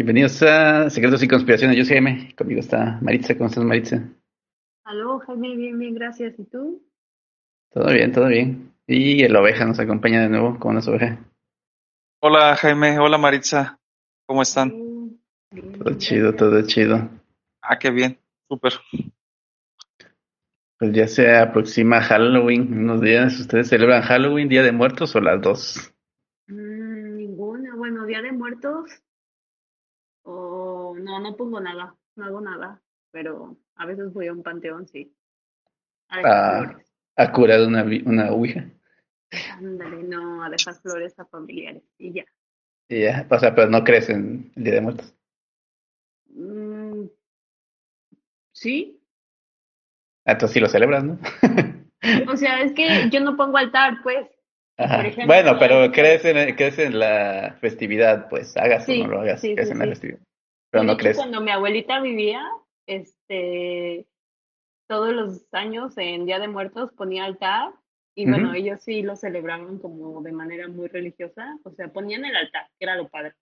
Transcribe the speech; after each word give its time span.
Bienvenidos 0.00 0.42
a 0.44 0.88
Secretos 0.88 1.22
y 1.22 1.28
Conspiraciones. 1.28 1.76
Yo 1.76 1.84
soy 1.84 1.96
Jaime. 1.96 2.34
Conmigo 2.34 2.60
está 2.60 2.98
Maritza. 3.02 3.36
¿Cómo 3.36 3.50
estás, 3.50 3.62
Maritza? 3.62 4.02
Aló, 4.82 5.18
Jaime. 5.18 5.54
Bien, 5.54 5.78
bien, 5.78 5.94
gracias. 5.94 6.38
¿Y 6.38 6.44
tú? 6.44 6.82
Todo 7.70 7.92
bien, 7.92 8.10
todo 8.10 8.26
bien. 8.28 8.72
Y 8.86 9.22
el 9.22 9.36
oveja 9.36 9.66
nos 9.66 9.78
acompaña 9.78 10.22
de 10.22 10.30
nuevo. 10.30 10.58
¿Cómo 10.58 10.72
nos 10.72 10.88
oveja? 10.88 11.18
Hola, 12.22 12.56
Jaime. 12.56 12.98
Hola, 12.98 13.18
Maritza. 13.18 13.78
¿Cómo 14.24 14.40
están? 14.40 14.70
Bien, 15.50 15.72
Todo 15.72 15.92
chido, 15.98 16.34
todo 16.34 16.66
chido. 16.66 17.10
Ah, 17.60 17.78
qué 17.78 17.90
bien. 17.90 18.18
Súper. 18.48 18.72
Pues 20.78 20.92
ya 20.94 21.08
se 21.08 21.36
aproxima 21.36 22.00
Halloween. 22.00 22.72
Unos 22.72 23.02
días. 23.02 23.38
¿Ustedes 23.38 23.68
celebran 23.68 24.00
Halloween, 24.00 24.48
Día 24.48 24.62
de 24.62 24.72
Muertos 24.72 25.14
o 25.14 25.20
las 25.20 25.42
dos? 25.42 25.92
Mm, 26.46 27.16
ninguna. 27.16 27.76
Bueno, 27.76 28.06
Día 28.06 28.22
de 28.22 28.32
Muertos. 28.32 29.02
O 30.22 30.94
no, 30.98 31.20
no 31.20 31.36
pongo 31.36 31.60
nada. 31.60 31.94
No 32.16 32.24
hago 32.24 32.40
nada. 32.40 32.82
Pero 33.10 33.56
a 33.76 33.86
veces 33.86 34.12
voy 34.12 34.28
a 34.28 34.32
un 34.32 34.42
panteón, 34.42 34.86
sí. 34.86 35.14
A 36.08 36.20
Ah. 36.24 36.78
¿Ha 37.16 37.32
curado 37.32 37.66
una, 37.66 37.84
una 38.04 38.30
ouija? 38.32 38.70
Ándale, 39.58 40.02
no, 40.02 40.42
a 40.42 40.48
dejar 40.50 40.74
flores 40.80 41.18
a 41.18 41.24
familiares. 41.26 41.82
Y 41.98 42.12
ya. 42.12 42.24
Y 42.88 43.02
ya. 43.02 43.26
O 43.30 43.38
sea, 43.38 43.54
pero 43.54 43.68
no 43.68 43.84
crees 43.84 44.08
en 44.08 44.52
el 44.56 44.64
Día 44.64 44.74
de 44.74 44.80
Muertos. 44.80 45.14
Mm, 46.26 47.06
sí. 48.52 49.00
Ah, 50.24 50.32
entonces 50.32 50.54
sí 50.54 50.60
lo 50.60 50.68
celebras, 50.68 51.04
¿no? 51.04 51.18
O 52.32 52.36
sea, 52.36 52.62
es 52.62 52.72
que 52.72 53.10
yo 53.10 53.20
no 53.20 53.36
pongo 53.36 53.58
altar, 53.58 53.98
pues. 54.02 54.26
Ejemplo, 54.80 55.26
bueno, 55.26 55.56
pero 55.58 55.92
crees 55.92 56.24
en, 56.24 56.54
crees 56.56 56.78
en 56.78 56.98
la 56.98 57.56
festividad, 57.60 58.28
pues 58.28 58.56
hagas 58.56 58.86
Sí, 58.86 59.00
o 59.00 59.06
no 59.06 59.14
lo 59.14 59.20
hagas, 59.20 59.40
sí, 59.40 59.54
crees 59.54 59.68
sí, 59.68 59.72
en 59.72 59.78
la 59.78 59.86
festividad. 59.86 60.20
Pero 60.70 60.84
no 60.84 60.96
crees. 60.96 61.16
Cuando 61.16 61.40
mi 61.40 61.50
abuelita 61.50 62.00
vivía, 62.00 62.42
este, 62.86 64.06
todos 64.88 65.12
los 65.12 65.46
años 65.52 65.96
en 65.98 66.26
Día 66.26 66.38
de 66.38 66.48
Muertos 66.48 66.92
ponía 66.96 67.24
altar 67.24 67.72
y 68.14 68.28
bueno, 68.28 68.52
ellos 68.52 68.80
sí 68.82 69.02
lo 69.02 69.16
celebraban 69.16 69.78
como 69.78 70.20
de 70.20 70.32
manera 70.32 70.68
muy 70.68 70.88
religiosa, 70.88 71.58
o 71.64 71.70
sea, 71.70 71.88
ponían 71.88 72.24
el 72.24 72.36
altar, 72.36 72.66
que 72.78 72.84
era 72.84 72.96
lo 72.96 73.08
padre, 73.08 73.34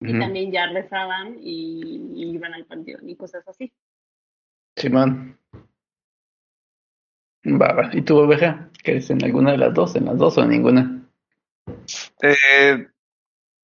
y 0.00 0.18
también 0.18 0.52
ya 0.52 0.66
rezaban 0.66 1.36
y, 1.40 2.12
y 2.14 2.34
iban 2.34 2.54
al 2.54 2.64
panteón 2.64 3.08
y 3.08 3.16
cosas 3.16 3.46
así. 3.48 3.72
Simón. 4.76 5.38
Va. 7.44 7.90
¿Y 7.92 8.02
tú, 8.02 8.18
oveja? 8.18 8.68
¿Crees 8.82 9.10
en 9.10 9.24
alguna 9.24 9.52
de 9.52 9.58
las 9.58 9.74
dos? 9.74 9.96
¿En 9.96 10.06
las 10.06 10.18
dos 10.18 10.36
o 10.38 10.42
en 10.42 10.50
ninguna? 10.50 11.02
Eh, 12.22 12.86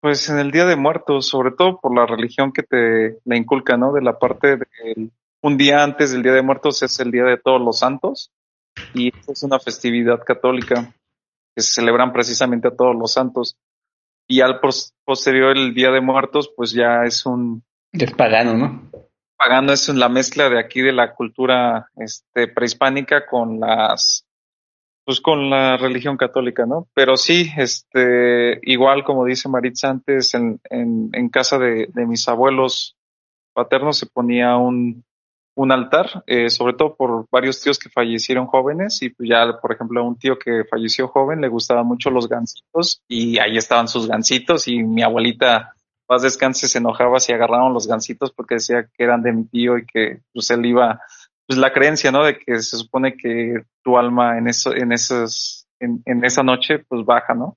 pues 0.00 0.28
en 0.30 0.38
el 0.38 0.50
Día 0.50 0.64
de 0.66 0.76
Muertos, 0.76 1.26
sobre 1.26 1.50
todo 1.52 1.80
por 1.80 1.94
la 1.94 2.06
religión 2.06 2.52
que 2.52 2.62
te 2.62 3.18
la 3.24 3.36
inculca, 3.36 3.76
¿no? 3.76 3.92
De 3.92 4.02
la 4.02 4.18
parte 4.18 4.56
del 4.56 5.10
un 5.42 5.56
día 5.56 5.82
antes 5.84 6.12
del 6.12 6.22
Día 6.22 6.32
de 6.32 6.42
Muertos 6.42 6.82
es 6.82 6.98
el 6.98 7.10
Día 7.10 7.24
de 7.24 7.36
Todos 7.36 7.60
los 7.60 7.78
Santos 7.78 8.32
y 8.92 9.12
es 9.28 9.42
una 9.42 9.60
festividad 9.60 10.20
católica 10.24 10.92
que 11.54 11.62
se 11.62 11.72
celebran 11.74 12.12
precisamente 12.12 12.68
a 12.68 12.74
todos 12.74 12.96
los 12.96 13.12
santos. 13.12 13.56
Y 14.28 14.40
al 14.40 14.58
pos- 14.60 14.92
posterior 15.04 15.56
el 15.56 15.72
Día 15.74 15.90
de 15.90 16.00
Muertos, 16.00 16.50
pues 16.56 16.72
ya 16.72 17.04
es 17.04 17.24
un 17.26 17.62
Es 17.92 18.12
pagano, 18.12 18.54
¿no? 18.54 18.90
Pagano 19.36 19.72
es 19.72 19.88
la 19.88 20.08
mezcla 20.08 20.48
de 20.48 20.58
aquí 20.58 20.80
de 20.80 20.92
la 20.92 21.14
cultura 21.14 21.90
este 21.96 22.48
prehispánica 22.48 23.26
con 23.26 23.60
las 23.60 24.26
pues 25.04 25.20
con 25.20 25.50
la 25.50 25.76
religión 25.76 26.16
católica, 26.16 26.66
¿no? 26.66 26.88
Pero 26.92 27.16
sí, 27.16 27.48
este, 27.56 28.58
igual 28.62 29.04
como 29.04 29.24
dice 29.24 29.48
Maritza 29.48 29.88
antes, 29.88 30.34
en, 30.34 30.60
en, 30.68 31.28
casa 31.28 31.58
de, 31.58 31.88
de 31.94 32.06
mis 32.06 32.26
abuelos 32.26 32.96
paternos 33.52 33.98
se 33.98 34.06
ponía 34.06 34.56
un, 34.56 35.04
un 35.54 35.72
altar, 35.72 36.24
eh, 36.26 36.50
sobre 36.50 36.74
todo 36.74 36.96
por 36.96 37.26
varios 37.30 37.60
tíos 37.62 37.78
que 37.78 37.88
fallecieron 37.88 38.46
jóvenes 38.46 39.00
y 39.00 39.10
pues 39.10 39.28
ya, 39.28 39.58
por 39.62 39.72
ejemplo, 39.72 40.00
a 40.00 40.04
un 40.04 40.18
tío 40.18 40.38
que 40.38 40.64
falleció 40.64 41.06
joven 41.06 41.40
le 41.40 41.48
gustaban 41.48 41.86
mucho 41.86 42.10
los 42.10 42.28
gansitos 42.28 43.00
y 43.06 43.38
ahí 43.38 43.56
estaban 43.56 43.86
sus 43.86 44.08
gansitos 44.08 44.66
y 44.66 44.82
mi 44.82 45.02
abuelita 45.02 45.75
paz 46.06 46.22
descanse 46.22 46.68
se 46.68 46.78
enojaba 46.78 47.20
si 47.20 47.32
agarraron 47.32 47.74
los 47.74 47.86
gansitos 47.86 48.32
porque 48.32 48.56
decía 48.56 48.88
que 48.96 49.04
eran 49.04 49.22
de 49.22 49.32
mi 49.32 49.44
tío 49.44 49.78
y 49.78 49.86
que 49.86 50.20
pues 50.32 50.50
él 50.50 50.64
iba 50.66 51.00
pues 51.46 51.58
la 51.58 51.72
creencia 51.72 52.10
no 52.12 52.24
de 52.24 52.38
que 52.38 52.60
se 52.60 52.76
supone 52.76 53.16
que 53.16 53.62
tu 53.82 53.98
alma 53.98 54.38
en 54.38 54.48
eso 54.48 54.74
en 54.74 54.92
esos 54.92 55.66
en, 55.80 56.02
en 56.04 56.24
esa 56.24 56.42
noche 56.42 56.78
pues 56.88 57.04
baja 57.04 57.34
no 57.34 57.56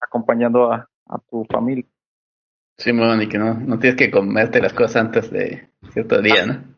acompañando 0.00 0.72
a, 0.72 0.88
a 1.06 1.18
tu 1.30 1.44
familia. 1.44 1.84
Simón, 2.76 3.22
y 3.22 3.28
que 3.28 3.38
no, 3.38 3.54
no 3.54 3.78
tienes 3.78 3.96
que 3.96 4.10
comerte 4.10 4.60
las 4.60 4.72
cosas 4.72 4.96
antes 4.96 5.30
de 5.30 5.68
cierto 5.92 6.20
día, 6.20 6.46
¿no? 6.46 6.72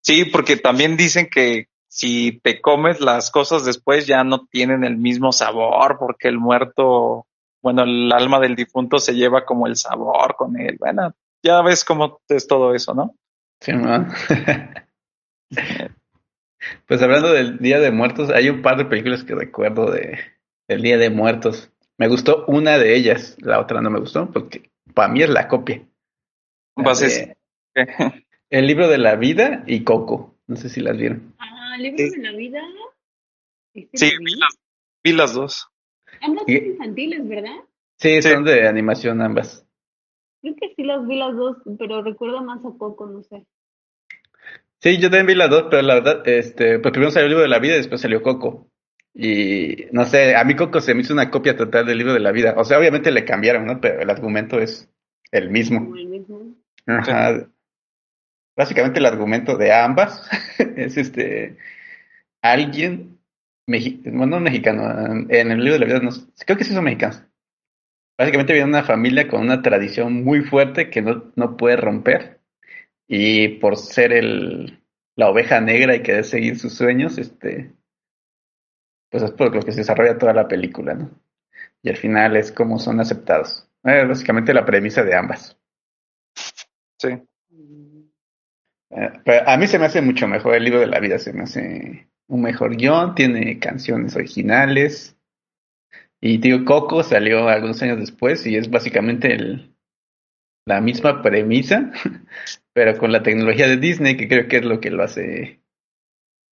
sí 0.00 0.24
porque 0.26 0.56
también 0.56 0.96
dicen 0.96 1.28
que 1.30 1.68
si 1.88 2.40
te 2.42 2.60
comes 2.60 3.00
las 3.00 3.30
cosas 3.30 3.64
después 3.64 4.06
ya 4.06 4.22
no 4.24 4.46
tienen 4.46 4.84
el 4.84 4.96
mismo 4.96 5.32
sabor 5.32 5.96
porque 5.98 6.28
el 6.28 6.38
muerto 6.38 7.26
bueno 7.62 7.82
el 7.82 8.12
alma 8.12 8.38
del 8.40 8.56
difunto 8.56 8.98
se 8.98 9.14
lleva 9.14 9.44
como 9.44 9.66
el 9.66 9.76
sabor 9.76 10.34
con 10.36 10.58
él 10.58 10.76
bueno 10.78 11.14
ya 11.42 11.62
ves 11.62 11.84
cómo 11.84 12.20
es 12.28 12.46
todo 12.46 12.74
eso 12.74 12.94
no 12.94 13.14
Simón. 13.60 14.08
Pues 16.86 17.00
hablando 17.02 17.32
del 17.32 17.58
Día 17.58 17.78
de 17.78 17.90
Muertos, 17.90 18.30
hay 18.30 18.48
un 18.48 18.62
par 18.62 18.76
de 18.76 18.84
películas 18.84 19.24
que 19.24 19.34
recuerdo 19.34 19.90
de, 19.90 20.18
del 20.66 20.82
Día 20.82 20.98
de 20.98 21.08
Muertos. 21.10 21.70
Me 21.96 22.08
gustó 22.08 22.44
una 22.46 22.78
de 22.78 22.96
ellas, 22.96 23.36
la 23.40 23.60
otra 23.60 23.80
no 23.80 23.90
me 23.90 24.00
gustó, 24.00 24.30
porque 24.30 24.70
para 24.94 25.08
mí 25.08 25.22
es 25.22 25.30
la 25.30 25.48
copia. 25.48 25.86
La 26.76 26.94
de 26.94 27.36
El 28.50 28.66
libro 28.66 28.88
de 28.88 28.98
la 28.98 29.14
vida 29.16 29.62
y 29.66 29.84
Coco. 29.84 30.34
No 30.46 30.56
sé 30.56 30.68
si 30.68 30.80
las 30.80 30.96
vieron. 30.96 31.34
Ah, 31.38 31.76
libro 31.78 31.98
Sí. 31.98 32.10
de 32.10 32.18
la 32.18 32.36
vida. 32.36 32.60
¿Este 33.74 33.98
sí 33.98 34.12
lo 34.12 34.18
vi? 34.18 34.24
vi 34.24 34.34
las, 34.36 34.58
vi 35.04 35.12
las 35.12 35.34
dos 35.34 35.68
Ambas 36.20 36.44
¿Y- 36.46 36.56
son 36.58 36.66
infantiles, 36.66 37.28
¿verdad? 37.28 37.56
Sí, 37.96 38.22
Sí. 38.22 38.30
son 38.30 38.44
de 38.44 38.68
animación 38.68 39.20
ambas. 39.22 39.64
Creo 40.40 40.54
que 40.54 40.72
sí 40.76 40.84
las 40.84 41.06
vi 41.06 41.16
las 41.16 41.34
dos, 41.36 41.56
pero 41.78 42.02
recuerdo 42.02 42.42
más 42.44 42.58
a 42.64 42.70
Coco, 42.78 43.06
no 43.06 43.22
sé. 43.22 43.44
Sí, 44.80 44.98
yo 44.98 45.10
también 45.10 45.26
vi 45.26 45.34
las 45.34 45.50
dos, 45.50 45.64
pero 45.68 45.82
la 45.82 45.94
verdad, 45.94 46.22
este, 46.28 46.78
pues 46.78 46.92
primero 46.92 47.10
salió 47.10 47.24
el 47.26 47.30
libro 47.30 47.42
de 47.42 47.48
la 47.48 47.58
vida 47.58 47.74
y 47.74 47.78
después 47.78 48.00
salió 48.00 48.22
Coco. 48.22 48.70
Y 49.12 49.86
no 49.90 50.04
sé, 50.04 50.36
a 50.36 50.44
mí 50.44 50.54
Coco 50.54 50.80
se 50.80 50.94
me 50.94 51.00
hizo 51.00 51.12
una 51.12 51.30
copia 51.30 51.56
total 51.56 51.86
del 51.86 51.98
libro 51.98 52.12
de 52.14 52.20
la 52.20 52.30
vida. 52.30 52.54
O 52.56 52.62
sea, 52.64 52.78
obviamente 52.78 53.10
le 53.10 53.24
cambiaron, 53.24 53.66
¿no? 53.66 53.80
Pero 53.80 54.00
el 54.00 54.08
argumento 54.10 54.60
es 54.60 54.88
el 55.32 55.50
mismo. 55.50 55.80
Como 55.80 55.96
el 55.96 56.06
mismo. 56.06 56.54
Ajá. 56.86 57.48
Básicamente 58.56 59.00
el 59.00 59.06
argumento 59.06 59.56
de 59.56 59.72
ambas 59.72 60.22
es 60.76 60.96
este 60.96 61.56
alguien 62.40 63.17
bueno, 63.68 64.26
no 64.26 64.40
mexicano, 64.40 65.26
en 65.28 65.50
el 65.50 65.58
libro 65.58 65.74
de 65.74 65.78
la 65.78 65.86
vida 65.86 66.00
no, 66.00 66.10
creo 66.44 66.56
que 66.56 66.64
sí 66.64 66.72
son 66.72 66.84
mexicanos. 66.84 67.22
Básicamente 68.16 68.54
viene 68.54 68.68
una 68.68 68.82
familia 68.82 69.28
con 69.28 69.42
una 69.42 69.62
tradición 69.62 70.24
muy 70.24 70.40
fuerte 70.40 70.90
que 70.90 71.02
no, 71.02 71.32
no 71.36 71.56
puede 71.56 71.76
romper 71.76 72.40
y 73.06 73.48
por 73.60 73.76
ser 73.76 74.12
el 74.12 74.82
la 75.18 75.28
oveja 75.30 75.60
negra 75.60 75.96
y 75.96 76.02
querer 76.02 76.24
seguir 76.24 76.58
sus 76.58 76.74
sueños, 76.74 77.18
este 77.18 77.72
pues 79.10 79.22
es 79.22 79.32
por 79.32 79.54
lo 79.54 79.62
que 79.62 79.72
se 79.72 79.80
desarrolla 79.80 80.16
toda 80.16 80.32
la 80.32 80.46
película, 80.46 80.94
¿no? 80.94 81.10
Y 81.82 81.88
al 81.88 81.96
final 81.96 82.36
es 82.36 82.52
como 82.52 82.78
son 82.78 83.00
aceptados. 83.00 83.68
Es 83.82 84.06
básicamente 84.06 84.54
la 84.54 84.64
premisa 84.64 85.02
de 85.02 85.16
ambas. 85.16 85.58
sí. 86.98 87.08
Eh, 88.90 89.12
pero 89.24 89.48
a 89.48 89.56
mí 89.56 89.66
se 89.66 89.78
me 89.78 89.86
hace 89.86 90.00
mucho 90.00 90.28
mejor 90.28 90.54
el 90.54 90.64
libro 90.64 90.80
de 90.80 90.86
la 90.86 91.00
vida, 91.00 91.18
se 91.18 91.32
me 91.32 91.42
hace 91.42 92.08
un 92.28 92.42
mejor 92.42 92.76
guion, 92.76 93.14
tiene 93.14 93.58
canciones 93.58 94.14
originales. 94.14 95.16
Y 96.20 96.38
tío 96.38 96.64
Coco 96.64 97.02
salió 97.02 97.48
algunos 97.48 97.82
años 97.82 97.98
después 97.98 98.46
y 98.46 98.56
es 98.56 98.70
básicamente 98.70 99.34
el, 99.34 99.74
la 100.66 100.80
misma 100.80 101.22
premisa, 101.22 101.92
pero 102.72 102.96
con 102.98 103.10
la 103.12 103.22
tecnología 103.22 103.66
de 103.66 103.76
Disney, 103.76 104.16
que 104.16 104.28
creo 104.28 104.48
que 104.48 104.58
es 104.58 104.64
lo 104.64 104.80
que 104.80 104.90
lo 104.90 105.02
hace 105.02 105.60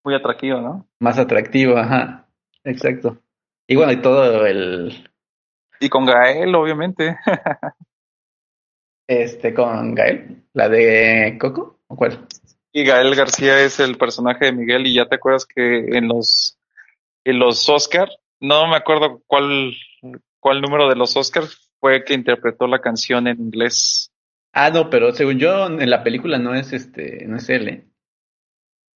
muy 0.05 0.15
atractivo 0.15 0.61
no 0.61 0.89
más 1.01 1.19
atractivo, 1.19 1.77
ajá, 1.77 2.29
exacto. 2.63 3.19
Y 3.67 3.75
bueno, 3.75 3.93
y 3.93 4.01
todo 4.01 4.47
el, 4.47 5.11
y 5.81 5.89
con 5.89 6.07
Gael 6.07 6.55
obviamente 6.55 7.19
este, 9.09 9.53
con 9.53 9.95
Gael, 9.95 10.45
la 10.53 10.69
de 10.69 11.37
Coco, 11.41 11.81
¿o 11.89 11.97
cuál? 11.97 12.27
Y 12.77 12.85
Gael 12.85 13.15
García 13.15 13.59
es 13.63 13.81
el 13.81 13.97
personaje 13.97 14.45
de 14.45 14.53
Miguel 14.53 14.87
y 14.87 14.93
ya 14.93 15.07
te 15.07 15.15
acuerdas 15.15 15.47
que 15.47 15.97
en 15.97 16.09
los 16.09 16.59
en 17.25 17.39
los 17.39 17.67
Oscar, 17.71 18.11
no 18.39 18.69
me 18.69 18.77
acuerdo 18.77 19.23
cuál 19.27 19.73
cuál 20.41 20.61
número 20.61 20.87
de 20.87 20.95
los 20.95 21.17
Oscar 21.17 21.45
fue 21.81 22.05
que 22.05 22.13
interpretó 22.13 22.67
la 22.67 22.83
canción 22.83 23.29
en 23.29 23.41
inglés. 23.41 24.13
Ah, 24.53 24.69
no, 24.69 24.91
pero 24.91 25.15
según 25.15 25.39
yo, 25.39 25.65
en 25.69 25.89
la 25.89 26.05
película 26.05 26.37
no 26.37 26.55
es 26.55 26.75
este, 26.75 27.25
no 27.27 27.39
es 27.39 27.49
él, 27.49 27.69
¿eh? 27.69 27.87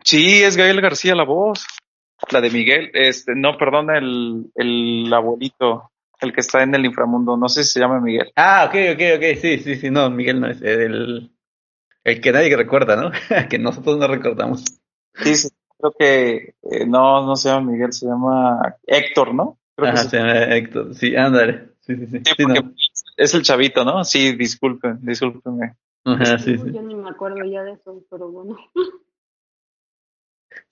Sí, 0.02 0.42
es 0.42 0.56
Gael 0.56 0.80
García 0.80 1.14
la 1.14 1.24
voz. 1.24 1.64
La 2.32 2.40
de 2.40 2.50
Miguel, 2.50 2.90
este, 2.94 3.34
no, 3.36 3.56
perdona, 3.56 3.96
el, 3.96 4.50
el 4.56 5.14
abuelito. 5.14 5.92
el 6.20 6.32
que 6.32 6.40
está 6.40 6.64
en 6.64 6.74
el 6.74 6.84
inframundo. 6.84 7.36
No 7.36 7.48
sé 7.48 7.62
si 7.62 7.74
se 7.74 7.80
llama 7.80 8.00
Miguel. 8.00 8.32
Ah, 8.34 8.64
ok, 8.66 8.74
ok, 8.94 9.02
ok, 9.18 9.40
sí, 9.40 9.58
sí, 9.58 9.76
sí, 9.76 9.88
no, 9.88 10.10
Miguel 10.10 10.40
no 10.40 10.48
es 10.50 10.60
el, 10.62 11.30
el 12.08 12.20
que 12.20 12.32
nadie 12.32 12.56
recuerda, 12.56 12.96
¿no? 12.96 13.10
que 13.50 13.58
nosotros 13.58 13.98
no 13.98 14.06
recordamos. 14.06 14.64
Sí, 15.14 15.34
sí 15.34 15.48
creo 15.78 15.92
que 15.98 16.54
eh, 16.62 16.86
no, 16.86 17.24
no 17.24 17.36
se 17.36 17.48
llama 17.48 17.72
Miguel, 17.72 17.92
se 17.92 18.06
llama 18.06 18.76
Héctor, 18.86 19.34
¿no? 19.34 19.58
Creo 19.76 19.90
Ajá, 19.90 20.04
se 20.04 20.16
llama 20.18 20.32
Héctor, 20.32 20.94
sí, 20.94 21.14
ándale. 21.16 21.68
Sí, 21.80 21.96
sí, 21.96 22.06
sí. 22.06 22.18
Sí, 22.24 22.34
Sí, 22.36 22.42
porque 22.44 22.60
no. 22.60 22.74
es 23.16 23.34
el 23.34 23.42
chavito, 23.42 23.84
¿no? 23.84 24.04
Sí, 24.04 24.32
disculpen, 24.36 24.98
discúlpenme. 25.02 25.76
Ajá, 26.04 26.38
sí, 26.38 26.58
sí. 26.58 26.72
Yo 26.72 26.82
ni 26.82 26.94
me 26.94 27.10
acuerdo 27.10 27.44
ya 27.44 27.62
de 27.62 27.72
eso, 27.72 28.04
pero 28.10 28.30
bueno. 28.30 28.56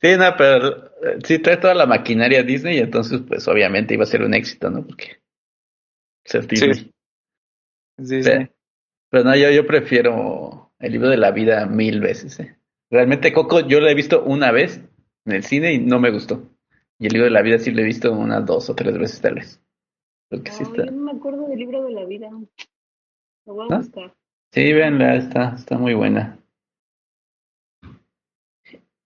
Sí, 0.00 0.08
no, 0.16 0.34
pero 0.36 0.86
eh, 1.02 1.18
sí 1.24 1.38
trae 1.38 1.56
toda 1.58 1.74
la 1.74 1.86
maquinaria 1.86 2.42
Disney 2.42 2.76
y 2.76 2.80
entonces 2.80 3.22
pues 3.26 3.46
obviamente 3.48 3.94
iba 3.94 4.02
a 4.02 4.06
ser 4.06 4.22
un 4.22 4.34
éxito, 4.34 4.68
¿no? 4.68 4.84
Porque 4.84 5.22
ser 6.24 6.46
Disney. 6.46 6.74
Sí. 6.74 6.94
Sí, 7.98 8.22
sí. 8.22 8.30
Pero, 8.30 8.50
pero 9.08 9.24
no, 9.24 9.36
yo, 9.36 9.50
yo 9.50 9.66
prefiero 9.66 10.65
el 10.78 10.92
libro 10.92 11.08
de 11.08 11.16
la 11.16 11.30
vida 11.30 11.66
mil 11.66 12.00
veces, 12.00 12.38
¿eh? 12.40 12.56
Realmente 12.90 13.32
Coco 13.32 13.60
yo 13.60 13.80
lo 13.80 13.88
he 13.88 13.94
visto 13.94 14.22
una 14.22 14.52
vez 14.52 14.80
en 15.24 15.32
el 15.32 15.42
cine 15.42 15.72
y 15.72 15.78
no 15.78 15.98
me 15.98 16.10
gustó. 16.10 16.42
Y 16.98 17.06
el 17.06 17.12
libro 17.12 17.24
de 17.24 17.32
la 17.32 17.42
vida 17.42 17.58
sí 17.58 17.70
lo 17.72 17.80
he 17.80 17.84
visto 17.84 18.12
unas 18.12 18.46
dos 18.46 18.70
o 18.70 18.74
tres 18.74 18.96
veces 18.96 19.20
tal 19.20 19.34
vez. 19.34 19.60
Porque 20.30 20.50
sí 20.50 20.62
Ay, 20.64 20.70
está. 20.70 20.84
yo 20.86 20.92
no 20.92 21.02
me 21.02 21.12
acuerdo 21.12 21.48
del 21.48 21.58
libro 21.58 21.84
de 21.84 21.92
la 21.92 22.04
vida. 22.04 22.30
Lo 23.46 23.54
voy 23.54 23.66
a 23.66 23.70
¿No? 23.70 23.78
buscar. 23.78 24.14
Sí, 24.52 24.72
véanla, 24.72 25.16
está, 25.16 25.54
está 25.56 25.76
muy 25.78 25.94
buena. 25.94 26.38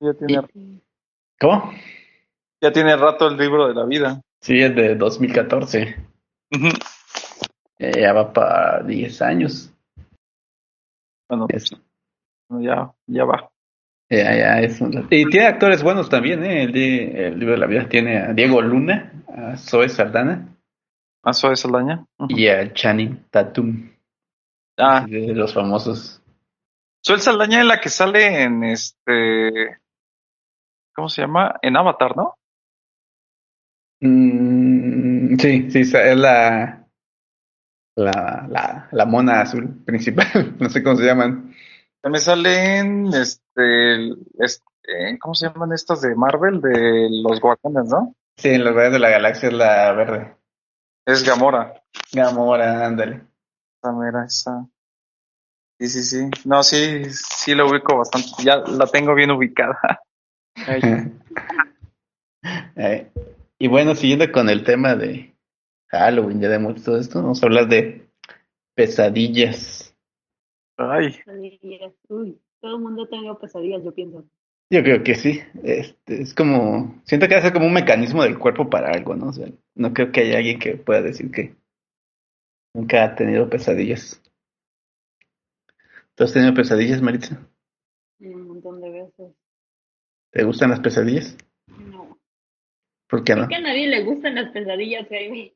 Ya 0.00 0.14
tiene, 0.14 0.40
¿Cómo? 1.40 1.72
ya 2.62 2.72
tiene 2.72 2.96
rato 2.96 3.28
el 3.28 3.36
libro 3.36 3.68
de 3.68 3.74
la 3.74 3.84
vida. 3.84 4.22
Sí, 4.40 4.60
es 4.60 4.74
de 4.74 4.94
2014. 4.94 5.96
Ujú. 6.52 6.68
Eh, 7.78 8.00
Ya 8.00 8.12
va 8.12 8.32
para 8.32 8.82
10 8.82 9.20
años. 9.22 9.72
Bueno, 11.30 11.46
Es- 11.48 11.70
ya, 12.50 12.92
ya 13.06 13.24
va. 13.24 13.48
Ya, 14.10 14.34
ya, 14.36 14.60
es 14.60 14.80
un- 14.80 15.06
Y 15.08 15.24
tiene 15.26 15.46
actores 15.46 15.84
buenos 15.84 16.10
también, 16.10 16.42
¿eh? 16.44 16.64
El, 16.64 16.72
de- 16.72 17.26
el 17.28 17.38
libro 17.38 17.54
de 17.54 17.60
la 17.60 17.66
vida 17.66 17.88
tiene 17.88 18.18
a 18.18 18.32
Diego 18.32 18.60
Luna, 18.60 19.12
a 19.28 19.56
Zoe 19.56 19.88
Saldana 19.88 20.48
¿A 21.22 21.32
Zoe 21.32 21.54
Saldaña? 21.54 22.04
Ujú. 22.18 22.36
y 22.36 22.48
a 22.48 22.72
Channing 22.72 23.26
Tatum, 23.30 23.90
Ah, 24.76 25.06
de 25.08 25.34
los 25.34 25.54
famosos. 25.54 26.20
Zoe 27.06 27.18
Saldaña 27.18 27.60
es 27.60 27.66
la 27.66 27.80
que 27.80 27.88
sale 27.90 28.42
en 28.42 28.64
este. 28.64 29.78
¿Cómo 30.94 31.08
se 31.08 31.22
llama? 31.22 31.56
En 31.62 31.76
Avatar, 31.76 32.16
¿no? 32.16 32.34
Mm, 34.00 35.36
sí, 35.38 35.70
sí, 35.70 35.80
es 35.80 36.16
la, 36.16 36.79
la, 38.00 38.46
la, 38.48 38.88
la 38.90 39.06
mona 39.06 39.40
azul 39.40 39.84
principal, 39.84 40.56
no 40.58 40.68
sé 40.68 40.82
cómo 40.82 40.96
se 40.96 41.04
llaman. 41.04 41.54
También 42.00 42.22
sale 42.22 42.78
en 42.78 43.06
este, 43.08 44.10
este, 44.38 45.18
¿cómo 45.20 45.34
se 45.34 45.46
llaman 45.46 45.72
estas 45.72 46.00
de 46.00 46.14
Marvel? 46.14 46.60
De 46.60 47.08
los 47.10 47.40
guacanes, 47.40 47.88
¿no? 47.88 48.14
Sí, 48.36 48.48
en 48.48 48.64
los 48.64 48.72
Guardianes 48.72 48.94
de 48.94 48.98
la 49.00 49.10
Galaxia 49.10 49.48
es 49.48 49.54
la 49.54 49.92
verde. 49.92 50.34
Es 51.06 51.22
Gamora. 51.24 51.82
Gamora, 52.12 52.86
ándale. 52.86 53.22
Esa 53.82 53.92
mera, 53.92 54.24
esa. 54.24 54.66
Sí, 55.78 55.88
sí, 55.88 56.02
sí. 56.02 56.30
No, 56.46 56.62
sí, 56.62 57.04
sí 57.10 57.54
la 57.54 57.64
ubico 57.64 57.98
bastante. 57.98 58.28
Ya 58.42 58.56
la 58.58 58.86
tengo 58.86 59.14
bien 59.14 59.30
ubicada. 59.30 59.78
Eh, 62.74 63.10
y 63.58 63.68
bueno, 63.68 63.94
siguiendo 63.94 64.32
con 64.32 64.48
el 64.48 64.64
tema 64.64 64.94
de 64.94 65.29
Halloween, 65.90 66.38
Día 66.38 66.48
de 66.48 66.58
Muertos, 66.58 66.84
todo 66.84 66.98
esto, 66.98 67.20
vamos 67.20 67.42
a 67.42 67.46
hablar 67.46 67.68
de 67.68 68.08
pesadillas. 68.74 69.96
Ay, 70.76 71.12
Pesadillas. 71.12 71.92
Uy, 72.08 72.40
todo 72.60 72.76
el 72.76 72.82
mundo 72.82 73.06
tenga 73.08 73.38
pesadillas, 73.38 73.82
yo 73.84 73.92
pienso. 73.92 74.24
Yo 74.70 74.82
creo 74.84 75.02
que 75.02 75.16
sí. 75.16 75.40
Este, 75.64 76.22
es 76.22 76.32
como, 76.32 77.02
siento 77.04 77.26
que 77.26 77.34
hace 77.34 77.52
como 77.52 77.66
un 77.66 77.72
mecanismo 77.72 78.22
del 78.22 78.38
cuerpo 78.38 78.70
para 78.70 78.92
algo, 78.92 79.16
¿no? 79.16 79.30
O 79.30 79.32
sea, 79.32 79.48
no 79.74 79.92
creo 79.92 80.12
que 80.12 80.20
haya 80.20 80.38
alguien 80.38 80.60
que 80.60 80.76
pueda 80.76 81.02
decir 81.02 81.30
que 81.32 81.56
nunca 82.72 83.02
ha 83.02 83.16
tenido 83.16 83.50
pesadillas. 83.50 84.22
¿Tú 86.14 86.24
has 86.24 86.32
tenido 86.32 86.54
pesadillas, 86.54 87.02
Maritza? 87.02 87.44
Un 88.20 88.46
montón 88.46 88.80
de 88.80 88.90
veces. 88.90 89.34
¿Te 90.30 90.44
gustan 90.44 90.70
las 90.70 90.80
pesadillas? 90.80 91.36
No. 91.66 92.16
¿Por 93.08 93.24
qué 93.24 93.34
no? 93.34 93.46
Creo 93.46 93.48
que 93.48 93.54
a 93.56 93.68
nadie 93.68 93.88
le 93.88 94.04
gustan 94.04 94.36
las 94.36 94.52
pesadillas, 94.52 95.08
Jaime. 95.08 95.52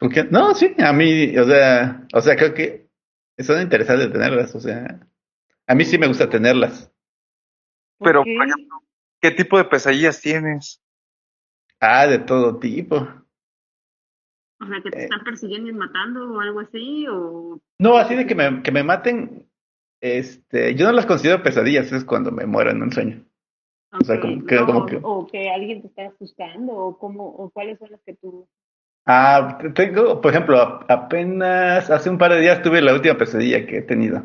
¿Por 0.00 0.10
qué? 0.10 0.24
No, 0.24 0.54
sí, 0.54 0.74
a 0.78 0.92
mí, 0.94 1.36
o 1.36 1.44
sea, 1.44 2.06
o 2.14 2.20
sea, 2.22 2.34
creo 2.34 2.54
que 2.54 2.88
son 3.38 3.60
interesantes 3.60 4.10
tenerlas, 4.10 4.54
o 4.54 4.60
sea, 4.60 5.06
a 5.66 5.74
mí 5.74 5.84
sí 5.84 5.98
me 5.98 6.06
gusta 6.08 6.28
tenerlas. 6.30 6.90
¿Por 7.98 8.08
Pero, 8.08 8.24
qué? 8.24 8.34
por 8.34 8.46
ejemplo, 8.48 8.82
¿qué 9.20 9.30
tipo 9.30 9.58
de 9.58 9.64
pesadillas 9.66 10.18
tienes? 10.22 10.82
Ah, 11.80 12.06
de 12.06 12.18
todo 12.18 12.58
tipo. 12.58 12.96
O 12.96 14.66
sea, 14.66 14.80
que 14.82 14.90
te 14.90 15.00
eh. 15.00 15.02
están 15.04 15.22
persiguiendo 15.22 15.68
y 15.68 15.74
matando 15.74 16.32
o 16.32 16.40
algo 16.40 16.60
así, 16.60 17.06
o... 17.06 17.60
No, 17.78 17.96
así 17.98 18.14
de 18.14 18.26
que 18.26 18.34
me, 18.34 18.62
que 18.62 18.72
me 18.72 18.82
maten, 18.82 19.50
este, 20.00 20.74
yo 20.76 20.86
no 20.86 20.92
las 20.92 21.04
considero 21.06 21.42
pesadillas, 21.42 21.92
es 21.92 22.04
cuando 22.06 22.32
me 22.32 22.46
muero 22.46 22.70
en 22.70 22.82
un 22.82 22.90
sueño. 22.92 23.22
O 23.92 24.04
sea, 24.04 24.18
como 24.18 24.46
que- 24.46 24.54
no, 24.54 24.66
como 24.66 24.86
que- 24.86 25.00
o 25.02 25.26
que 25.26 25.50
alguien 25.50 25.82
te 25.82 25.88
está 25.88 26.06
asustando, 26.06 26.72
o 26.72 26.98
cómo, 26.98 27.26
o 27.26 27.50
cuáles 27.50 27.78
son 27.78 27.90
las 27.90 28.00
que 28.02 28.14
tú... 28.14 28.48
Ah, 29.06 29.58
tengo, 29.74 30.20
por 30.20 30.30
ejemplo, 30.30 30.58
a- 30.60 30.84
apenas 30.88 31.90
hace 31.90 32.10
un 32.10 32.18
par 32.18 32.32
de 32.32 32.40
días 32.40 32.62
tuve 32.62 32.80
la 32.82 32.92
última 32.94 33.16
pesadilla 33.16 33.66
que 33.66 33.78
he 33.78 33.82
tenido. 33.82 34.22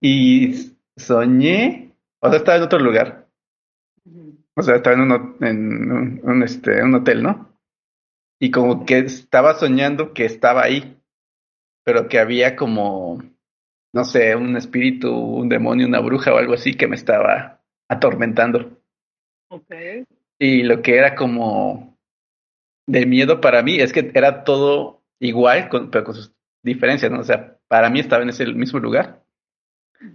Y 0.00 0.76
soñé, 0.96 1.94
o 2.20 2.28
sea, 2.28 2.38
estaba 2.38 2.58
en 2.58 2.64
otro 2.64 2.78
lugar. 2.78 3.26
O 4.56 4.62
sea, 4.62 4.76
estaba 4.76 4.94
en 4.96 5.02
un, 5.02 5.12
ho- 5.12 5.36
en 5.40 5.92
un, 5.92 6.20
un, 6.22 6.42
este, 6.42 6.82
un 6.82 6.94
hotel, 6.94 7.22
¿no? 7.22 7.48
Y 8.40 8.50
como 8.50 8.84
que 8.84 8.98
estaba 8.98 9.54
soñando 9.54 10.12
que 10.12 10.24
estaba 10.24 10.62
ahí, 10.64 10.96
pero 11.84 12.08
que 12.08 12.18
había 12.18 12.56
como, 12.56 13.22
no 13.94 14.04
sé, 14.04 14.36
un 14.36 14.56
espíritu, 14.56 15.12
un 15.14 15.48
demonio, 15.48 15.86
una 15.86 16.00
bruja 16.00 16.32
o 16.34 16.38
algo 16.38 16.54
así 16.54 16.74
que 16.76 16.86
me 16.86 16.96
estaba 16.96 17.60
atormentando. 17.88 18.78
Ok. 19.50 19.72
Y 20.40 20.62
lo 20.62 20.82
que 20.82 20.96
era 20.96 21.14
como 21.14 21.97
de 22.88 23.06
miedo 23.06 23.40
para 23.40 23.62
mí 23.62 23.78
es 23.78 23.92
que 23.92 24.10
era 24.14 24.42
todo 24.44 25.02
igual, 25.20 25.68
con- 25.68 25.90
pero 25.90 26.04
con 26.04 26.14
sus 26.14 26.32
diferencias, 26.62 27.12
¿no? 27.12 27.20
O 27.20 27.24
sea, 27.24 27.56
para 27.68 27.90
mí 27.90 28.00
estaba 28.00 28.22
en 28.22 28.30
ese 28.30 28.46
mismo 28.46 28.80
lugar, 28.80 29.22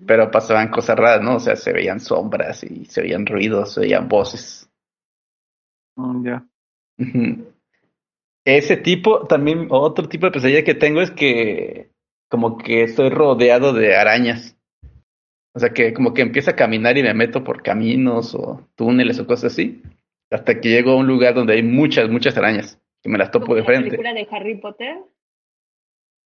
pero 0.08 0.32
pasaban 0.32 0.70
cosas 0.70 0.98
raras, 0.98 1.22
¿no? 1.22 1.36
O 1.38 1.40
sea, 1.40 1.56
se 1.56 1.74
veían 1.74 2.00
sombras 2.00 2.64
y 2.64 2.86
se 2.86 3.02
veían 3.02 3.26
ruidos, 3.26 3.74
se 3.74 3.82
veían 3.82 4.08
voces. 4.08 4.70
Mm, 5.98 6.24
ya. 6.26 6.46
Ese 8.46 8.78
tipo, 8.78 9.26
también 9.28 9.68
otro 9.70 10.10
tipo 10.10 10.26
de 10.26 10.32
pesadilla 10.34 10.64
que 10.64 10.76
tengo 10.76 11.02
es 11.02 11.12
que 11.12 11.90
como 12.30 12.58
que 12.58 12.84
estoy 12.84 13.10
rodeado 13.10 13.74
de 13.74 13.96
arañas. 13.96 14.58
O 15.56 15.60
sea, 15.60 15.70
que 15.70 15.94
como 15.94 16.14
que 16.14 16.24
empiezo 16.24 16.52
a 16.52 16.56
caminar 16.56 16.98
y 16.98 17.04
me 17.04 17.14
meto 17.14 17.44
por 17.44 17.62
caminos 17.62 18.34
o 18.36 18.68
túneles 18.76 19.20
o 19.20 19.28
cosas 19.28 19.54
así, 19.54 19.82
hasta 20.34 20.60
que 20.60 20.70
llego 20.70 20.92
a 20.92 20.98
un 20.98 21.08
lugar 21.08 21.34
donde 21.34 21.54
hay 21.54 21.64
muchas, 21.64 22.10
muchas 22.10 22.36
arañas, 22.38 22.80
que 23.02 23.10
me 23.10 23.18
las 23.18 23.32
topo 23.32 23.48
¿Como 23.48 23.56
de 23.56 23.62
la 23.62 23.66
frente. 23.66 23.90
película 23.90 24.14
de 24.14 24.28
Harry 24.32 24.56
Potter? 24.56 24.98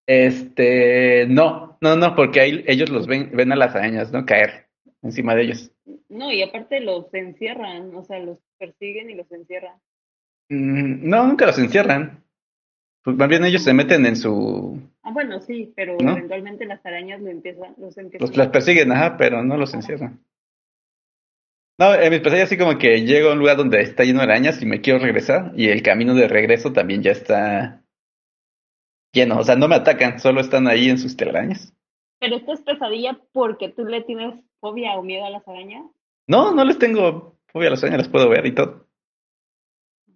Este, 0.07 1.25
no, 1.27 1.77
no, 1.81 1.95
no, 1.97 2.15
porque 2.15 2.39
ahí 2.39 2.63
ellos 2.67 2.89
los 2.89 3.07
ven, 3.07 3.31
ven 3.33 3.51
a 3.51 3.57
las 3.57 3.75
arañas, 3.75 4.11
¿no? 4.11 4.25
Caer 4.25 4.67
encima 5.01 5.35
de 5.35 5.43
ellos. 5.43 5.71
No, 6.09 6.31
y 6.31 6.41
aparte 6.41 6.79
los 6.79 7.13
encierran, 7.13 7.93
o 7.93 8.03
sea, 8.03 8.19
los 8.19 8.39
persiguen 8.57 9.09
y 9.09 9.15
los 9.15 9.29
encierran. 9.31 9.75
Mm, 10.49 11.09
no, 11.09 11.27
nunca 11.27 11.45
los 11.45 11.59
encierran. 11.59 12.23
Pues 13.03 13.17
más 13.17 13.27
bien 13.29 13.43
ellos 13.45 13.63
se 13.63 13.73
meten 13.73 14.05
en 14.05 14.15
su... 14.15 14.81
Ah, 15.03 15.11
bueno, 15.11 15.39
sí, 15.41 15.71
pero 15.75 15.97
¿No? 16.01 16.11
eventualmente 16.11 16.65
las 16.65 16.85
arañas 16.85 17.21
lo 17.21 17.29
empiezan, 17.29 17.73
los 17.77 17.97
empiezan 17.97 18.27
Los, 18.27 18.37
las 18.37 18.47
persiguen, 18.49 18.91
ajá, 18.91 19.17
pero 19.17 19.43
no 19.43 19.57
los 19.57 19.73
encierran. 19.73 20.19
No, 21.79 21.93
en 21.93 22.09
mis 22.09 22.21
pesadillas 22.21 22.47
así 22.47 22.57
como 22.57 22.77
que 22.77 23.01
llego 23.05 23.29
a 23.29 23.33
un 23.33 23.39
lugar 23.39 23.57
donde 23.57 23.81
está 23.81 24.03
lleno 24.03 24.19
de 24.19 24.25
arañas 24.25 24.61
y 24.61 24.65
me 24.65 24.81
quiero 24.81 24.99
regresar 24.99 25.51
y 25.55 25.67
el 25.69 25.83
camino 25.83 26.15
de 26.15 26.27
regreso 26.27 26.73
también 26.73 27.03
ya 27.03 27.11
está 27.11 27.83
lleno. 29.13 29.37
O 29.39 29.43
sea, 29.43 29.55
no 29.55 29.67
me 29.67 29.75
atacan, 29.75 30.19
solo 30.19 30.41
están 30.41 30.67
ahí 30.67 30.89
en 30.89 30.97
sus 30.97 31.15
telarañas. 31.15 31.73
Pero 32.19 32.37
esto 32.37 32.53
es 32.53 32.61
pesadilla 32.61 33.19
porque 33.31 33.69
tú 33.69 33.85
le 33.85 34.01
tienes 34.01 34.33
fobia 34.59 34.95
o 34.97 35.03
miedo 35.03 35.25
a 35.25 35.29
las 35.29 35.47
arañas. 35.47 35.85
No, 36.27 36.51
no 36.53 36.65
les 36.65 36.79
tengo 36.79 37.37
fobia 37.47 37.67
a 37.67 37.71
las 37.71 37.83
arañas, 37.83 37.99
las 37.99 38.09
puedo 38.09 38.27
ver 38.29 38.45
y 38.47 38.55
todo. 38.55 38.87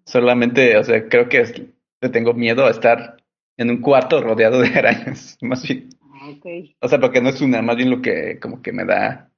Solamente, 0.06 0.78
o 0.78 0.84
sea, 0.84 1.08
creo 1.08 1.30
que 1.30 1.42
es- 1.42 1.54
le 2.02 2.10
tengo 2.10 2.34
miedo 2.34 2.66
a 2.66 2.72
estar 2.72 3.18
en 3.58 3.70
un 3.70 3.82
cuarto 3.82 4.22
rodeado 4.22 4.60
de 4.62 4.68
arañas, 4.76 5.38
más 5.42 5.64
bien. 5.68 5.90
Ah, 6.02 6.30
ok. 6.30 6.76
O 6.82 6.88
sea, 6.88 7.00
porque 7.00 7.22
no 7.22 7.30
es 7.30 7.42
una, 7.42 7.62
más 7.62 7.76
bien 7.76 7.90
lo 7.92 8.02
que 8.02 8.40
como 8.40 8.62
que 8.62 8.72
me 8.72 8.86
da 8.86 9.31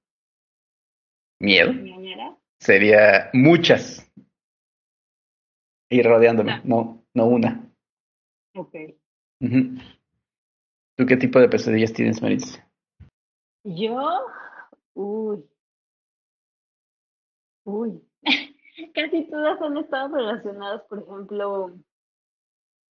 miedo. 1.39 1.71
Sería 2.59 3.29
muchas. 3.33 4.09
Y 5.89 6.01
rodeándome, 6.01 6.61
no, 6.63 7.03
no 7.13 7.25
una. 7.25 7.69
Ok. 8.55 8.75
¿Tú 10.95 11.05
qué 11.05 11.17
tipo 11.17 11.39
de 11.39 11.49
pesadillas 11.49 11.93
tienes, 11.93 12.21
Maritza? 12.21 12.67
Yo, 13.63 13.99
uy, 14.93 15.43
uy. 17.65 18.01
Casi 18.93 19.29
todas 19.29 19.61
han 19.61 19.77
estado 19.77 20.15
relacionadas, 20.15 20.81
por 20.83 20.99
ejemplo, 20.99 21.77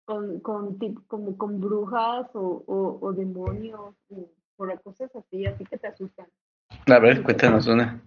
con, 0.05 0.41
con, 0.41 0.79
como 1.07 1.37
con 1.37 1.61
brujas 1.61 2.29
o, 2.35 2.65
o, 2.67 2.99
o 3.01 3.13
demonios, 3.13 3.95
o 4.11 4.31
por 4.57 4.81
cosas 4.83 5.15
así, 5.17 5.47
así 5.47 5.65
que 5.65 5.79
te 5.79 5.89
asustan. 5.89 6.27
A 6.87 6.99
ver, 6.99 7.23
cuéntanos 7.23 7.67
una. 7.67 8.03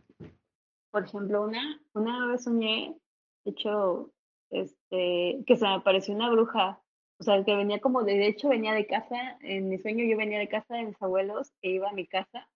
Por 0.95 1.03
ejemplo, 1.03 1.41
una, 1.41 1.81
una 1.93 2.25
vez 2.25 2.45
soñé, 2.45 2.95
de 3.43 3.51
hecho, 3.51 4.13
este, 4.49 5.43
que 5.45 5.57
se 5.57 5.65
me 5.65 5.73
apareció 5.73 6.15
una 6.15 6.29
bruja, 6.29 6.81
o 7.19 7.23
sea, 7.25 7.43
que 7.43 7.53
venía 7.53 7.81
como 7.81 8.03
de, 8.03 8.13
de 8.13 8.27
hecho 8.27 8.47
venía 8.47 8.71
de 8.71 8.87
casa, 8.87 9.37
en 9.41 9.67
mi 9.67 9.77
sueño 9.77 10.05
yo 10.05 10.15
venía 10.15 10.39
de 10.39 10.47
casa 10.47 10.75
de 10.75 10.85
mis 10.85 11.01
abuelos 11.01 11.51
e 11.61 11.71
iba 11.71 11.89
a 11.89 11.93
mi 11.93 12.07
casa 12.07 12.47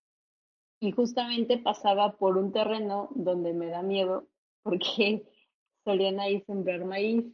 y 0.80 0.94
justamente 0.94 1.58
pasaba 1.58 2.14
por 2.14 2.38
un 2.38 2.54
terreno 2.54 3.10
donde 3.14 3.52
me 3.52 3.66
da 3.66 3.82
miedo 3.82 4.30
porque 4.64 5.28
solían 5.84 6.22
ahí 6.22 6.40
sembrar 6.48 6.86
maíz 6.86 7.26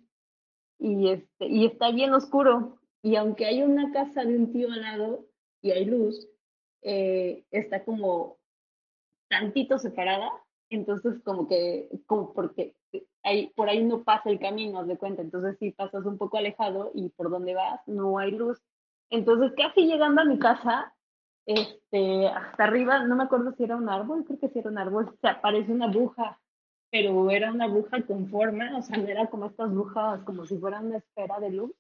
y 0.80 1.10
este, 1.10 1.46
y 1.46 1.68
está 1.68 1.92
bien 1.92 2.16
oscuro 2.16 2.80
y 3.04 3.16
aunque 3.16 3.46
hay 3.46 3.62
una 3.62 3.92
casa 3.92 4.26
de 4.26 4.36
un 4.36 4.52
tío 4.52 4.72
al 4.72 4.82
lado 4.82 5.28
y 5.62 5.70
hay 5.70 5.86
luz, 5.86 6.28
eh, 6.82 7.46
está 7.52 7.86
como 7.86 8.40
tantito 9.30 9.78
separada, 9.78 10.32
entonces 10.70 11.22
como 11.24 11.48
que, 11.48 11.90
como 12.06 12.34
porque 12.34 12.76
ahí, 13.24 13.52
por 13.56 13.70
ahí 13.70 13.84
no 13.84 14.04
pasa 14.04 14.30
el 14.30 14.40
camino, 14.40 14.80
haz 14.80 14.88
de 14.88 14.98
cuenta, 14.98 15.22
entonces 15.22 15.58
si 15.60 15.72
pasas 15.72 16.06
un 16.06 16.18
poco 16.18 16.38
alejado 16.38 16.92
y 16.94 17.10
por 17.10 17.30
donde 17.30 17.54
vas 17.54 17.82
no 17.88 18.18
hay 18.18 18.32
luz. 18.32 18.62
Entonces 19.10 19.54
casi 19.56 19.86
llegando 19.86 20.22
a 20.22 20.26
mi 20.26 20.40
casa, 20.40 20.94
este, 21.46 22.28
hasta 22.28 22.64
arriba, 22.64 23.04
no 23.06 23.16
me 23.16 23.24
acuerdo 23.24 23.54
si 23.54 23.64
era 23.64 23.76
un 23.76 23.90
árbol, 23.90 24.26
creo 24.26 24.40
que 24.40 24.50
sí 24.50 24.60
era 24.60 24.72
un 24.72 24.80
árbol, 24.80 25.16
se 25.22 25.28
aparece 25.28 25.72
una 25.72 25.88
bruja, 25.88 26.40
pero 26.92 27.30
era 27.30 27.52
una 27.52 27.68
bruja 27.68 28.02
con 28.04 28.28
forma, 28.30 28.78
o 28.78 28.82
sea, 28.82 28.98
no 28.98 29.08
era 29.08 29.28
como 29.28 29.48
estas 29.48 29.72
brujas, 29.72 30.24
como 30.24 30.46
si 30.46 30.58
fuera 30.58 30.80
una 30.80 30.98
esfera 30.98 31.40
de 31.40 31.52
luz, 31.52 31.72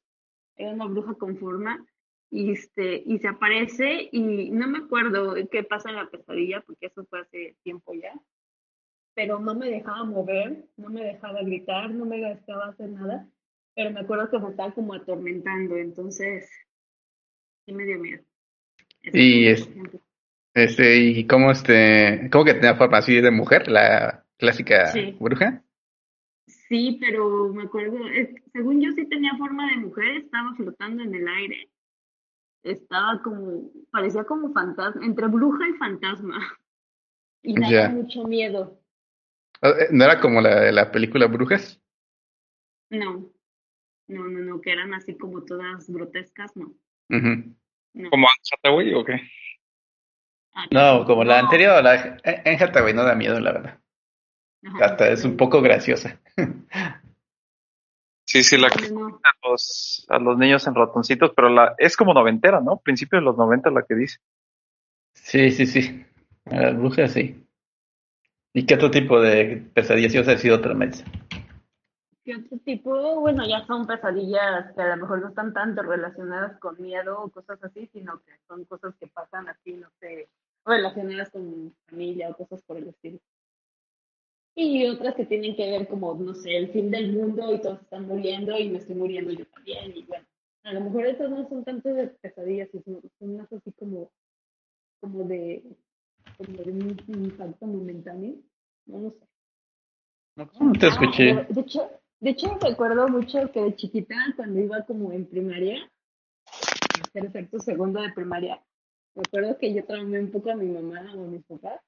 era 0.55 0.71
una 0.71 0.85
bruja 0.85 1.15
con 1.15 1.37
forma, 1.37 1.83
y, 2.29 2.51
este, 2.51 3.01
y 3.05 3.17
se 3.19 3.27
aparece, 3.27 4.09
y 4.11 4.51
no 4.51 4.67
me 4.67 4.79
acuerdo 4.79 5.35
qué 5.49 5.63
pasa 5.63 5.89
en 5.89 5.95
la 5.95 6.09
pesadilla, 6.09 6.61
porque 6.61 6.87
eso 6.87 7.05
fue 7.05 7.21
hace 7.21 7.55
tiempo 7.63 7.93
ya, 7.93 8.13
pero 9.15 9.39
no 9.39 9.55
me 9.55 9.69
dejaba 9.69 10.03
mover, 10.03 10.65
no 10.77 10.89
me 10.89 11.03
dejaba 11.03 11.41
gritar, 11.41 11.89
no 11.89 12.05
me 12.05 12.17
dejaba 12.19 12.67
hacer 12.67 12.89
nada, 12.89 13.27
pero 13.73 13.91
me 13.91 14.01
acuerdo 14.01 14.29
que 14.29 14.39
me 14.39 14.49
estaba 14.49 14.73
como 14.73 14.93
atormentando, 14.93 15.77
entonces 15.77 16.49
sí 17.65 17.73
me 17.73 17.85
dio 17.85 17.97
miedo. 17.97 18.23
Eso, 19.01 19.17
Y 19.17 19.47
es-. 19.47 19.69
Este, 20.53 20.97
¿y 20.97 21.27
cómo 21.27 21.51
este, 21.51 22.29
cómo 22.31 22.45
que 22.45 22.53
tenía 22.53 22.75
forma 22.75 22.99
así 22.99 23.19
de 23.19 23.31
mujer, 23.31 23.67
la 23.67 24.25
clásica 24.37 24.87
Sí. 24.87 25.15
bruja? 25.19 25.63
Sí, 26.47 26.97
pero 27.01 27.49
me 27.49 27.63
acuerdo, 27.63 28.07
es- 28.07 28.29
según 28.53 28.81
yo 28.81 28.91
sí 28.91 29.05
tenía 29.07 29.35
forma 29.37 29.69
de 29.69 29.77
mujer, 29.77 30.17
estaba 30.17 30.53
flotando 30.55 31.03
en 31.03 31.15
el 31.15 31.27
aire. 31.27 31.69
Estaba 32.63 33.21
como, 33.21 33.69
parecía 33.91 34.23
como 34.23 34.51
fantasma, 34.51 35.05
entre 35.05 35.27
bruja 35.27 35.67
y 35.69 35.73
fantasma. 35.73 36.37
Y 37.47 37.53
daba 37.59 37.89
mucho 37.89 38.23
miedo. 38.23 38.79
Eh, 39.61 39.87
¿No 39.91 40.03
era 40.05 40.19
como 40.19 40.41
la 40.41 40.61
de 40.61 40.71
la 40.71 40.91
película 40.91 41.27
Brujas? 41.27 41.81
No, 42.89 43.29
no, 44.07 44.23
no, 44.27 44.39
no, 44.39 44.61
que 44.61 44.71
eran 44.71 44.93
así 44.93 45.17
como 45.17 45.43
todas 45.43 45.89
grotescas, 45.89 46.55
no. 46.55 46.73
Ujú. 47.09 47.55
No, 47.93 48.09
¿Como 48.09 48.27
Anne 48.27 48.41
Hathaway 48.53 48.93
o 48.93 49.03
qué? 49.03 49.21
Ah, 50.53 50.65
No, 50.71 51.05
como 51.05 51.23
la 51.23 51.39
anterior, 51.39 51.83
la 51.83 52.17
Hathaway 52.23 52.93
no 52.93 53.03
da 53.03 53.15
miedo, 53.15 53.39
la 53.39 53.51
verdad. 53.51 53.79
Ajá. 54.63 54.85
Hasta 54.85 55.09
es 55.09 55.23
un 55.23 55.37
poco 55.37 55.61
graciosa. 55.61 56.19
Sí, 58.27 58.43
sí, 58.43 58.57
la 58.57 58.69
que 58.69 58.89
no. 58.89 59.21
a 59.23 59.47
los, 59.47 60.05
a 60.09 60.17
los 60.17 60.37
niños 60.37 60.65
en 60.65 60.73
ratoncitos, 60.75 61.31
pero 61.35 61.47
la, 61.47 61.75
es 61.77 61.95
como 61.95 62.13
noventera, 62.13 62.59
¿no? 62.59 62.77
Principio 62.77 63.19
de 63.19 63.23
los 63.23 63.37
noventa 63.37 63.69
la 63.69 63.83
que 63.83 63.95
dice. 63.95 64.17
Sí, 65.13 65.51
sí, 65.51 65.65
sí. 65.67 66.05
A 66.45 66.59
las 66.59 66.77
brujas 66.77 67.13
sí. 67.13 67.44
¿Y 68.57 68.65
qué 68.65 68.75
otro 68.75 68.89
tipo 68.89 69.19
de 69.19 69.67
pesadillas 69.73 70.15
os 70.15 70.29
ha 70.29 70.37
sido 70.37 70.55
otra 70.55 70.73
vez? 70.73 71.03
¿Qué 72.23 72.37
otro 72.37 72.57
tipo? 72.59 73.19
Bueno, 73.19 73.45
ya 73.45 73.65
son 73.65 73.85
pesadillas 73.85 74.71
que 74.73 74.81
a 74.81 74.95
lo 74.95 75.01
mejor 75.01 75.21
no 75.21 75.27
están 75.27 75.53
tanto 75.53 75.81
relacionadas 75.81 76.57
con 76.59 76.81
miedo 76.81 77.21
o 77.21 77.29
cosas 77.29 77.61
así, 77.65 77.89
sino 77.91 78.21
que 78.23 78.31
son 78.47 78.63
cosas 78.63 78.95
que 78.97 79.07
pasan 79.07 79.49
así, 79.49 79.73
no 79.73 79.89
sé, 79.99 80.29
relacionadas 80.65 81.31
con 81.31 81.75
familia 81.87 82.29
o 82.29 82.37
cosas 82.37 82.63
por 82.63 82.77
el 82.77 82.87
estilo. 82.87 83.19
Y 84.55 84.87
otras 84.87 85.15
que 85.15 85.25
tienen 85.25 85.57
que 85.57 85.69
ver 85.71 85.89
como, 85.89 86.15
no 86.15 86.33
sé, 86.33 86.55
el 86.55 86.69
fin 86.69 86.89
del 86.91 87.11
mundo 87.11 87.53
y 87.53 87.59
todos 87.59 87.81
están 87.81 88.07
muriendo 88.07 88.57
y 88.57 88.69
me 88.69 88.77
estoy 88.77 88.95
muriendo 88.95 89.33
yo 89.33 89.45
también. 89.47 89.97
Y 89.97 90.03
bueno, 90.05 90.25
a 90.63 90.71
lo 90.71 90.79
mejor 90.79 91.07
esas 91.07 91.29
no 91.29 91.45
son 91.49 91.65
tanto 91.65 91.89
de 91.89 92.07
pesadillas, 92.07 92.69
son, 92.71 93.01
son 93.19 93.35
más 93.35 93.51
así 93.51 93.73
como, 93.73 94.09
como 95.01 95.25
de, 95.25 95.61
como 96.37 96.63
de 96.63 96.71
un, 96.71 97.01
un 97.07 97.25
impacto 97.25 97.65
momentáneo. 97.65 98.35
No, 98.85 98.99
no 98.99 99.09
sé. 99.11 99.25
No 100.35 100.47
te 100.73 100.85
Ah, 100.85 100.89
escuché. 100.89 101.23
de, 101.35 101.45
de 101.49 101.61
hecho, 101.61 101.89
de 102.19 102.29
hecho 102.31 102.57
recuerdo 102.61 103.07
mucho 103.07 103.51
que 103.51 103.61
de 103.61 103.75
chiquita, 103.75 104.15
cuando 104.35 104.59
iba 104.59 104.83
como 104.85 105.11
en 105.11 105.25
primaria, 105.27 105.89
exacto, 107.13 107.59
segundo 107.59 108.01
de 108.01 108.11
primaria, 108.11 108.61
me 109.15 109.23
acuerdo 109.25 109.57
que 109.57 109.73
yo 109.73 109.85
traumé 109.85 110.19
un 110.19 110.31
poco 110.31 110.51
a 110.51 110.55
mi 110.55 110.67
mamá 110.67 111.13
o 111.15 111.23
a 111.23 111.27
mis 111.27 111.43
papás, 111.45 111.79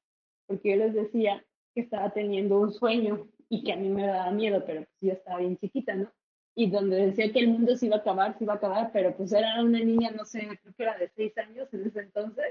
porque 0.47 0.71
yo 0.71 0.77
les 0.77 0.93
decía 0.93 1.43
que 1.75 1.81
estaba 1.81 2.09
teniendo 2.11 2.59
un 2.59 2.71
sueño 2.71 3.27
y 3.49 3.63
que 3.63 3.73
a 3.73 3.77
mí 3.77 3.89
me 3.89 4.07
daba 4.07 4.31
miedo, 4.31 4.63
pero 4.65 4.81
pues 4.81 4.97
yo 5.01 5.11
estaba 5.11 5.39
bien 5.39 5.57
chiquita, 5.57 5.95
¿no? 5.95 6.11
Y 6.55 6.71
donde 6.71 7.07
decía 7.07 7.31
que 7.31 7.39
el 7.39 7.49
mundo 7.49 7.75
se 7.75 7.85
iba 7.87 7.97
a 7.97 7.99
acabar, 7.99 8.37
se 8.37 8.45
iba 8.45 8.53
a 8.53 8.57
acabar, 8.57 8.91
pero 8.93 9.15
pues 9.15 9.31
era 9.33 9.61
una 9.61 9.79
niña, 9.79 10.11
no 10.11 10.25
sé, 10.25 10.47
creo 10.61 10.73
que 10.75 10.83
era 10.83 10.97
de 10.97 11.09
seis 11.09 11.37
años 11.37 11.71
en 11.73 11.85
ese 11.85 11.99
entonces. 11.99 12.45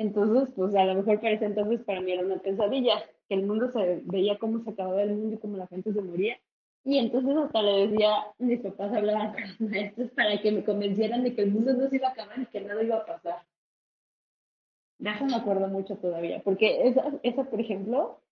Entonces, 0.00 0.48
pues 0.56 0.74
a 0.74 0.84
lo 0.86 0.94
mejor 0.94 1.20
para 1.20 1.34
ese 1.34 1.44
entonces 1.44 1.82
para 1.82 2.00
mí 2.00 2.10
era 2.10 2.24
una 2.24 2.38
pesadilla, 2.38 3.04
que 3.28 3.34
el 3.34 3.46
mundo 3.46 3.70
se 3.70 4.00
veía 4.06 4.38
cómo 4.38 4.64
se 4.64 4.70
acababa 4.70 5.02
el 5.02 5.14
mundo 5.14 5.34
y 5.34 5.38
cómo 5.38 5.58
la 5.58 5.66
gente 5.66 5.92
se 5.92 6.00
moría. 6.00 6.38
Y 6.84 6.96
entonces 6.96 7.36
hasta 7.36 7.60
le 7.60 7.86
decía, 7.86 8.10
mis 8.38 8.60
papás 8.60 8.94
hablaban 8.94 9.32
con 9.34 9.42
los 9.42 9.60
maestros 9.60 10.10
para 10.12 10.40
que 10.40 10.52
me 10.52 10.64
convencieran 10.64 11.22
de 11.22 11.34
que 11.34 11.42
el 11.42 11.50
mundo 11.50 11.74
no 11.74 11.86
se 11.90 11.96
iba 11.96 12.08
a 12.08 12.12
acabar 12.12 12.40
y 12.40 12.46
que 12.46 12.62
nada 12.62 12.82
iba 12.82 12.96
a 12.96 13.04
pasar. 13.04 13.42
De 14.98 15.10
eso 15.10 15.26
me 15.26 15.36
acuerdo 15.36 15.68
mucho 15.68 15.96
todavía, 15.96 16.40
porque 16.42 16.88
esa, 16.88 17.12
esa 17.22 17.44
por 17.44 17.60
ejemplo, 17.60 18.22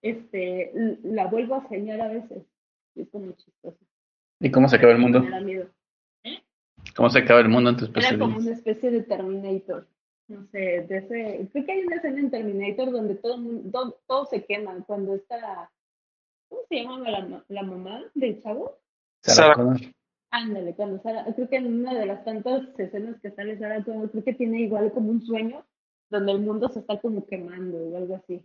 este, 0.00 0.72
la 1.02 1.26
vuelvo 1.26 1.56
a 1.56 1.68
soñar 1.68 2.00
a 2.00 2.08
veces. 2.08 2.46
Y 2.94 3.02
es 3.02 3.10
como 3.10 3.32
chistoso. 3.32 3.76
¿Y 4.40 4.50
cómo 4.50 4.68
se 4.68 4.76
acaba 4.76 4.94
el 4.94 5.00
mundo? 5.00 5.20
Me 5.20 5.30
da 5.30 5.40
miedo. 5.40 5.68
¿Cómo 6.96 7.10
se 7.10 7.18
acaba 7.18 7.40
el 7.40 7.50
mundo 7.50 7.68
en 7.68 7.76
tus 7.76 7.90
Era 7.94 8.18
como 8.18 8.38
una 8.38 8.52
especie 8.52 8.90
de 8.90 9.02
Terminator. 9.02 9.86
No 10.30 10.46
sé, 10.52 10.58
de 10.88 10.96
ese. 10.98 11.48
Creo 11.52 11.66
que 11.66 11.72
hay 11.72 11.80
una 11.84 11.96
escena 11.96 12.20
en 12.20 12.30
Terminator 12.30 12.92
donde 12.92 13.16
todo, 13.16 13.36
todo, 13.72 14.00
todo 14.06 14.26
se 14.26 14.44
quema. 14.44 14.76
Cuando 14.86 15.16
está. 15.16 15.70
¿Cómo 16.48 16.62
se 16.68 16.76
llama 16.76 17.10
la, 17.10 17.44
la 17.48 17.62
mamá 17.64 18.02
del 18.14 18.40
chavo? 18.40 18.78
Sarah 19.22 19.54
Connor. 19.54 19.80
Ándale, 20.30 20.74
cuando 20.76 21.02
Sara. 21.02 21.26
Creo 21.34 21.48
que 21.48 21.56
en 21.56 21.66
una 21.80 21.94
de 21.98 22.06
las 22.06 22.24
tantas 22.24 22.62
escenas 22.78 23.20
que 23.20 23.32
sale 23.32 23.58
Sara, 23.58 23.82
Connor, 23.82 24.08
creo 24.12 24.22
que 24.22 24.34
tiene 24.34 24.60
igual 24.60 24.92
como 24.92 25.10
un 25.10 25.20
sueño 25.20 25.66
donde 26.10 26.30
el 26.32 26.38
mundo 26.40 26.68
se 26.68 26.78
está 26.78 27.00
como 27.00 27.26
quemando 27.26 27.76
o 27.78 27.96
algo 27.96 28.14
así. 28.14 28.40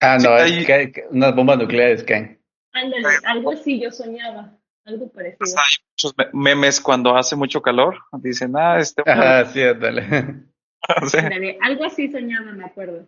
Ah, 0.00 0.18
Sí, 0.20 0.26
no, 0.26 0.36
es 0.36 0.66
que, 0.66 0.92
que 0.92 1.04
unas 1.10 1.34
bombas 1.34 1.58
nucleares 1.58 2.04
caen. 2.04 2.38
Ándale, 2.72 3.04
algo 3.24 3.52
así 3.52 3.80
yo 3.80 3.90
soñaba. 3.90 4.58
Algo 4.84 5.10
parecido. 5.10 5.44
Hasta 5.44 5.60
hay 5.62 5.76
muchos 5.92 6.14
me- 6.18 6.30
memes 6.54 6.80
cuando 6.80 7.16
hace 7.16 7.34
mucho 7.36 7.60
calor. 7.62 7.96
Dicen, 8.20 8.52
ah, 8.56 8.78
este. 8.78 9.02
Ajá, 9.06 9.46
sí, 9.46 9.62
ándale. 9.62 10.02
Sí. 11.10 11.18
Algo 11.60 11.84
así 11.84 12.10
soñaba, 12.10 12.52
me 12.52 12.64
acuerdo. 12.64 13.06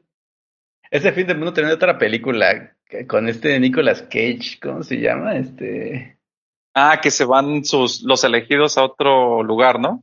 Ese 0.90 1.12
fin 1.12 1.26
del 1.26 1.38
mundo 1.38 1.52
tenía 1.52 1.74
otra 1.74 1.96
película 1.98 2.76
con 3.06 3.28
este 3.28 3.58
Nicolas 3.58 4.02
Cage, 4.02 4.58
¿cómo 4.60 4.82
se 4.82 4.96
llama? 4.96 5.36
Este. 5.36 6.18
Ah, 6.74 7.00
que 7.02 7.10
se 7.10 7.24
van 7.24 7.64
sus, 7.64 8.02
los 8.02 8.24
elegidos 8.24 8.78
a 8.78 8.84
otro 8.84 9.42
lugar, 9.42 9.78
¿no? 9.78 10.02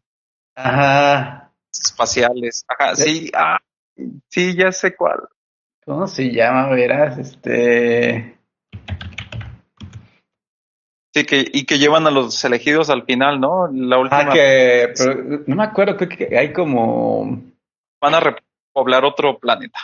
Ajá. 0.55 1.51
Espaciales. 1.71 2.65
Ajá, 2.67 2.95
sí, 2.95 3.31
ah, 3.33 3.59
sí, 4.29 4.55
ya 4.55 4.71
sé 4.71 4.95
cuál. 4.95 5.19
¿Cómo 5.85 6.07
se 6.07 6.31
llama? 6.31 6.69
Verás, 6.69 7.17
este. 7.17 8.37
Sí, 11.13 11.25
que, 11.25 11.49
y 11.51 11.65
que 11.65 11.79
llevan 11.79 12.05
a 12.05 12.11
los 12.11 12.43
elegidos 12.43 12.89
al 12.89 13.03
final, 13.03 13.39
¿no? 13.39 13.67
La 13.71 13.97
última. 13.97 14.21
Ah, 14.21 14.33
que. 14.33 14.93
pero 14.95 15.43
no 15.47 15.55
me 15.55 15.63
acuerdo, 15.63 15.97
creo 15.97 16.09
que 16.09 16.37
hay 16.37 16.53
como. 16.53 17.41
Van 18.01 18.15
a 18.15 18.19
repoblar 18.19 19.05
otro 19.05 19.39
planeta. 19.39 19.79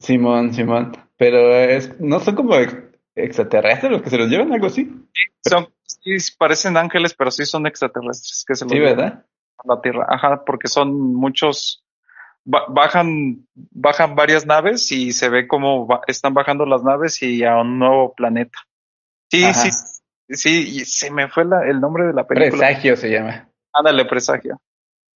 Simón, 0.00 0.52
Simón. 0.54 0.92
Pero 1.16 1.54
es, 1.54 1.98
no 2.00 2.20
son 2.20 2.36
como 2.36 2.54
ex- 2.54 2.76
extraterrestres 3.16 3.90
los 3.90 4.02
que 4.02 4.10
se 4.10 4.18
los 4.18 4.28
llevan, 4.28 4.52
algo 4.52 4.66
así. 4.68 4.84
Sí, 5.12 5.22
son, 5.50 5.68
sí, 5.84 6.16
parecen 6.38 6.76
ángeles, 6.76 7.14
pero 7.14 7.30
sí 7.30 7.44
son 7.44 7.66
extraterrestres 7.66 8.44
que 8.46 8.54
se 8.54 8.64
los 8.64 8.72
Sí, 8.72 8.78
llevan 8.78 8.96
¿verdad? 8.96 9.24
a 9.58 9.74
la 9.74 9.80
Tierra. 9.80 10.06
Ajá, 10.08 10.44
porque 10.44 10.68
son 10.68 11.14
muchos, 11.14 11.84
ba- 12.44 12.66
bajan, 12.68 13.46
bajan 13.54 14.14
varias 14.14 14.46
naves 14.46 14.92
y 14.92 15.10
se 15.12 15.28
ve 15.28 15.48
cómo 15.48 15.86
ba- 15.86 16.02
están 16.06 16.32
bajando 16.34 16.64
las 16.64 16.84
naves 16.84 17.20
y 17.22 17.44
a 17.44 17.56
un 17.56 17.80
nuevo 17.80 18.14
planeta. 18.14 18.58
Sí, 19.30 19.42
Ajá. 19.44 19.54
sí, 19.54 19.70
sí, 20.30 20.68
y 20.78 20.84
se 20.84 21.10
me 21.10 21.28
fue 21.28 21.44
la- 21.44 21.66
el 21.68 21.80
nombre 21.80 22.06
de 22.06 22.12
la 22.12 22.24
película. 22.26 22.68
Presagio 22.68 22.96
se 22.96 23.10
llama. 23.10 23.48
Ándale, 23.72 24.04
presagio. 24.04 24.60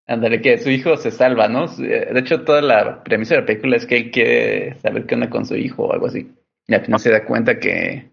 Ándale, 0.08 0.41
que 0.41 0.58
su 0.58 0.70
hijo 0.70 0.98
se 0.98 1.12
salva, 1.12 1.48
¿no? 1.48 1.67
De 1.67 2.20
hecho, 2.20 2.43
toda 2.43 2.62
la 2.62 3.03
premisa 3.03 3.36
de 3.36 3.41
la 3.41 3.48
película 3.48 3.77
es 3.77 3.86
que 3.86 3.98
él 3.98 4.12
quiere 4.12 4.75
saber 4.79 5.05
qué 5.05 5.15
onda 5.15 5.29
con 5.29 5.46
su 5.46 5.55
hijo 5.55 5.86
o 5.86 5.93
algo 5.93 6.08
así. 6.08 6.29
Y 6.67 6.74
al 6.74 6.84
final 6.84 7.00
se 7.00 7.12
da 7.12 7.25
cuenta 7.25 7.60
que, 7.60 8.12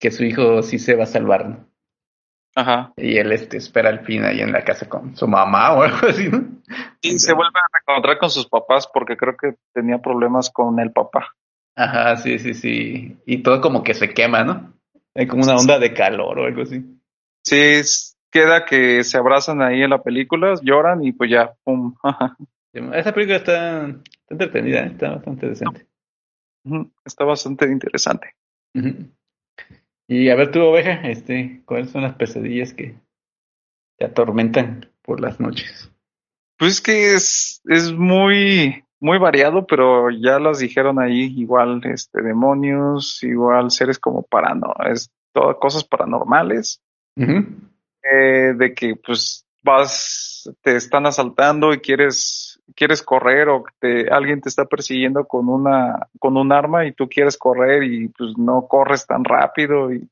que 0.00 0.10
su 0.10 0.24
hijo 0.24 0.62
sí 0.62 0.78
se 0.78 0.94
va 0.96 1.04
a 1.04 1.06
salvar, 1.06 1.48
¿no? 1.48 1.66
Ajá. 2.56 2.92
Y 2.96 3.16
él 3.18 3.30
este, 3.32 3.58
espera 3.58 3.90
al 3.90 4.00
fin 4.04 4.24
ahí 4.24 4.40
en 4.40 4.50
la 4.52 4.64
casa 4.64 4.88
con 4.88 5.16
su 5.16 5.28
mamá 5.28 5.72
o 5.74 5.82
algo 5.82 6.08
así, 6.08 6.28
¿no? 6.28 6.42
Y 7.00 7.18
se 7.18 7.32
vuelve 7.32 7.52
a 7.58 7.78
reencontrar 7.78 8.18
con 8.18 8.30
sus 8.30 8.48
papás 8.48 8.88
porque 8.92 9.16
creo 9.16 9.36
que 9.36 9.54
tenía 9.72 9.98
problemas 9.98 10.50
con 10.50 10.78
el 10.80 10.90
papá. 10.92 11.34
Ajá, 11.76 12.16
sí, 12.16 12.38
sí, 12.38 12.54
sí. 12.54 13.16
Y 13.24 13.42
todo 13.42 13.60
como 13.60 13.82
que 13.84 13.94
se 13.94 14.12
quema, 14.12 14.42
¿no? 14.44 14.72
Hay 15.14 15.26
como 15.26 15.44
una 15.44 15.56
onda 15.56 15.78
de 15.78 15.94
calor 15.94 16.38
o 16.40 16.44
algo 16.44 16.62
así. 16.62 16.84
Sí, 17.44 17.56
es- 17.58 18.09
queda 18.30 18.64
que 18.64 19.04
se 19.04 19.18
abrazan 19.18 19.62
ahí 19.62 19.82
en 19.82 19.90
la 19.90 20.02
película, 20.02 20.54
lloran 20.62 21.04
y 21.04 21.12
pues 21.12 21.30
ya, 21.30 21.54
pum. 21.64 21.94
Esa 22.72 23.12
película 23.12 23.36
está, 23.36 23.86
está 23.88 24.04
entretenida, 24.30 24.80
¿eh? 24.80 24.90
está 24.92 25.10
bastante 25.10 25.48
decente. 25.48 25.86
Está 27.04 27.24
bastante 27.24 27.66
interesante. 27.66 28.34
Y 30.06 30.28
a 30.28 30.36
ver, 30.36 30.50
tu 30.52 30.60
oveja, 30.60 31.08
este, 31.08 31.62
¿cuáles 31.64 31.90
son 31.90 32.02
las 32.02 32.14
pesadillas 32.14 32.72
que 32.72 32.94
te 33.98 34.04
atormentan 34.04 34.90
por 35.02 35.20
las 35.20 35.40
noches? 35.40 35.90
Pues 36.58 36.74
es 36.74 36.80
que 36.80 37.14
es, 37.14 37.62
es 37.64 37.92
muy, 37.92 38.84
muy 39.00 39.18
variado, 39.18 39.66
pero 39.66 40.10
ya 40.10 40.38
las 40.38 40.58
dijeron 40.58 41.00
ahí, 41.00 41.34
igual 41.36 41.80
este 41.84 42.22
demonios, 42.22 43.22
igual 43.22 43.70
seres 43.70 43.98
como 43.98 44.22
parano, 44.22 44.74
es 44.84 45.10
todas 45.32 45.56
cosas 45.56 45.84
paranormales, 45.84 46.82
Ujú. 47.16 47.69
Eh, 48.02 48.54
de 48.56 48.74
que 48.74 48.96
pues 48.96 49.46
vas, 49.62 50.50
te 50.62 50.76
están 50.76 51.06
asaltando 51.06 51.72
y 51.72 51.80
quieres, 51.80 52.60
quieres 52.74 53.02
correr 53.02 53.48
o 53.48 53.62
que 53.64 53.72
te- 53.78 54.10
alguien 54.10 54.40
te 54.40 54.48
está 54.48 54.64
persiguiendo 54.64 55.26
con 55.26 55.48
una, 55.48 56.08
con 56.18 56.36
un 56.36 56.52
arma 56.52 56.86
y 56.86 56.92
tú 56.92 57.08
quieres 57.08 57.36
correr 57.36 57.82
y 57.84 58.08
pues 58.08 58.36
no 58.38 58.66
corres 58.66 59.06
tan 59.06 59.24
rápido 59.24 59.92
y, 59.92 60.08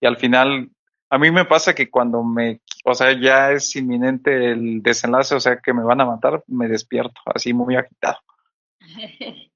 y 0.00 0.06
al 0.06 0.16
final, 0.16 0.70
a 1.10 1.18
mí 1.18 1.30
me 1.30 1.44
pasa 1.44 1.74
que 1.74 1.90
cuando 1.90 2.22
me, 2.22 2.60
o 2.84 2.94
sea, 2.94 3.12
ya 3.20 3.50
es 3.52 3.74
inminente 3.76 4.52
el 4.52 4.82
desenlace, 4.82 5.34
o 5.34 5.40
sea, 5.40 5.58
que 5.58 5.72
me 5.72 5.82
van 5.84 6.00
a 6.00 6.06
matar, 6.06 6.42
me 6.46 6.68
despierto 6.68 7.20
así 7.34 7.52
muy 7.52 7.76
agitado. 7.76 8.18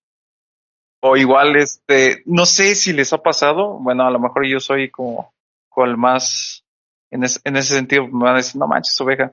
O 1.05 1.17
igual, 1.17 1.57
este, 1.57 2.23
no 2.27 2.47
sé 2.47 2.77
si 2.77 2.93
les 2.93 3.13
ha 3.13 3.19
pasado, 3.19 3.77
bueno, 3.81 4.07
a 4.07 4.11
lo 4.13 4.21
mejor 4.21 4.47
yo 4.47 4.61
soy 4.61 4.89
como, 4.89 5.35
como 5.69 5.87
el 5.87 5.97
más, 5.97 6.65
en, 7.13 7.25
es- 7.25 7.41
en 7.45 7.57
ese 7.57 7.75
sentido 7.75 8.07
me 8.09 8.25
van 8.25 8.35
a 8.35 8.39
decir, 8.39 8.59
no 8.61 8.67
manches, 8.67 9.01
oveja, 9.01 9.33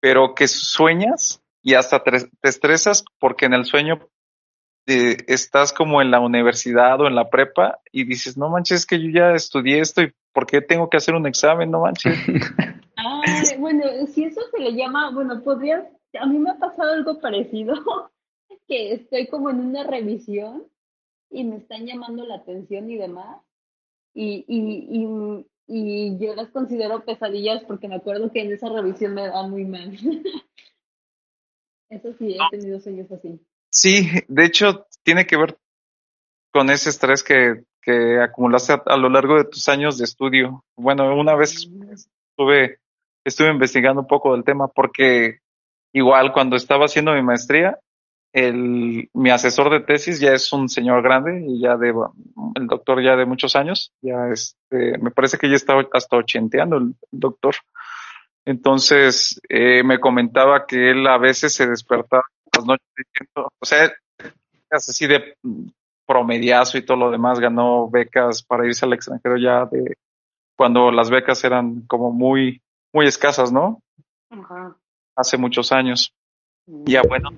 pero 0.00 0.34
que 0.34 0.48
sueñas 0.48 1.42
y 1.62 1.74
hasta 1.74 2.02
te, 2.02 2.10
te 2.12 2.48
estresas 2.48 3.04
porque 3.18 3.46
en 3.46 3.54
el 3.54 3.64
sueño 3.64 4.00
eh, 4.86 5.18
estás 5.28 5.72
como 5.72 6.00
en 6.02 6.10
la 6.10 6.20
universidad 6.20 7.00
o 7.00 7.06
en 7.06 7.14
la 7.14 7.28
prepa 7.30 7.78
y 7.92 8.04
dices, 8.04 8.36
no 8.36 8.48
manches, 8.48 8.80
es 8.80 8.86
que 8.86 9.00
yo 9.00 9.10
ya 9.10 9.34
estudié 9.34 9.80
esto 9.80 10.02
y 10.02 10.12
¿por 10.32 10.46
qué 10.46 10.60
tengo 10.62 10.88
que 10.88 10.96
hacer 10.96 11.14
un 11.14 11.26
examen? 11.26 11.70
No 11.70 11.80
manches. 11.80 12.18
Ay, 12.96 13.56
bueno, 13.58 13.84
si 14.12 14.24
eso 14.24 14.40
se 14.50 14.58
le 14.58 14.72
llama, 14.74 15.10
bueno, 15.12 15.42
podrías, 15.42 15.84
a 16.18 16.26
mí 16.26 16.38
me 16.38 16.50
ha 16.50 16.58
pasado 16.58 16.92
algo 16.92 17.20
parecido, 17.20 17.74
que 18.66 18.92
estoy 18.94 19.28
como 19.28 19.50
en 19.50 19.60
una 19.60 19.84
revisión 19.84 20.64
y 21.30 21.44
me 21.44 21.56
están 21.56 21.86
llamando 21.86 22.24
la 22.26 22.36
atención 22.36 22.90
y 22.90 22.96
demás, 22.96 23.40
y, 24.14 24.44
y, 24.48 24.88
y, 24.90 25.46
y 25.72 26.18
yo 26.18 26.34
las 26.34 26.48
considero 26.50 27.04
pesadillas 27.04 27.62
porque 27.62 27.86
me 27.86 27.94
acuerdo 27.94 28.32
que 28.32 28.42
en 28.42 28.52
esa 28.52 28.68
revisión 28.68 29.14
me 29.14 29.28
da 29.28 29.46
muy 29.46 29.64
mal. 29.64 29.92
Eso 31.88 32.12
sí, 32.18 32.36
he 32.36 32.58
tenido 32.58 32.80
sueños 32.80 33.10
así. 33.12 33.40
Sí, 33.70 34.08
de 34.26 34.44
hecho, 34.44 34.86
tiene 35.04 35.26
que 35.26 35.36
ver 35.36 35.56
con 36.52 36.70
ese 36.70 36.90
estrés 36.90 37.22
que, 37.22 37.62
que 37.82 38.20
acumulaste 38.20 38.72
a, 38.72 38.82
a 38.86 38.96
lo 38.96 39.08
largo 39.08 39.36
de 39.36 39.44
tus 39.44 39.68
años 39.68 39.96
de 39.96 40.04
estudio. 40.04 40.64
Bueno, 40.76 41.16
una 41.16 41.36
vez 41.36 41.54
estuve, 41.54 42.78
estuve 43.24 43.52
investigando 43.52 44.00
un 44.00 44.08
poco 44.08 44.32
del 44.34 44.42
tema 44.42 44.66
porque 44.66 45.38
igual 45.92 46.32
cuando 46.32 46.56
estaba 46.56 46.86
haciendo 46.86 47.12
mi 47.14 47.22
maestría, 47.22 47.78
el, 48.32 49.10
mi 49.12 49.30
asesor 49.30 49.70
de 49.70 49.80
tesis 49.80 50.20
ya 50.20 50.32
es 50.32 50.52
un 50.52 50.68
señor 50.68 51.02
grande 51.02 51.44
y 51.46 51.60
ya 51.60 51.76
de, 51.76 51.92
el 52.54 52.66
doctor 52.66 53.02
ya 53.02 53.16
de 53.16 53.26
muchos 53.26 53.56
años, 53.56 53.92
ya 54.00 54.28
este, 54.32 54.98
me 54.98 55.10
parece 55.10 55.36
que 55.36 55.48
ya 55.48 55.56
está 55.56 55.74
hasta 55.92 56.16
ochenteando 56.16 56.76
el 56.78 56.94
doctor. 57.10 57.56
Entonces, 58.44 59.40
eh, 59.48 59.82
me 59.82 60.00
comentaba 60.00 60.66
que 60.66 60.90
él 60.90 61.06
a 61.06 61.18
veces 61.18 61.52
se 61.54 61.66
despertaba 61.66 62.22
las 62.56 62.64
noches 62.64 62.86
diciendo, 62.96 63.50
o 63.58 63.66
sea, 63.66 63.92
así 64.70 65.06
de 65.06 65.34
promediazo 66.06 66.78
y 66.78 66.82
todo 66.82 66.96
lo 66.96 67.10
demás, 67.10 67.38
ganó 67.38 67.88
becas 67.88 68.42
para 68.42 68.66
irse 68.66 68.84
al 68.84 68.92
extranjero 68.92 69.36
ya 69.36 69.66
de 69.66 69.96
cuando 70.56 70.90
las 70.90 71.10
becas 71.10 71.42
eran 71.44 71.82
como 71.82 72.12
muy, 72.12 72.60
muy 72.92 73.06
escasas, 73.06 73.52
¿no? 73.52 73.82
Ajá. 74.30 74.76
Hace 75.16 75.36
muchos 75.36 75.72
años. 75.72 76.12
Ya 76.66 77.02
bueno, 77.02 77.30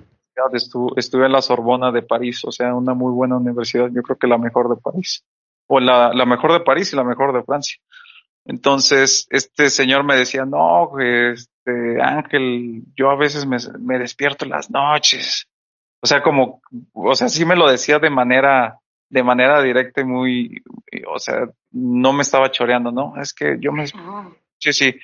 estuve, 0.53 0.93
estuve 0.97 1.25
en 1.25 1.31
la 1.31 1.41
Sorbona 1.41 1.91
de 1.91 2.01
París, 2.01 2.41
o 2.45 2.51
sea, 2.51 2.73
una 2.73 2.93
muy 2.93 3.11
buena 3.11 3.37
universidad, 3.37 3.89
yo 3.93 4.01
creo 4.01 4.17
que 4.17 4.27
la 4.27 4.37
mejor 4.37 4.69
de 4.69 4.81
París, 4.81 5.23
o 5.67 5.79
la, 5.79 6.13
la 6.13 6.25
mejor 6.25 6.53
de 6.53 6.61
París 6.61 6.91
y 6.93 6.95
la 6.95 7.03
mejor 7.03 7.33
de 7.33 7.43
Francia. 7.43 7.77
Entonces, 8.45 9.25
este 9.29 9.69
señor 9.69 10.03
me 10.03 10.17
decía, 10.17 10.45
no, 10.45 10.99
este 10.99 12.01
Ángel, 12.01 12.83
yo 12.95 13.09
a 13.09 13.15
veces 13.15 13.45
me, 13.45 13.57
me 13.79 13.99
despierto 13.99 14.45
en 14.45 14.51
las 14.51 14.69
noches. 14.69 15.47
O 16.01 16.07
sea, 16.07 16.21
como, 16.21 16.61
o 16.91 17.15
sea, 17.15 17.29
sí 17.29 17.45
me 17.45 17.55
lo 17.55 17.69
decía 17.69 17.99
de 17.99 18.09
manera, 18.09 18.79
de 19.09 19.23
manera 19.23 19.61
directa 19.61 20.01
y 20.01 20.05
muy, 20.05 20.61
o 21.07 21.17
sea, 21.19 21.47
no 21.71 22.11
me 22.11 22.23
estaba 22.23 22.51
choreando, 22.51 22.91
¿no? 22.91 23.13
Es 23.21 23.33
que 23.33 23.57
yo 23.59 23.71
me, 23.71 23.85
Ah, 23.95 24.29
sí, 24.59 24.73
sí, 24.73 24.95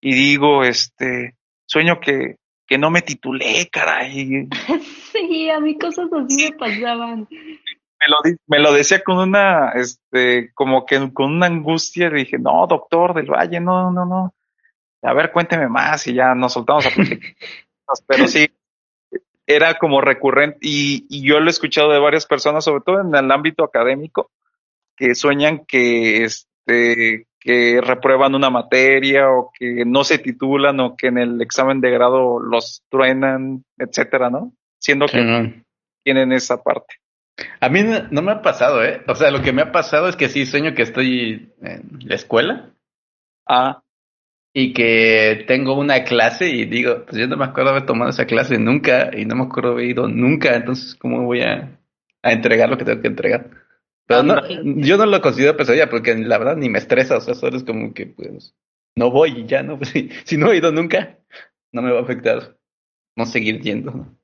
y 0.00 0.14
digo, 0.14 0.64
este, 0.64 1.36
sueño 1.66 2.00
que, 2.00 2.36
que 2.66 2.78
no 2.78 2.90
me 2.90 3.02
titulé, 3.02 3.68
caray. 3.70 4.48
sí, 5.12 5.50
a 5.50 5.60
mí 5.60 5.78
cosas 5.78 6.08
así 6.12 6.50
me 6.50 6.56
pasaban. 6.56 7.28
Me 7.30 8.08
lo, 8.08 8.36
me 8.46 8.58
lo 8.58 8.72
decía 8.72 9.02
con 9.02 9.18
una, 9.18 9.70
este, 9.72 10.52
como 10.52 10.84
que 10.84 11.12
con 11.12 11.32
una 11.32 11.46
angustia, 11.46 12.10
dije, 12.10 12.38
no, 12.38 12.66
doctor 12.66 13.14
del 13.14 13.30
Valle, 13.30 13.60
no, 13.60 13.90
no, 13.90 14.04
no. 14.04 14.34
A 15.02 15.14
ver, 15.14 15.32
cuénteme 15.32 15.68
más 15.68 16.06
y 16.06 16.14
ya 16.14 16.34
nos 16.34 16.52
soltamos 16.52 16.86
a 16.86 16.90
platicar. 16.90 17.30
Pero 18.06 18.26
sí, 18.26 18.48
era 19.46 19.78
como 19.78 20.00
recurrente 20.00 20.58
y, 20.60 21.06
y 21.08 21.26
yo 21.26 21.38
lo 21.38 21.46
he 21.46 21.50
escuchado 21.50 21.92
de 21.92 22.00
varias 22.00 22.26
personas, 22.26 22.64
sobre 22.64 22.82
todo 22.84 23.00
en 23.00 23.14
el 23.14 23.30
ámbito 23.30 23.62
académico, 23.64 24.30
que 24.96 25.14
sueñan 25.14 25.64
que, 25.66 26.24
este, 26.24 27.28
que 27.46 27.80
reprueban 27.80 28.34
una 28.34 28.50
materia 28.50 29.30
o 29.30 29.52
que 29.56 29.84
no 29.86 30.02
se 30.02 30.18
titulan 30.18 30.80
o 30.80 30.96
que 30.96 31.06
en 31.06 31.18
el 31.18 31.40
examen 31.40 31.80
de 31.80 31.92
grado 31.92 32.40
los 32.40 32.82
truenan, 32.90 33.62
etcétera, 33.78 34.30
¿no? 34.30 34.52
Siendo 34.80 35.06
que 35.06 35.62
tienen 36.02 36.32
esa 36.32 36.60
parte. 36.60 36.96
A 37.60 37.68
mí 37.68 37.82
no, 37.82 38.08
no 38.10 38.22
me 38.22 38.32
ha 38.32 38.42
pasado, 38.42 38.84
¿eh? 38.84 39.00
O 39.06 39.14
sea, 39.14 39.30
lo 39.30 39.42
que 39.42 39.52
me 39.52 39.62
ha 39.62 39.70
pasado 39.70 40.08
es 40.08 40.16
que 40.16 40.28
sí 40.28 40.44
sueño 40.44 40.74
que 40.74 40.82
estoy 40.82 41.52
en 41.62 42.00
la 42.00 42.16
escuela 42.16 42.72
Ah, 43.46 43.82
y 44.52 44.72
que 44.72 45.44
tengo 45.46 45.78
una 45.78 46.02
clase 46.02 46.48
y 46.48 46.64
digo, 46.64 47.04
pues 47.04 47.16
yo 47.16 47.28
no 47.28 47.36
me 47.36 47.44
acuerdo 47.44 47.70
haber 47.70 47.86
tomado 47.86 48.10
esa 48.10 48.26
clase 48.26 48.58
nunca 48.58 49.10
y 49.16 49.24
no 49.24 49.36
me 49.36 49.44
acuerdo 49.44 49.72
haber 49.72 49.84
ido 49.84 50.08
nunca, 50.08 50.56
entonces 50.56 50.96
¿cómo 50.96 51.22
voy 51.22 51.42
a, 51.42 51.78
a 52.22 52.32
entregar 52.32 52.68
lo 52.68 52.76
que 52.76 52.84
tengo 52.84 53.00
que 53.00 53.08
entregar? 53.08 53.50
Pero 54.06 54.22
no, 54.22 54.36
yo 54.86 54.96
no 54.96 55.06
lo 55.06 55.20
considero 55.20 55.56
pesadilla 55.56 55.90
porque 55.90 56.14
la 56.16 56.38
verdad 56.38 56.56
ni 56.56 56.68
me 56.68 56.78
estresa, 56.78 57.16
o 57.16 57.20
sea, 57.20 57.34
solo 57.34 57.56
es 57.56 57.64
como 57.64 57.92
que 57.92 58.06
pues 58.06 58.54
no 58.96 59.10
voy 59.10 59.40
y 59.40 59.46
ya, 59.46 59.62
¿no? 59.62 59.76
Pues, 59.78 59.90
si, 59.90 60.10
si 60.24 60.36
no 60.36 60.52
he 60.52 60.58
ido 60.58 60.72
nunca, 60.72 61.18
no 61.72 61.82
me 61.82 61.92
va 61.92 62.00
a 62.00 62.02
afectar 62.02 62.56
no 63.16 63.26
seguir 63.26 63.60
yendo, 63.62 63.90
¿no? 63.92 64.18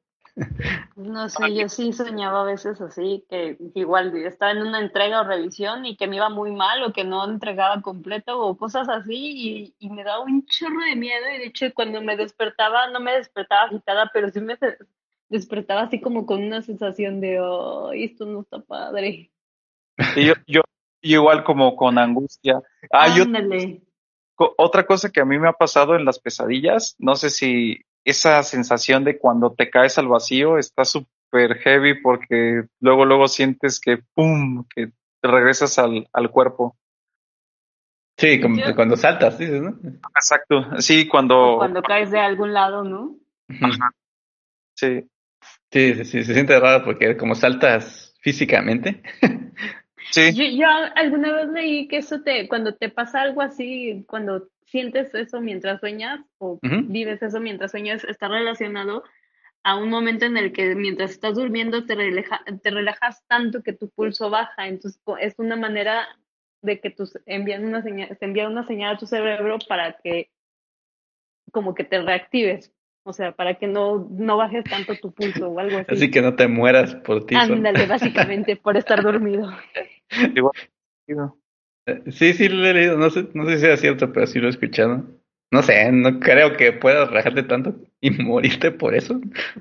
No 0.94 1.28
sé, 1.30 1.54
yo 1.54 1.68
sí 1.68 1.92
soñaba 1.92 2.42
a 2.42 2.44
veces 2.44 2.80
así, 2.80 3.24
que 3.28 3.56
igual 3.74 4.14
estaba 4.16 4.52
en 4.52 4.62
una 4.62 4.78
entrega 4.80 5.22
o 5.22 5.24
revisión 5.24 5.86
y 5.86 5.96
que 5.96 6.06
me 6.06 6.16
iba 6.16 6.28
muy 6.28 6.52
mal 6.52 6.82
o 6.82 6.92
que 6.92 7.04
no 7.04 7.24
entregaba 7.24 7.80
completo 7.80 8.38
o 8.40 8.56
cosas 8.58 8.88
así 8.90 9.74
y, 9.78 9.86
y 9.86 9.90
me 9.90 10.04
daba 10.04 10.22
un 10.24 10.44
chorro 10.46 10.84
de 10.84 10.96
miedo 10.96 11.24
y 11.34 11.38
de 11.38 11.46
hecho 11.46 11.66
cuando 11.74 12.02
me 12.02 12.16
despertaba 12.16 12.88
no 12.90 13.00
me 13.00 13.12
despertaba 13.16 13.62
agitada, 13.64 14.10
pero 14.12 14.30
sí 14.30 14.40
me 14.40 14.56
des- 14.56 14.76
despertaba 15.30 15.82
así 15.82 16.00
como 16.00 16.26
con 16.26 16.42
una 16.42 16.60
sensación 16.62 17.20
de, 17.22 17.40
oh, 17.40 17.92
esto 17.92 18.26
no 18.26 18.42
está 18.42 18.60
padre. 18.60 19.30
Y 20.16 20.26
yo, 20.26 20.34
yo, 20.46 20.60
Y 21.00 21.14
igual 21.14 21.44
como 21.44 21.74
con 21.76 21.98
angustia. 21.98 22.60
Ándale. 22.90 23.82
otra 24.36 24.86
cosa 24.86 25.10
que 25.10 25.20
a 25.20 25.24
mí 25.24 25.38
me 25.38 25.48
ha 25.48 25.52
pasado 25.52 25.94
en 25.96 26.04
las 26.04 26.18
pesadillas, 26.18 26.94
no 26.98 27.14
sé 27.16 27.30
si 27.30 27.80
esa 28.04 28.42
sensación 28.42 29.04
de 29.04 29.18
cuando 29.18 29.52
te 29.52 29.70
caes 29.70 29.98
al 29.98 30.08
vacío 30.08 30.58
está 30.58 30.84
súper 30.84 31.58
heavy 31.58 32.00
porque 32.02 32.64
luego, 32.80 33.04
luego 33.04 33.28
sientes 33.28 33.80
que 33.80 33.98
¡pum! 34.14 34.64
que 34.74 34.88
te 35.20 35.28
regresas 35.28 35.78
al, 35.78 36.08
al 36.12 36.30
cuerpo. 36.30 36.76
Sí, 38.16 38.40
como 38.40 38.56
Yo- 38.56 38.74
cuando 38.74 38.96
saltas, 38.96 39.38
dices, 39.38 39.60
¿no? 39.62 39.76
Exacto, 40.14 40.80
sí, 40.80 41.08
cuando... 41.08 41.56
Cuando 41.56 41.82
caes 41.82 42.10
de 42.10 42.20
algún 42.20 42.52
lado, 42.52 42.84
¿no? 42.84 43.16
Sí, 44.74 45.08
Sí, 45.72 45.94
sí, 45.94 46.04
sí, 46.04 46.24
se 46.24 46.34
siente 46.34 46.58
raro 46.60 46.84
porque 46.84 47.16
como 47.16 47.34
saltas 47.34 48.14
físicamente. 48.20 49.02
sí, 50.12 50.32
Yo, 50.34 50.44
yo 50.44 50.66
alguna 50.94 51.32
vez 51.32 51.48
leí 51.48 51.88
que 51.88 51.98
eso 51.98 52.20
te, 52.22 52.48
cuando 52.48 52.74
te 52.74 52.88
pasa 52.88 53.22
algo 53.22 53.42
así, 53.42 54.04
cuando 54.06 54.48
sientes 54.66 55.14
eso 55.14 55.40
mientras 55.40 55.80
sueñas 55.80 56.20
o 56.38 56.58
vives 56.88 57.22
eso 57.22 57.40
mientras 57.40 57.70
sueñas, 57.72 58.04
está 58.04 58.28
relacionado 58.28 59.04
a 59.64 59.76
un 59.76 59.90
momento 59.90 60.24
en 60.24 60.36
el 60.36 60.52
que 60.52 60.74
mientras 60.74 61.10
estás 61.12 61.34
durmiendo 61.34 61.84
te, 61.84 61.94
relaja- 61.94 62.42
te 62.62 62.70
relajas 62.70 63.22
tanto 63.28 63.62
que 63.62 63.72
tu 63.72 63.88
pulso 63.90 64.30
baja. 64.30 64.66
Entonces 64.68 65.00
es 65.20 65.34
una 65.38 65.56
manera 65.56 66.06
de 66.62 66.80
que 66.80 66.90
tus 66.90 67.18
envían 67.26 67.64
una 67.64 67.82
señal, 67.82 68.16
te 68.18 68.24
envía 68.24 68.48
una 68.48 68.66
señal 68.66 68.94
a 68.94 68.98
tu 68.98 69.06
cerebro 69.06 69.58
para 69.68 69.96
que 70.02 70.30
como 71.52 71.74
que 71.74 71.84
te 71.84 72.00
reactives. 72.00 72.72
O 73.04 73.12
sea, 73.12 73.32
para 73.32 73.54
que 73.54 73.66
no, 73.66 74.08
no 74.10 74.36
bajes 74.36 74.64
tanto 74.64 74.94
tu 74.96 75.12
pulso 75.12 75.48
o 75.48 75.58
algo 75.58 75.78
así. 75.78 75.92
Así 75.92 76.10
que 76.10 76.22
no 76.22 76.36
te 76.36 76.46
mueras 76.46 76.94
por 76.94 77.26
ti. 77.26 77.34
Ándale, 77.36 77.86
básicamente, 77.86 78.56
por 78.56 78.76
estar 78.76 79.02
dormido. 79.02 79.50
igual. 80.34 80.52
Eh, 81.86 82.02
Sí, 82.12 82.32
sí 82.32 82.48
lo 82.48 82.64
he 82.66 82.74
leído, 82.74 82.96
no 82.96 83.10
sé, 83.10 83.28
no 83.34 83.44
sé 83.46 83.56
si 83.56 83.60
sea 83.62 83.76
cierto, 83.76 84.12
pero 84.12 84.26
sí 84.26 84.38
lo 84.38 84.46
he 84.46 84.50
escuchado. 84.50 85.04
No 85.50 85.62
sé, 85.62 85.92
no 85.92 86.18
creo 86.20 86.56
que 86.56 86.72
puedas 86.72 87.08
relajarte 87.08 87.42
tanto 87.42 87.74
y 88.00 88.10
morirte 88.22 88.70
por 88.70 88.94
eso. 88.94 89.20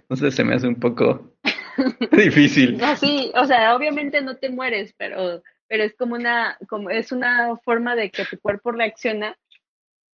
No 0.10 0.16
sé, 0.16 0.32
se 0.32 0.44
me 0.44 0.56
hace 0.56 0.68
un 0.68 0.80
poco 0.80 1.34
difícil. 2.12 2.78
No, 2.78 2.96
sí, 2.96 3.32
o 3.36 3.46
sea, 3.46 3.76
obviamente 3.76 4.22
no 4.22 4.38
te 4.38 4.50
mueres, 4.50 4.94
pero, 4.98 5.42
pero 5.68 5.84
es 5.84 5.96
como 5.96 6.16
una, 6.16 6.58
como 6.70 6.90
es 6.90 7.12
una 7.12 7.58
forma 7.58 7.96
de 7.96 8.12
que 8.12 8.26
tu 8.26 8.40
cuerpo 8.40 8.72
reacciona 8.72 9.38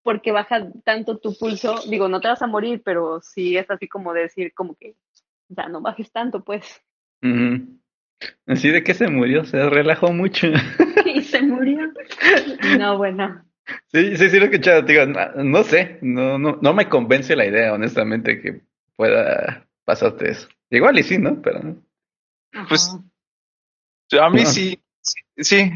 porque 0.01 0.31
baja 0.31 0.71
tanto 0.85 1.17
tu 1.17 1.37
pulso. 1.37 1.75
Digo, 1.89 2.07
no 2.07 2.21
te 2.21 2.29
vas 2.29 2.41
a 2.41 2.47
morir, 2.47 2.81
pero 2.83 3.19
sí 3.21 3.57
es 3.57 3.69
así 3.69 3.87
como 3.89 4.13
decir, 4.13 4.53
como 4.53 4.75
que, 4.75 4.95
o 5.51 5.53
sea, 5.53 5.67
no 5.67 5.81
bajes 5.81 6.11
tanto, 6.11 6.43
pues. 6.45 6.81
Así 8.47 8.69
de 8.69 8.83
que 8.83 8.93
se 8.93 9.07
murió, 9.07 9.45
se 9.45 9.69
relajó 9.69 10.11
mucho. 10.11 10.47
Y 11.05 11.21
se 11.23 11.41
murió. 11.41 11.79
No, 12.79 12.97
bueno. 12.97 13.43
Sí, 13.91 14.15
sí, 14.17 14.29
sí 14.29 14.37
lo 14.37 14.45
he 14.45 14.49
escuchado, 14.49 14.81
digo, 14.83 15.05
no, 15.05 15.43
no 15.43 15.63
sé, 15.63 15.99
no, 16.01 16.37
no, 16.37 16.57
no 16.61 16.73
me 16.73 16.87
convence 16.87 17.35
la 17.35 17.45
idea, 17.45 17.73
honestamente, 17.73 18.41
que 18.41 18.61
pueda 18.95 19.67
pasarte 19.83 20.31
eso. 20.31 20.47
Igual 20.69 20.99
y 20.99 21.03
sí, 21.03 21.17
¿no? 21.17 21.41
Pero 21.41 21.59
no. 21.61 21.81
Pues, 22.69 22.89
Ajá. 24.13 24.25
A 24.25 24.29
mí 24.29 24.41
Ah. 24.43 24.45
sí, 24.45 24.81
sí, 25.01 25.21
sí, 25.43 25.71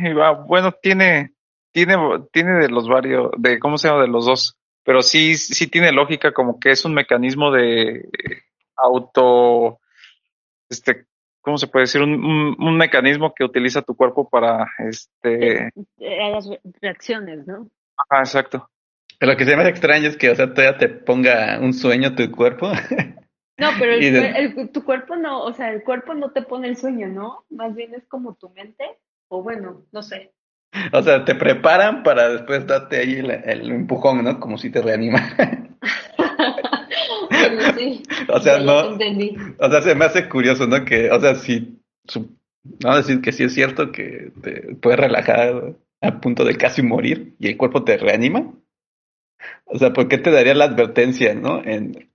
bueno, 0.47 0.71
tiene, 0.81 1.33
tiene, 1.71 1.95
tiene 2.31 2.59
de 2.59 2.69
los 2.69 2.87
varios, 2.87 3.31
de, 3.37 3.59
¿cómo 3.59 3.77
se 3.77 3.89
llama? 3.89 4.01
De 4.01 4.07
los 4.07 4.25
dos, 4.25 4.57
pero 4.83 5.01
sí, 5.01 5.35
sí 5.35 5.67
tiene 5.67 5.91
lógica 5.91 6.31
como 6.33 6.59
que 6.59 6.71
es 6.71 6.85
un 6.85 6.93
mecanismo 6.93 7.51
de 7.51 8.09
auto, 8.77 9.79
este, 10.69 11.05
¿cómo 11.41 11.57
se 11.57 11.67
puede 11.67 11.83
decir? 11.83 12.01
Un, 12.01 12.13
un, 12.23 12.55
un 12.59 12.77
mecanismo 12.77 13.33
que 13.33 13.43
utiliza 13.43 13.81
tu 13.81 13.95
cuerpo 13.95 14.29
para, 14.29 14.67
este, 14.79 15.67
Eh, 15.99 16.31
las 16.33 16.49
reacciones, 16.81 17.45
¿no? 17.47 17.67
ajá, 17.97 18.21
exacto. 18.21 18.67
Pero 19.19 19.33
lo 19.33 19.37
que 19.37 19.45
se 19.45 19.55
me 19.55 19.61
hace 19.61 19.71
extraño 19.71 20.07
es 20.07 20.17
que, 20.17 20.29
o 20.31 20.35
sea, 20.35 20.53
todavía 20.53 20.77
te 20.79 20.89
ponga 20.89 21.59
un 21.61 21.73
sueño 21.73 22.15
tu 22.15 22.29
cuerpo. 22.31 22.71
No, 23.59 23.69
pero 23.79 23.93
el, 23.93 24.03
Y 24.03 24.09
de- 24.09 24.21
cuer- 24.21 24.35
el- 24.59 24.71
tu 24.71 24.83
cuerpo 24.83 25.15
no, 25.15 25.43
o 25.43 25.53
sea, 25.53 25.69
el 25.71 25.83
cuerpo 25.83 26.13
no 26.15 26.31
te 26.31 26.41
pone 26.41 26.67
el 26.67 26.77
sueño, 26.77 27.07
¿no? 27.07 27.45
Más 27.49 27.75
bien 27.75 27.93
es 27.93 28.05
como 28.07 28.33
tu 28.35 28.49
mente, 28.49 28.83
o 29.27 29.43
bueno, 29.43 29.83
no 29.91 30.01
sé. 30.01 30.33
O 30.93 31.01
sea, 31.03 31.25
te 31.25 31.35
preparan 31.35 32.01
para 32.01 32.29
después 32.29 32.65
darte 32.65 32.97
ahí 32.97 33.15
el, 33.15 33.29
el 33.29 33.69
empujón, 33.71 34.23
¿no? 34.23 34.39
Como 34.39 34.57
si 34.57 34.71
te 34.71 34.81
reanima. 34.81 35.19
Sí, 37.77 38.03
O 38.29 38.39
sea, 38.39 38.59
no- 38.59 38.97
te 38.97 39.07
entendí. 39.07 39.35
O 39.59 39.69
sea, 39.69 39.81
se 39.81 39.95
me 39.95 40.05
hace 40.05 40.27
curioso, 40.29 40.67
¿no? 40.67 40.83
Que, 40.85 41.09
o 41.11 41.19
sea, 41.19 41.35
si, 41.35 41.79
su- 42.07 42.35
vamos 42.63 42.97
a 42.97 43.01
decir 43.01 43.21
que 43.21 43.31
sí 43.31 43.43
es 43.43 43.53
cierto 43.53 43.91
que 43.91 44.31
te 44.41 44.75
puedes 44.75 44.99
relajar 44.99 45.75
a 46.01 46.21
punto 46.21 46.43
de 46.45 46.55
casi 46.57 46.81
morir 46.81 47.33
y 47.39 47.47
el 47.49 47.57
cuerpo 47.57 47.83
te 47.83 47.97
reanima. 47.97 48.53
O 49.65 49.77
sea, 49.79 49.93
¿por 49.93 50.07
qué 50.07 50.17
te 50.17 50.31
daría 50.31 50.53
la 50.53 50.65
advertencia, 50.65 51.33
no? 51.33 51.63
En, 51.63 52.10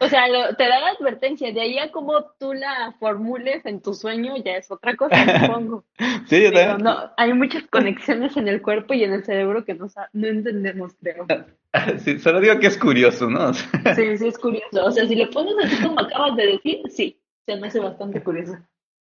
O 0.00 0.08
sea, 0.08 0.28
lo- 0.28 0.54
te 0.54 0.64
da 0.68 0.78
la 0.80 0.90
advertencia, 0.90 1.52
de 1.52 1.60
ahí 1.60 1.78
a 1.78 1.90
cómo 1.90 2.24
tú 2.38 2.52
la 2.54 2.94
formules 3.00 3.66
en 3.66 3.80
tu 3.82 3.94
sueño 3.94 4.36
ya 4.36 4.52
es 4.56 4.70
otra 4.70 4.94
cosa, 4.94 5.14
supongo. 5.46 5.84
sí, 6.28 6.46
o 6.46 6.50
sea, 6.52 6.76
Pero 6.76 6.78
no, 6.78 7.10
hay 7.16 7.32
muchas 7.32 7.64
conexiones 7.66 8.36
en 8.36 8.46
el 8.48 8.62
cuerpo 8.62 8.94
y 8.94 9.02
en 9.04 9.12
el 9.12 9.24
cerebro 9.24 9.64
que 9.64 9.74
no, 9.74 9.86
no 10.12 10.26
entendemos, 10.28 10.94
creo. 11.02 11.26
sí, 11.98 12.18
solo 12.20 12.40
digo 12.40 12.58
que 12.60 12.68
es 12.68 12.78
curioso, 12.78 13.28
¿no? 13.28 13.52
Sí, 13.96 14.16
sí, 14.18 14.28
es 14.28 14.38
curioso. 14.38 14.84
O 14.84 14.90
sea, 14.90 15.06
si 15.06 15.14
le 15.16 15.26
pones 15.26 15.54
así 15.64 15.82
como 15.82 15.98
acabas 16.00 16.36
de 16.36 16.46
decir, 16.46 16.82
sí, 16.90 17.20
se 17.44 17.56
me 17.56 17.66
hace 17.66 17.80
bastante 17.80 18.22
curioso. 18.22 18.56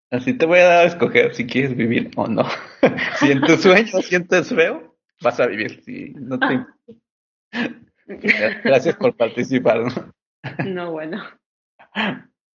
así 0.10 0.34
te 0.34 0.46
voy 0.48 0.60
a 0.60 0.66
dar 0.66 0.78
a 0.86 0.88
escoger 0.88 1.36
si 1.36 1.46
quieres 1.46 1.76
vivir 1.76 2.10
o 2.16 2.28
no. 2.28 2.44
si 3.20 3.32
en 3.32 3.42
tu 3.42 3.56
sueño 3.58 4.02
sientes 4.02 4.50
feo, 4.50 4.96
vas 5.22 5.40
a 5.40 5.46
vivir. 5.46 5.84
Si 5.84 6.14
no 6.16 6.40
te... 6.40 6.66
Gracias 8.64 8.96
por 8.96 9.16
participar, 9.16 9.82
¿no? 9.82 10.14
No, 10.66 10.92
bueno. 10.92 11.24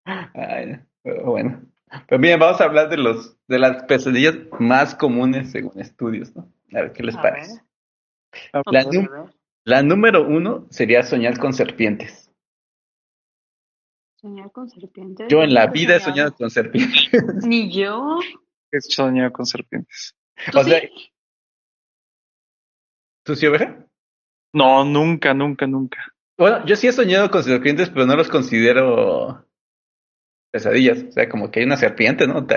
Ay, 0.06 0.80
pero 1.04 1.26
bueno. 1.26 1.62
Pues 2.08 2.22
bien, 2.22 2.40
vamos 2.40 2.62
a 2.62 2.66
hablar 2.66 2.90
de 2.90 2.98
los 2.98 3.38
de 3.48 3.60
las 3.60 3.84
pesadillas 3.84 4.36
más 4.60 4.96
comunes 4.96 5.52
según 5.52 5.80
estudios, 5.80 6.36
¿no? 6.36 6.52
A 6.74 6.82
ver 6.82 6.94
qué 6.94 7.04
les 7.04 7.16
A 7.18 7.22
parece. 7.22 7.62
La, 9.66 9.84
número 9.84 10.26
uno 10.26 10.68
sería 10.70 11.04
soñar 11.04 11.38
con 11.38 11.54
serpientes. 11.54 12.32
Soñar 14.16 14.52
con 14.52 14.70
serpientes. 14.70 15.28
Yo 15.30 15.44
en 15.44 15.54
la 15.54 15.66
nunca 15.66 15.74
vida 15.74 15.96
he 15.98 16.00
soñado 16.00 16.34
con 16.34 16.50
serpientes. 16.50 17.10
Ni 17.46 17.72
yo. 17.72 18.20
He 18.72 18.80
soñado 18.80 19.34
con 19.34 19.46
serpientes. 19.46 20.16
¿Tú 20.52 20.60
O 20.60 20.64
sea, 20.64 20.80
sí? 20.80 21.12
¿Tú 23.24 23.36
sí, 23.36 23.46
oveja? 23.48 23.86
No, 24.54 24.84
nunca, 24.84 25.34
nunca, 25.34 25.68
nunca. 25.68 26.16
Bueno, 26.42 26.66
yo 26.66 26.76
sí 26.76 26.88
he 26.88 26.92
soñado 26.92 27.30
con 27.30 27.44
serpientes, 27.44 27.92
pero 27.92 28.08
no 28.08 28.16
los 28.16 28.28
considero 28.28 29.46
pesadillas. 30.50 31.04
O 31.04 31.12
sea, 31.12 31.30
como 31.30 31.52
que 31.52 31.60
hay 31.60 31.68
una 31.68 31.78
serpiente, 31.78 32.26
¿no? 32.26 32.48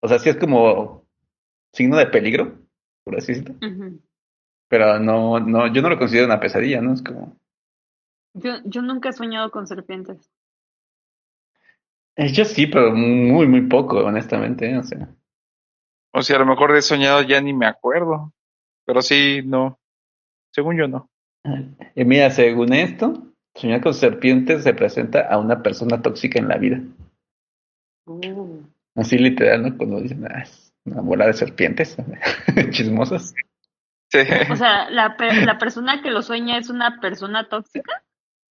O 0.00 0.08
sea, 0.08 0.18
sí 0.18 0.28
es 0.28 0.36
como 0.36 1.06
signo 1.72 1.96
de 1.96 2.08
peligro, 2.08 2.58
por 3.02 3.16
así 3.16 3.32
decirlo. 3.32 3.54
Pero 4.68 4.98
no, 4.98 5.40
no, 5.40 5.72
yo 5.72 5.80
no 5.80 5.88
lo 5.88 5.98
considero 5.98 6.26
una 6.26 6.40
pesadilla, 6.40 6.82
¿no? 6.82 6.92
Es 6.92 7.02
como... 7.02 7.40
Yo, 8.34 8.56
yo 8.66 8.82
nunca 8.82 9.08
he 9.08 9.12
soñado 9.14 9.50
con 9.50 9.66
serpientes. 9.66 10.30
Eh, 12.16 12.30
Yo 12.34 12.44
sí, 12.44 12.66
pero 12.66 12.94
muy, 12.94 13.46
muy 13.46 13.62
poco, 13.62 14.04
honestamente, 14.04 14.70
¿eh? 14.70 14.76
O 14.76 14.82
sea... 14.82 15.08
O 16.12 16.20
sea, 16.20 16.36
a 16.36 16.40
lo 16.40 16.44
mejor 16.44 16.76
he 16.76 16.82
soñado 16.82 17.22
ya 17.22 17.40
ni 17.40 17.54
me 17.54 17.64
acuerdo. 17.64 18.34
Pero 18.84 19.00
sí, 19.00 19.40
no. 19.42 19.80
Según 20.50 20.76
yo 20.76 20.86
no. 20.86 21.08
Y 21.94 22.04
mira, 22.04 22.30
según 22.30 22.72
esto, 22.72 23.26
soñar 23.54 23.80
con 23.80 23.94
serpientes 23.94 24.64
representa 24.64 25.28
a 25.28 25.38
una 25.38 25.62
persona 25.62 26.00
tóxica 26.00 26.38
en 26.38 26.48
la 26.48 26.56
vida. 26.58 26.80
Uh. 28.06 28.62
Así 28.94 29.18
literal, 29.18 29.62
¿no? 29.62 29.76
Cuando 29.76 30.00
dicen, 30.00 30.24
ah, 30.26 30.42
es 30.42 30.72
una 30.84 31.00
bola 31.00 31.26
de 31.26 31.32
serpientes 31.32 31.96
chismosas. 32.70 33.34
Sí. 34.10 34.18
O 34.50 34.56
sea, 34.56 34.90
la, 34.90 35.16
pe- 35.16 35.44
la 35.46 35.56
persona 35.58 36.02
que 36.02 36.10
lo 36.10 36.22
sueña 36.22 36.58
es 36.58 36.68
una 36.68 37.00
persona 37.00 37.48
tóxica. 37.48 38.02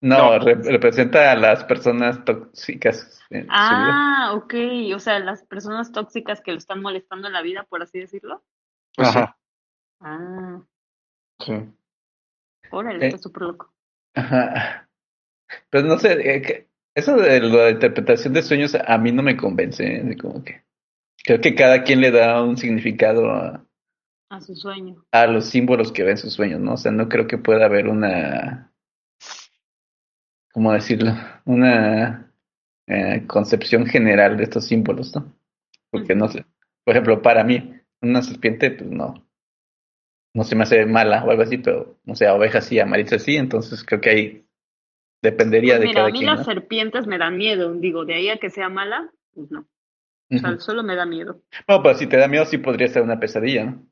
No, 0.01 0.37
No. 0.37 0.39
re- 0.39 0.55
representa 0.63 1.31
a 1.31 1.35
las 1.35 1.65
personas 1.65 2.23
tóxicas 2.23 3.19
en 3.29 3.41
su 3.41 3.47
vida. 3.47 3.51
Ah, 3.51 4.31
ok. 4.33 4.53
O 4.95 4.99
sea, 4.99 5.19
las 5.19 5.43
personas 5.43 5.91
tóxicas 5.91 6.39
que 6.39 6.51
lo 6.53 6.57
están 6.57 6.81
molestando 6.81 7.27
en 7.27 7.33
la 7.33 7.41
vida, 7.41 7.65
por 7.67 7.81
así 7.83 7.99
decirlo. 7.99 8.41
Pues 8.95 9.09
sí. 9.09 9.17
Ajá. 9.17 9.37
Ah, 9.99 10.61
Sí. 11.41 11.53
Órale, 12.71 13.05
Eh. 13.05 13.07
está 13.09 13.17
súper 13.19 13.43
loco. 13.43 13.73
Ajá. 14.15 14.89
Pues 15.71 15.83
no 15.83 15.97
sé, 15.97 16.13
eh, 16.35 16.41
que- 16.41 16.69
eso 16.95 17.15
de 17.15 17.39
la 17.41 17.69
interpretación 17.69 18.33
de 18.33 18.43
sueños 18.43 18.75
a 18.75 18.97
mí 18.97 19.11
no 19.11 19.23
me 19.23 19.37
convence, 19.37 19.83
¿eh? 19.85 20.03
De 20.03 20.17
como 20.17 20.43
que 20.43 20.63
creo 21.23 21.39
que 21.41 21.55
cada 21.55 21.83
quien 21.83 22.01
le 22.01 22.11
da 22.11 22.41
un 22.43 22.57
significado 22.57 23.29
a, 23.31 23.65
A 24.29 24.41
su 24.41 24.55
sueño. 24.55 25.05
a 25.11 25.27
los 25.27 25.45
símbolos 25.45 25.91
que 25.91 26.03
ven 26.03 26.17
sus 26.17 26.33
sueños, 26.33 26.59
¿no? 26.59 26.73
O 26.73 26.77
sea, 26.77 26.91
no 26.91 27.07
creo 27.09 27.27
que 27.27 27.37
pueda 27.37 27.65
haber 27.65 27.87
una, 27.87 28.71
¿cómo 30.51 30.71
decirlo? 30.73 31.13
Una 31.45 32.31
eh, 32.87 33.23
concepción 33.27 33.85
general 33.85 34.37
de 34.37 34.43
estos 34.43 34.65
símbolos, 34.65 35.15
¿no? 35.15 35.33
Porque 35.91 36.15
no 36.15 36.27
sé, 36.27 36.45
por 36.83 36.95
ejemplo, 36.95 37.21
para 37.21 37.43
mí, 37.43 37.75
una 38.01 38.21
serpiente, 38.21 38.71
pues 38.71 38.89
no, 38.89 39.27
no 40.39 40.45
se 40.45 40.55
me 40.55 40.63
hace 40.63 40.85
mala 40.85 41.21
o 41.25 41.31
algo 41.31 41.43
así, 41.43 41.57
pero, 41.57 41.97
no 42.05 42.15
sé, 42.15 42.25
a 42.25 42.33
ovejas 42.33 42.65
sí, 42.65 42.79
a 42.79 42.87
sí, 43.19 43.35
entonces 43.35 43.83
creo 43.83 43.99
que 43.99 44.09
ahí 44.09 44.45
dependería 45.21 45.73
Pues 45.73 45.81
de 45.81 45.87
mira, 45.87 45.95
cada 45.97 46.07
a 46.07 46.11
mí 46.11 46.19
quien, 46.19 46.31
las 46.31 46.39
¿no? 46.39 46.45
serpientes 46.45 47.07
me 47.07 47.17
dan 47.17 47.35
miedo. 47.35 47.73
Digo, 47.73 48.05
de 48.05 48.13
ahí 48.13 48.29
a 48.29 48.37
que 48.37 48.49
sea 48.49 48.69
mala, 48.69 49.11
pues 49.33 49.51
no. 49.51 49.67
O 50.31 50.37
sea, 50.37 50.57
solo 50.59 50.81
me 50.81 50.95
da 50.95 51.05
miedo. 51.05 51.41
Bueno, 51.67 51.83
pero 51.83 51.95
si 51.97 52.07
te 52.07 52.15
da 52.15 52.29
miedo, 52.29 52.45
sí 52.45 52.57
podría 52.57 52.87
ser 52.87 53.01
una 53.01 53.19
pesadilla, 53.19 53.65
¿no? 53.65 53.85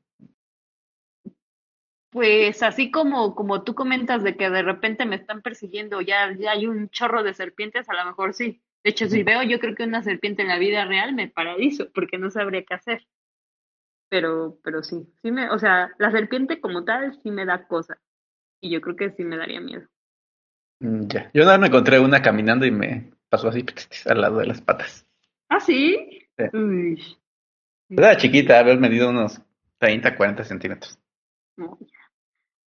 Pues 2.10 2.62
así 2.62 2.90
como, 2.90 3.34
como 3.34 3.62
tú 3.62 3.74
comentas 3.74 4.22
de 4.22 4.34
que 4.34 4.48
de 4.48 4.62
repente 4.62 5.04
me 5.04 5.16
están 5.16 5.42
persiguiendo, 5.42 6.00
ya, 6.00 6.34
ya 6.38 6.52
hay 6.52 6.66
un 6.66 6.88
chorro 6.88 7.22
de 7.24 7.34
serpientes, 7.34 7.90
a 7.90 7.94
lo 7.94 8.06
mejor 8.06 8.32
sí. 8.32 8.62
De 8.82 8.90
hecho, 8.90 9.06
si 9.06 9.22
veo 9.22 9.42
yo 9.42 9.60
creo 9.60 9.74
que 9.74 9.84
una 9.84 10.02
serpiente 10.02 10.40
en 10.40 10.48
la 10.48 10.58
vida 10.58 10.86
real 10.86 11.14
me 11.14 11.28
paralizo, 11.28 11.90
porque 11.92 12.16
no 12.16 12.30
sabría 12.30 12.62
qué 12.62 12.72
hacer. 12.72 13.06
Pero, 14.08 14.58
pero 14.62 14.82
sí, 14.82 15.06
sí 15.22 15.30
me, 15.30 15.50
o 15.50 15.58
sea, 15.58 15.90
la 15.98 16.10
serpiente 16.10 16.60
como 16.60 16.84
tal 16.84 17.18
sí 17.22 17.30
me 17.30 17.44
da 17.44 17.66
cosa. 17.66 17.98
Y 18.60 18.70
yo 18.70 18.80
creo 18.80 18.96
que 18.96 19.10
sí 19.12 19.24
me 19.24 19.36
daría 19.36 19.60
miedo. 19.60 19.86
Mm, 20.80 21.06
Ya. 21.08 21.30
Yo 21.34 21.46
vez 21.46 21.58
me 21.58 21.66
encontré 21.66 21.98
una 22.00 22.22
caminando 22.22 22.64
y 22.66 22.70
me 22.70 23.12
pasó 23.28 23.48
así 23.48 23.64
al 24.06 24.20
lado 24.20 24.38
de 24.38 24.46
las 24.46 24.60
patas. 24.60 25.06
¿Ah, 25.48 25.60
sí? 25.60 26.26
Sí. 26.36 26.44
Uy, 26.56 27.16
Era 27.90 28.16
chiquita, 28.16 28.58
haber 28.58 28.78
medido 28.78 29.10
unos 29.10 29.40
30, 29.78 30.16
40 30.16 30.44
centímetros. 30.44 30.98
no. 31.56 31.78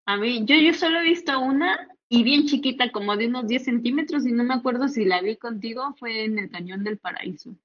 A 0.05 0.17
mí, 0.17 0.43
yo, 0.45 0.55
yo 0.55 0.73
solo 0.73 0.99
he 0.99 1.03
visto 1.03 1.39
una 1.39 1.87
y 2.09 2.23
bien 2.23 2.45
chiquita, 2.45 2.91
como 2.91 3.15
de 3.15 3.27
unos 3.27 3.47
10 3.47 3.63
centímetros, 3.63 4.25
y 4.27 4.33
no 4.33 4.43
me 4.43 4.55
acuerdo 4.55 4.89
si 4.89 5.05
la 5.05 5.21
vi 5.21 5.37
contigo, 5.37 5.95
fue 5.97 6.25
en 6.25 6.39
el 6.39 6.49
Cañón 6.49 6.83
del 6.83 6.97
Paraíso. 6.97 7.55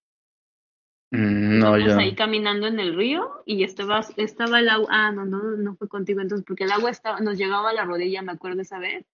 Mm, 1.10 1.58
No, 1.60 1.78
yo. 1.78 1.96
ahí 1.98 2.14
caminando 2.14 2.66
en 2.66 2.80
el 2.80 2.96
río 2.96 3.42
y 3.44 3.62
estaba, 3.62 4.00
estaba 4.16 4.58
el 4.58 4.68
agua, 4.68 4.88
ah, 4.90 5.12
no, 5.12 5.24
no, 5.24 5.42
no 5.56 5.76
fue 5.76 5.88
contigo 5.88 6.20
entonces, 6.20 6.44
porque 6.46 6.64
el 6.64 6.72
agua 6.72 6.90
estaba, 6.90 7.20
nos 7.20 7.38
llegaba 7.38 7.70
a 7.70 7.74
la 7.74 7.84
rodilla, 7.84 8.22
me 8.22 8.32
acuerdo 8.32 8.62
esa 8.62 8.78
vez. 8.78 9.04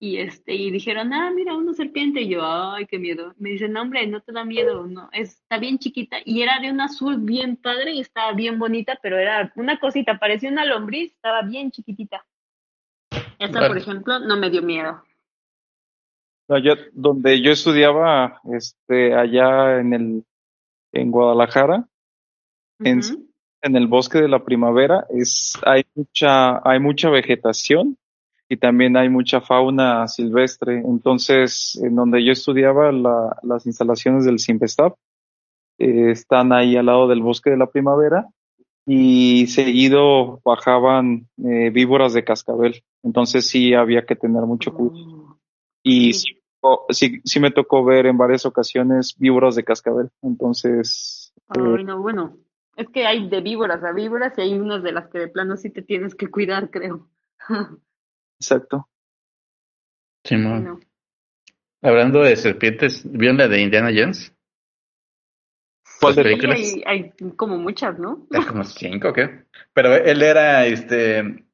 Y 0.00 0.18
este, 0.18 0.54
y 0.54 0.70
dijeron, 0.70 1.12
ah, 1.12 1.32
mira, 1.34 1.56
una 1.56 1.74
serpiente, 1.74 2.20
y 2.20 2.28
yo, 2.28 2.40
ay, 2.44 2.86
qué 2.86 3.00
miedo. 3.00 3.34
Me 3.36 3.50
dicen, 3.50 3.72
no, 3.72 3.82
hombre, 3.82 4.06
no 4.06 4.20
te 4.20 4.30
da 4.30 4.44
miedo, 4.44 4.86
no, 4.86 5.08
está 5.12 5.58
bien 5.58 5.78
chiquita, 5.78 6.18
y 6.24 6.42
era 6.42 6.60
de 6.60 6.70
un 6.70 6.80
azul 6.80 7.16
bien 7.18 7.56
padre 7.56 7.92
y 7.94 8.00
estaba 8.00 8.32
bien 8.32 8.60
bonita, 8.60 8.96
pero 9.02 9.18
era 9.18 9.52
una 9.56 9.80
cosita, 9.80 10.18
parecía 10.20 10.50
una 10.50 10.64
lombriz, 10.64 11.12
estaba 11.14 11.42
bien 11.42 11.72
chiquitita. 11.72 12.24
Esa, 13.40 13.58
por 13.58 13.68
Vale. 13.70 13.80
ejemplo, 13.80 14.20
no 14.20 14.36
me 14.36 14.50
dio 14.50 14.62
miedo. 14.62 15.02
Allá 16.48 16.76
donde 16.92 17.42
yo 17.42 17.50
estudiaba, 17.50 18.40
este, 18.52 19.14
allá 19.14 19.80
en 19.80 19.92
el, 19.92 20.24
en 20.92 21.10
Guadalajara, 21.10 21.88
en, 22.80 23.00
el 23.62 23.86
bosque 23.88 24.18
de 24.18 24.28
la 24.28 24.44
primavera, 24.44 25.06
es, 25.10 25.54
hay 25.66 25.84
mucha, 25.94 26.60
hay 26.68 26.78
mucha 26.80 27.10
vegetación 27.10 27.96
y 28.48 28.56
también 28.56 28.96
hay 28.96 29.08
mucha 29.08 29.40
fauna 29.40 30.06
silvestre. 30.08 30.78
Entonces, 30.78 31.78
en 31.82 31.96
donde 31.96 32.24
yo 32.24 32.32
estudiaba, 32.32 32.92
la, 32.92 33.36
las 33.42 33.66
instalaciones 33.66 34.24
del 34.24 34.38
Simvestab 34.38 34.94
eh, 35.78 36.10
están 36.10 36.52
ahí 36.52 36.76
al 36.76 36.86
lado 36.86 37.08
del 37.08 37.22
bosque 37.22 37.50
de 37.50 37.56
la 37.56 37.66
primavera 37.66 38.26
y 38.86 39.46
seguido 39.48 40.40
bajaban 40.44 41.28
eh, 41.44 41.70
víboras 41.70 42.14
de 42.14 42.24
cascabel. 42.24 42.82
Entonces 43.02 43.46
sí 43.46 43.74
había 43.74 44.06
que 44.06 44.16
tener 44.16 44.42
mucho 44.42 44.72
cuidado. 44.72 44.96
Oh, 44.98 45.38
Y 45.82 46.14
sí. 46.14 46.37
Sí, 46.90 47.20
sí, 47.24 47.40
me 47.40 47.50
tocó 47.50 47.84
ver 47.84 48.06
en 48.06 48.18
varias 48.18 48.46
ocasiones 48.46 49.14
víboras 49.18 49.54
de 49.54 49.64
cascabel. 49.64 50.10
Entonces, 50.22 51.32
eh, 51.56 51.84
no, 51.84 52.00
bueno, 52.00 52.36
es 52.76 52.88
que 52.88 53.06
hay 53.06 53.28
de 53.28 53.40
víboras 53.40 53.82
a 53.82 53.92
víboras 53.92 54.36
y 54.38 54.42
hay 54.42 54.58
unas 54.58 54.82
de 54.82 54.92
las 54.92 55.08
que 55.08 55.18
de 55.18 55.28
plano 55.28 55.56
sí 55.56 55.70
te 55.70 55.82
tienes 55.82 56.14
que 56.14 56.28
cuidar, 56.28 56.70
creo. 56.70 57.08
exacto. 58.40 58.88
Hablando 61.80 62.20
de 62.20 62.36
serpientes, 62.36 63.02
¿vieron 63.10 63.38
la 63.38 63.48
de 63.48 63.62
Indiana 63.62 63.90
Jones? 63.94 64.34
¿Cuál 66.00 66.14
de 66.14 66.22
películas. 66.22 66.58
hay, 66.58 66.82
hay 66.86 67.12
como 67.36 67.56
muchas, 67.56 67.98
¿no? 67.98 68.26
Hay 68.30 68.44
como 68.44 68.64
cinco, 68.64 69.12
¿qué? 69.12 69.44
Pero 69.72 69.94
él 69.94 70.22
era, 70.22 70.66
este, 70.66 71.44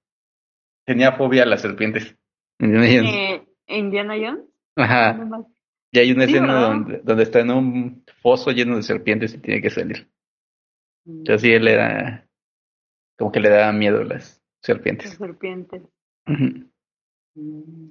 tenía 0.84 1.12
fobia 1.12 1.44
a 1.44 1.46
las 1.46 1.62
serpientes. 1.62 2.16
Indiana 2.58 2.86
Jones. 2.86 3.14
Eh, 3.14 3.48
Indiana 3.68 4.14
Jones. 4.18 4.44
Ajá. 4.76 5.46
Y 5.92 5.98
hay 5.98 6.12
una 6.12 6.26
Sí, 6.26 6.32
escena 6.32 6.54
¿verdad? 6.54 6.68
donde, 6.68 6.98
donde 7.04 7.22
está 7.22 7.40
en 7.40 7.50
un 7.50 8.04
foso 8.20 8.50
lleno 8.50 8.76
de 8.76 8.82
serpientes 8.82 9.34
y 9.34 9.38
tiene 9.38 9.62
que 9.62 9.70
salir. 9.70 10.08
Yo 11.04 11.38
sí, 11.38 11.52
él 11.52 11.68
era, 11.68 12.26
como 13.16 13.30
que 13.30 13.40
le 13.40 13.50
daba 13.50 13.72
miedo 13.72 14.00
a 14.00 14.04
las 14.04 14.10
Las 14.10 14.42
serpientes. 14.60 15.10
serpientes. 15.10 15.82
Ujú. 16.26 16.70
Mm. 17.36 17.90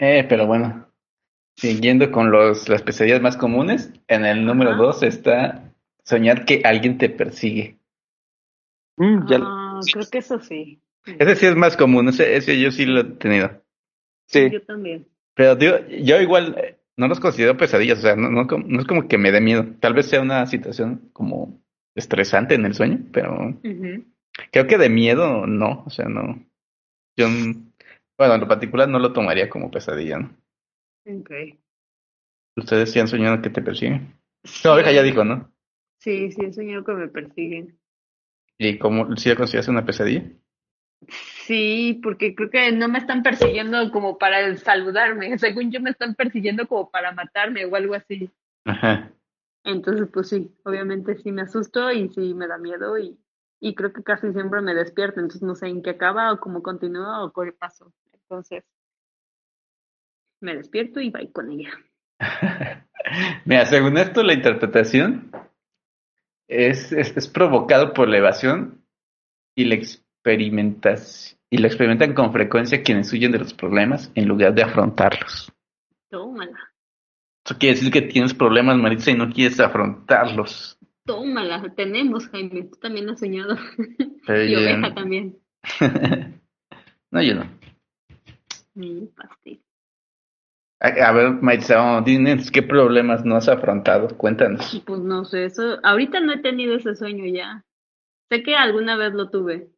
Eh, 0.00 0.26
pero 0.28 0.46
bueno, 0.46 0.88
siguiendo 1.56 2.10
con 2.10 2.30
los, 2.30 2.68
las 2.68 2.82
pesadillas 2.82 3.22
más 3.22 3.36
comunes, 3.36 3.92
en 4.08 4.24
el 4.26 4.44
número 4.44 4.72
Ajá. 4.72 4.82
dos 4.82 5.02
está 5.02 5.72
soñar 6.02 6.44
que 6.44 6.62
alguien 6.64 6.98
te 6.98 7.08
persigue. 7.08 7.78
Mm, 8.96 9.26
ya, 9.28 9.38
Ah, 9.40 9.80
creo 9.92 10.04
que 10.10 10.18
eso 10.18 10.38
sí. 10.40 10.80
Ese 11.06 11.36
sí 11.36 11.46
es 11.46 11.56
más 11.56 11.76
común, 11.76 12.08
ese, 12.08 12.36
ese 12.36 12.60
yo 12.60 12.70
sí 12.70 12.86
lo 12.86 13.00
he 13.00 13.04
tenido. 13.04 13.62
sí. 14.26 14.50
Yo 14.50 14.62
también. 14.64 15.06
Pero 15.34 15.56
digo, 15.56 15.76
yo 15.88 16.20
igual 16.20 16.56
eh, 16.58 16.78
no 16.96 17.08
los 17.08 17.20
considero 17.20 17.56
pesadillas, 17.56 17.98
o 17.98 18.02
sea, 18.02 18.16
no, 18.16 18.30
no, 18.30 18.44
no 18.44 18.80
es 18.80 18.86
como 18.86 19.08
que 19.08 19.18
me 19.18 19.32
dé 19.32 19.40
miedo. 19.40 19.66
Tal 19.80 19.94
vez 19.94 20.06
sea 20.06 20.20
una 20.20 20.46
situación 20.46 21.10
como 21.12 21.60
estresante 21.94 22.54
en 22.54 22.66
el 22.66 22.74
sueño, 22.74 23.00
pero 23.12 23.60
creo 24.50 24.66
que 24.66 24.78
de 24.78 24.88
miedo 24.88 25.46
no, 25.46 25.84
o 25.86 25.90
sea, 25.90 26.06
no. 26.06 26.44
Yo, 27.16 27.26
bueno, 28.18 28.34
en 28.34 28.40
lo 28.40 28.48
particular 28.48 28.88
no 28.88 28.98
lo 28.98 29.12
tomaría 29.12 29.48
como 29.48 29.70
pesadilla, 29.70 30.18
¿no? 30.18 30.36
Ok. 31.06 31.30
Ustedes 32.56 32.92
sí 32.92 33.00
han 33.00 33.08
soñado 33.08 33.42
que 33.42 33.50
te 33.50 33.62
persiguen. 33.62 34.14
No, 34.64 34.74
oveja 34.74 34.92
ya 34.92 35.02
dijo, 35.02 35.24
¿no? 35.24 35.50
Sí, 35.98 36.30
sí, 36.32 36.44
he 36.44 36.52
soñado 36.52 36.84
que 36.84 36.92
me 36.92 37.08
persiguen. 37.08 37.78
¿Y 38.58 38.78
cómo 38.78 39.16
si 39.16 39.30
lo 39.30 39.36
consideras 39.36 39.68
una 39.68 39.84
pesadilla? 39.84 40.24
Sí, 41.08 42.00
porque 42.02 42.34
creo 42.34 42.50
que 42.50 42.72
no 42.72 42.88
me 42.88 42.98
están 42.98 43.22
persiguiendo 43.22 43.90
como 43.90 44.18
para 44.18 44.56
saludarme. 44.56 45.38
Según 45.38 45.70
yo 45.70 45.80
me 45.80 45.90
están 45.90 46.14
persiguiendo 46.14 46.66
como 46.66 46.90
para 46.90 47.12
matarme 47.12 47.64
o 47.64 47.74
algo 47.74 47.94
así. 47.94 48.30
Ajá. 48.64 49.10
Entonces, 49.64 50.08
pues 50.12 50.28
sí, 50.28 50.54
obviamente 50.64 51.16
sí 51.16 51.32
me 51.32 51.42
asusto 51.42 51.90
y 51.90 52.08
sí 52.10 52.34
me 52.34 52.46
da 52.46 52.58
miedo 52.58 52.98
y, 52.98 53.18
y 53.60 53.74
creo 53.74 53.92
que 53.92 54.02
casi 54.02 54.30
siempre 54.32 54.60
me 54.60 54.74
despierto, 54.74 55.20
entonces 55.20 55.42
no 55.42 55.54
sé 55.54 55.68
en 55.68 55.82
qué 55.82 55.90
acaba 55.90 56.32
o 56.32 56.38
cómo 56.38 56.62
continúa 56.62 57.24
o 57.24 57.32
qué 57.32 57.52
pasó. 57.52 57.90
Entonces, 58.12 58.64
me 60.40 60.54
despierto 60.56 61.00
y 61.00 61.10
voy 61.10 61.32
con 61.32 61.50
ella. 61.50 61.70
Mira, 63.46 63.64
según 63.66 63.96
esto, 63.96 64.22
la 64.22 64.34
interpretación 64.34 65.30
es, 66.48 66.92
es, 66.92 67.16
es 67.16 67.28
provocado 67.28 67.94
por 67.94 68.08
la 68.08 68.18
evasión 68.18 68.84
y 69.56 69.64
la 69.64 69.76
experimentación. 70.24 71.38
Y 71.50 71.58
la 71.58 71.68
experimentan 71.68 72.14
con 72.14 72.32
frecuencia 72.32 72.82
quienes 72.82 73.12
huyen 73.12 73.30
de 73.30 73.38
los 73.38 73.54
problemas 73.54 74.10
en 74.16 74.26
lugar 74.26 74.54
de 74.54 74.62
afrontarlos. 74.62 75.52
Tómala, 76.10 76.72
Eso 77.44 77.56
quiere 77.58 77.76
decir 77.76 77.92
que 77.92 78.02
tienes 78.02 78.34
problemas, 78.34 78.76
Maritza, 78.76 79.12
y 79.12 79.14
no 79.14 79.30
quieres 79.30 79.60
afrontarlos. 79.60 80.76
tómala, 81.04 81.62
tenemos, 81.76 82.26
Jaime, 82.28 82.64
tú 82.64 82.78
también 82.80 83.08
has 83.10 83.20
soñado. 83.20 83.56
Pero 84.26 84.44
y 84.44 84.56
oveja 84.56 84.94
también. 84.94 85.36
no, 87.12 87.22
yo 87.22 87.34
no. 87.36 87.44
Mi 88.74 89.06
pastel. 89.14 89.60
A, 90.80 90.88
a 90.88 91.12
ver, 91.12 91.30
Maritza, 91.40 92.00
dinos 92.04 92.50
qué 92.50 92.62
problemas 92.62 93.24
no 93.24 93.36
has 93.36 93.48
afrontado. 93.48 94.08
Cuéntanos. 94.16 94.82
Pues 94.84 95.00
no 95.00 95.24
sé, 95.24 95.44
eso, 95.44 95.78
ahorita 95.84 96.18
no 96.18 96.32
he 96.32 96.38
tenido 96.38 96.74
ese 96.74 96.96
sueño 96.96 97.26
ya. 97.26 97.64
Sé 98.28 98.42
que 98.42 98.56
alguna 98.56 98.96
vez 98.96 99.12
lo 99.12 99.30
tuve 99.30 99.73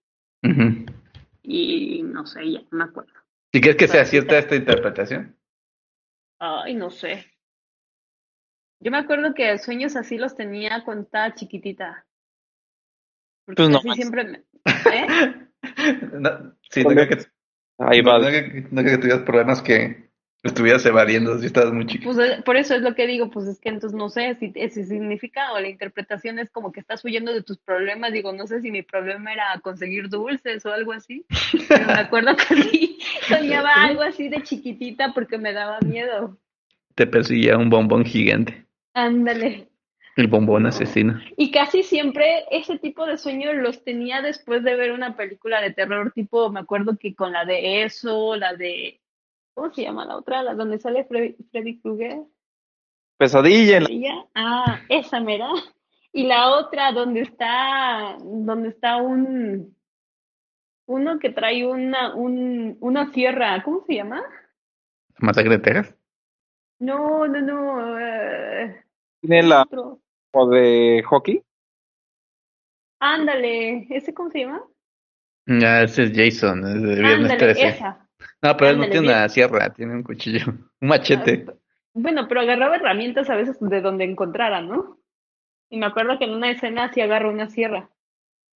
Y 1.43 2.03
no 2.03 2.27
sé, 2.27 2.51
ya 2.53 2.61
no 2.71 2.79
me 2.79 2.85
acuerdo. 2.85 3.13
¿Y 3.53 3.61
crees 3.61 3.77
que 3.77 3.89
sea 3.89 4.05
cierta 4.05 4.39
esta 4.39 4.57
interpretación? 4.57 5.37
Ay, 6.39 6.75
no 6.75 6.91
sé. 6.91 7.25
Yo 8.81 8.91
me 8.91 8.99
acuerdo 8.99 9.33
que 9.35 9.57
sueños 9.59 9.97
así 9.97 10.19
los 10.19 10.35
tenía 10.37 10.85
cuando 10.85 11.05
estaba 11.05 11.35
chiquitita. 11.35 12.07
Porque 13.47 13.63
Pues 13.63 13.71
no 13.71 13.81
casi 13.81 13.95
siempre 13.95 14.25
me... 14.25 14.45
¿Eh? 14.93 15.49
No, 16.13 16.57
sí, 16.71 16.83
no 16.83 16.91
creo 16.91 17.09
que, 17.09 17.19
Ahí 17.79 18.03
no, 18.03 18.11
va. 18.11 18.19
no 18.19 18.27
creo 18.29 18.43
que- 18.53 18.61
no 18.71 18.83
creo 18.83 18.97
que 18.97 18.99
tuvieras 18.99 19.23
problemas 19.23 19.63
que 19.63 20.06
estuvieras 20.43 20.85
evadiendo 20.87 21.39
si 21.39 21.47
estabas 21.47 21.73
muy 21.73 21.87
chiquito. 21.87 22.13
Pues 22.13 22.31
eh, 22.31 22.43
por 22.45 22.57
eso 22.57 22.75
es 22.75 22.83
lo 22.83 22.95
que 22.95 23.07
digo, 23.07 23.31
pues 23.31 23.47
es 23.47 23.59
que 23.59 23.69
entonces 23.69 23.97
no 23.97 24.09
sé 24.09 24.37
si, 24.37 24.53
si 24.53 24.85
significa 24.85 25.53
o 25.53 25.61
la 25.61 25.69
interpretación 25.69 26.39
es 26.39 26.51
como 26.51 26.73
que 26.73 26.81
estás 26.81 27.05
huyendo 27.05 27.33
de 27.33 27.43
tus 27.43 27.59
problemas. 27.59 28.13
Digo, 28.13 28.33
no 28.33 28.47
sé 28.47 28.61
si 28.61 28.71
mi 28.71 28.83
problema 28.83 29.33
era 29.33 29.61
conseguir 29.63 30.09
dulces 30.09 30.65
o 30.67 30.73
algo 30.73 30.93
así. 30.93 31.25
Pero 31.69 31.87
me 31.87 31.93
acuerdo 31.95 32.37
que 32.37 32.63
sí, 32.63 32.99
soñaba 33.29 33.73
algo 33.75 34.03
así 34.03 34.29
de 34.29 34.43
chiquitita 34.43 35.13
porque 35.15 35.39
me 35.39 35.53
daba 35.53 35.79
miedo. 35.81 36.39
Te 36.95 37.07
perseguía 37.07 37.59
un 37.59 37.69
bombón 37.69 38.05
gigante. 38.05 38.67
Ándale. 38.95 39.69
El 40.17 40.29
bombón 40.29 40.65
asesino. 40.65 41.21
Y 41.37 41.51
casi 41.51 41.83
siempre 41.83 42.45
ese 42.51 42.79
tipo 42.79 43.05
de 43.05 43.19
sueños 43.19 43.55
los 43.57 43.85
tenía 43.85 44.23
después 44.23 44.65
de 44.65 44.75
ver 44.75 44.93
una 44.93 45.15
película 45.15 45.61
de 45.61 45.75
terror, 45.75 46.11
tipo, 46.13 46.51
me 46.51 46.61
acuerdo 46.61 46.97
que 46.99 47.15
con 47.15 47.33
la 47.33 47.45
de 47.45 47.83
eso, 47.83 48.35
la 48.37 48.55
de, 48.55 48.99
¿cómo 49.57 49.73
se 49.73 49.83
llama 49.83 50.05
la 50.05 50.17
otra? 50.17 50.43
La 50.43 50.55
donde 50.55 50.79
sale 50.79 51.05
Freddy, 51.07 51.35
Freddy 51.51 51.81
Krueger. 51.81 52.23
Pesadilla. 53.19 53.79
en 53.79 53.83
la- 53.85 53.89
Ella, 53.91 54.27
ah, 54.35 54.81
esa 54.91 55.19
mera. 55.21 55.49
Y 56.13 56.27
la 56.27 56.51
otra 56.57 56.93
donde 56.93 57.23
está, 57.23 58.17
donde 58.23 58.69
está 58.69 58.99
un, 58.99 59.75
uno 60.87 61.19
que 61.19 61.31
trae 61.31 61.67
una, 61.67 62.15
un, 62.15 62.77
una 62.81 63.11
sierra, 63.13 63.63
¿cómo 63.65 63.83
se 63.87 63.95
llama? 63.95 64.23
Masacre 65.19 65.53
de 65.57 65.59
Texas. 65.59 65.95
No, 66.79 67.27
no, 67.27 67.41
no. 67.41 67.99
eh, 67.99 68.85
Tiene 69.21 69.43
la 69.43 69.63
otro. 69.63 70.01
como 70.31 70.51
de 70.51 71.03
hockey. 71.07 71.43
Ándale, 73.01 73.87
¿ese 73.91 74.13
cómo 74.15 74.31
se 74.31 74.41
llama? 74.41 74.63
Ese 75.47 76.05
es 76.05 76.13
Jason, 76.15 76.67
es 76.67 76.83
de 76.83 76.95
viernes 77.03 77.31
Ándale, 77.33 77.55
13. 77.55 77.69
esa. 77.69 78.06
No, 78.47 78.57
pero 78.57 78.71
él 78.71 78.79
no 78.79 78.89
tiene 78.89 79.09
una 79.09 79.29
sierra, 79.29 79.73
tiene 79.73 79.95
un 79.95 80.03
cuchillo, 80.03 80.47
un 80.81 80.89
machete. 80.89 81.47
Ah, 81.49 81.55
Bueno, 81.95 82.29
pero 82.29 82.41
agarraba 82.41 82.77
herramientas 82.77 83.29
a 83.29 83.37
veces 83.37 83.57
de 83.61 83.81
donde 83.81 84.05
encontrara, 84.05 84.61
¿no? 84.61 84.99
Y 85.69 85.79
me 85.79 85.87
acuerdo 85.87 86.19
que 86.19 86.27
en 86.27 86.35
una 86.35 86.51
escena 86.51 86.93
sí 86.93 87.01
agarró 87.01 87.31
una 87.31 87.49
sierra 87.49 87.91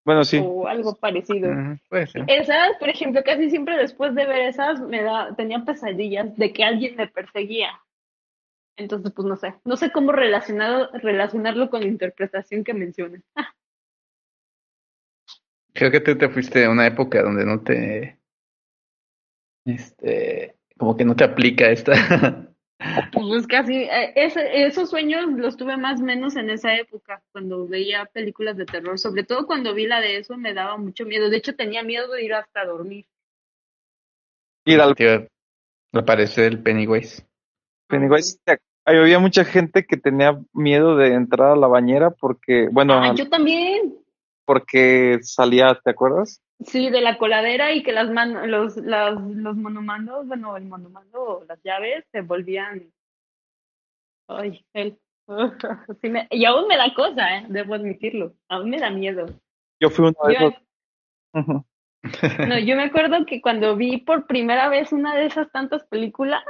Bueno, 0.06 0.24
sí. 0.24 0.40
o 0.44 0.68
algo 0.68 0.96
parecido. 0.96 1.50
Ser. 1.90 2.26
Esas, 2.28 2.78
por 2.80 2.90
ejemplo, 2.90 3.24
casi 3.24 3.50
siempre 3.50 3.78
después 3.78 4.14
de 4.14 4.28
ver 4.28 4.42
esas 4.42 4.80
me 4.80 5.02
da, 5.02 5.36
tenía 5.36 5.66
pesadillas 5.66 6.36
de 6.38 6.54
que 6.54 6.64
alguien 6.64 6.96
me 6.96 7.08
perseguía. 7.08 7.72
Entonces, 8.78 9.12
pues 9.12 9.28
no 9.28 9.36
sé, 9.36 9.56
no 9.66 9.76
sé 9.76 9.92
cómo 9.92 10.12
relacionado, 10.12 10.90
relacionarlo 10.94 11.70
con 11.70 11.82
la 11.82 11.88
interpretación 11.88 12.64
que 12.64 12.74
mencionas. 12.74 13.24
Creo 15.74 15.92
que 15.92 16.00
tú 16.00 16.18
te 16.18 16.30
fuiste 16.30 16.66
a 16.66 16.70
una 16.70 16.88
época 16.88 17.22
donde 17.24 17.46
no 17.46 17.62
te. 17.62 18.19
Este. 19.76 20.56
Como 20.78 20.96
que 20.96 21.06
no 21.06 21.16
te 21.16 21.24
aplica 21.24 21.70
esta. 21.70 21.94
Pues 23.12 23.46
casi, 23.46 23.74
eh, 23.76 24.14
ese- 24.16 24.66
esos 24.66 24.90
sueños 24.90 25.26
los 25.36 25.58
tuve 25.58 25.76
más 25.76 26.00
o 26.00 26.04
menos 26.06 26.38
en 26.38 26.50
esa 26.50 26.74
época, 26.78 27.22
cuando 27.34 27.68
veía 27.68 28.06
películas 28.06 28.56
de 28.56 28.66
terror, 28.66 28.98
sobre 28.98 29.26
todo 29.26 29.46
cuando 29.46 29.74
vi 29.74 29.86
la 29.86 30.00
de 30.00 30.16
eso 30.16 30.38
me 30.38 30.54
daba 30.54 30.78
mucho 30.78 31.06
miedo, 31.06 31.30
de 31.30 31.36
hecho 31.36 31.56
tenía 31.58 31.84
miedo 31.84 32.10
de 32.14 32.24
ir 32.24 32.34
hasta 32.34 32.64
dormir. 32.64 33.06
Ir 34.64 34.80
al 34.80 34.96
Tío, 34.96 35.28
aparecer 35.92 36.46
el 36.46 36.64
Pennywise. 36.64 37.26
Pennywise. 37.88 38.40
Ahí 38.86 38.98
había 38.98 39.20
mucha 39.20 39.44
gente 39.44 39.86
que 39.86 39.98
tenía 39.98 40.40
miedo 40.54 40.96
de 40.96 41.14
entrar 41.16 41.52
a 41.52 41.56
la 41.58 41.68
bañera 41.68 42.12
porque, 42.12 42.70
bueno, 42.72 42.94
Ah, 43.04 43.14
yo 43.14 43.28
también. 43.30 43.94
porque 44.46 45.20
salía, 45.22 45.78
¿te 45.84 45.90
acuerdas? 45.92 46.42
Sí, 46.66 46.90
de 46.90 47.02
la 47.02 47.18
coladera 47.18 47.72
y 47.72 47.84
que 47.84 47.94
las 47.94 48.10
man 48.10 48.52
los, 48.52 48.76
las, 48.78 49.20
los 49.20 49.56
monomandos, 49.56 50.28
bueno, 50.28 50.58
el 50.58 50.66
monomando 50.66 51.22
o 51.22 51.44
las 51.46 51.62
llaves 51.64 52.06
se 52.12 52.22
volvían. 52.22 52.92
Ay, 54.28 54.66
él. 54.74 54.98
Sí 56.02 56.10
me- 56.10 56.28
y 56.32 56.44
aún 56.46 56.68
me 56.68 56.76
da 56.76 56.94
cosa, 56.94 57.38
¿eh? 57.38 57.46
Debo 57.50 57.76
admitirlo. 57.76 58.34
Aún 58.50 58.70
me 58.70 58.80
da 58.80 58.90
miedo. 58.90 59.28
Yo 59.80 59.90
fui 59.90 60.06
uno 60.08 60.28
de 60.28 60.34
Yo, 60.34 60.48
esos. 60.50 61.66
No, 62.48 62.58
yo 62.60 62.76
me 62.76 62.84
acuerdo 62.84 63.26
que 63.26 63.42
cuando 63.42 63.76
vi 63.76 63.98
por 63.98 64.26
primera 64.26 64.70
vez 64.70 64.92
una 64.92 65.16
de 65.16 65.26
esas 65.26 65.52
tantas 65.52 65.84
películas, 65.86 66.44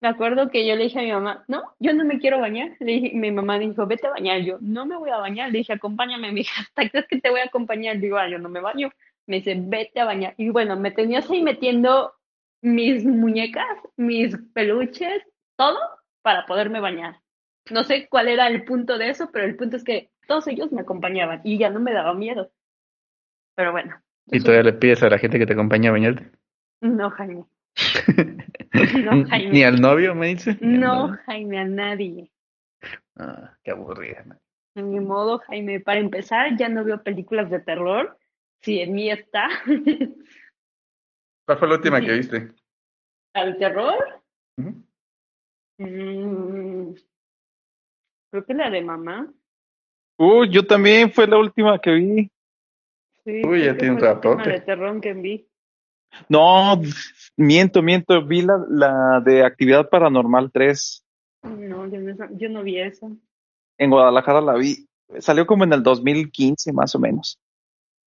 me 0.00 0.08
acuerdo 0.08 0.50
que 0.50 0.66
yo 0.66 0.76
le 0.76 0.84
dije 0.84 1.00
a 1.00 1.02
mi 1.02 1.10
mamá, 1.10 1.44
no, 1.48 1.74
yo 1.80 1.92
no 1.92 2.04
me 2.04 2.18
quiero 2.20 2.38
bañar. 2.38 2.76
Le 2.78 2.92
dije, 2.92 3.10
mi 3.16 3.32
mamá 3.32 3.58
dijo, 3.58 3.86
vete 3.86 4.06
a 4.06 4.10
bañar. 4.10 4.40
Yo, 4.42 4.58
no 4.60 4.86
me 4.86 4.96
voy 4.96 5.10
a 5.10 5.16
bañar. 5.16 5.50
Le 5.50 5.58
dije, 5.58 5.72
acompáñame, 5.72 6.30
mi 6.32 6.42
hija, 6.42 6.62
¿hasta 6.68 6.88
crees 6.88 7.06
que 7.08 7.20
te 7.20 7.30
voy 7.30 7.40
a 7.40 7.44
acompañar? 7.46 7.98
Digo, 7.98 8.16
ah, 8.16 8.28
yo 8.28 8.38
no 8.38 8.48
me 8.48 8.60
baño. 8.60 8.90
Me 9.28 9.36
dice, 9.36 9.54
vete 9.58 10.00
a 10.00 10.06
bañar. 10.06 10.34
Y 10.38 10.48
bueno, 10.48 10.76
me 10.76 10.90
tenías 10.90 11.30
ahí 11.30 11.42
metiendo 11.42 12.14
mis 12.62 13.04
muñecas, 13.04 13.66
mis 13.96 14.34
peluches, 14.54 15.22
todo 15.56 15.78
para 16.22 16.46
poderme 16.46 16.80
bañar. 16.80 17.20
No 17.70 17.84
sé 17.84 18.08
cuál 18.08 18.28
era 18.28 18.48
el 18.48 18.64
punto 18.64 18.96
de 18.96 19.10
eso, 19.10 19.30
pero 19.30 19.44
el 19.44 19.56
punto 19.56 19.76
es 19.76 19.84
que 19.84 20.10
todos 20.26 20.46
ellos 20.48 20.72
me 20.72 20.80
acompañaban 20.80 21.42
y 21.44 21.58
ya 21.58 21.68
no 21.68 21.78
me 21.78 21.92
daba 21.92 22.14
miedo. 22.14 22.50
Pero 23.54 23.72
bueno, 23.72 24.00
Y 24.26 24.40
todavía 24.40 24.70
le 24.70 24.78
pides 24.78 25.02
a 25.02 25.10
la 25.10 25.18
gente 25.18 25.38
que 25.38 25.46
te 25.46 25.52
acompañe 25.52 25.88
a 25.88 25.92
bañarte. 25.92 26.30
no, 26.80 27.10
Jaime. 27.10 27.44
No, 28.72 29.24
Jaime. 29.28 29.50
Ni 29.50 29.62
al 29.62 29.80
novio, 29.80 30.14
me 30.14 30.28
dice. 30.28 30.56
No. 30.60 31.16
Jaime, 31.26 31.58
a 31.58 31.64
nadie. 31.64 32.30
Ah, 33.16 33.56
qué 33.64 33.70
aburrida. 33.70 34.24
Ni 34.74 35.00
modo, 35.00 35.38
Jaime. 35.40 35.80
Para 35.80 36.00
empezar, 36.00 36.56
ya 36.56 36.68
no 36.68 36.84
veo 36.84 37.02
películas 37.02 37.50
de 37.50 37.60
terror. 37.60 38.18
Si 38.62 38.80
en 38.80 38.92
mí 38.94 39.10
está 39.10 39.48
¿Cuál 41.46 41.58
fue 41.58 41.68
la 41.68 41.74
última 41.74 42.00
Sí. 42.00 42.06
que 42.06 42.12
viste? 42.12 42.52
al 43.34 43.56
terror, 43.58 44.22
mm, 45.78 46.92
creo 48.30 48.44
que 48.44 48.54
la 48.54 48.70
de 48.70 48.82
mamá. 48.82 49.32
Uy, 50.18 50.50
yo 50.50 50.66
también 50.66 51.12
fue 51.12 51.26
la 51.26 51.38
última 51.38 51.78
que 51.78 51.90
vi. 51.92 52.30
Sí, 53.24 53.42
Uy, 53.46 53.64
ya 53.64 53.76
tiene 53.76 53.94
un 53.94 53.98
fue 54.00 54.08
la 54.08 54.14
última 54.14 54.34
ratote. 54.34 54.50
de 54.50 54.60
terror 54.60 55.00
que 55.00 55.12
vi. 55.14 55.48
No, 56.28 56.80
miento, 57.36 57.82
miento. 57.82 58.24
Vi 58.26 58.42
la, 58.42 58.64
la 58.68 59.20
de 59.24 59.44
Actividad 59.44 59.88
Paranormal 59.88 60.50
3. 60.50 61.04
No, 61.44 61.86
yo 61.86 62.00
no, 62.00 62.28
yo 62.32 62.48
no 62.48 62.62
vi 62.64 62.80
eso. 62.80 63.12
En 63.78 63.90
Guadalajara 63.90 64.40
la 64.40 64.54
vi. 64.54 64.88
Salió 65.20 65.46
como 65.46 65.64
en 65.64 65.72
el 65.74 65.82
2015, 65.82 66.72
más 66.72 66.94
o 66.94 66.98
menos. 66.98 67.38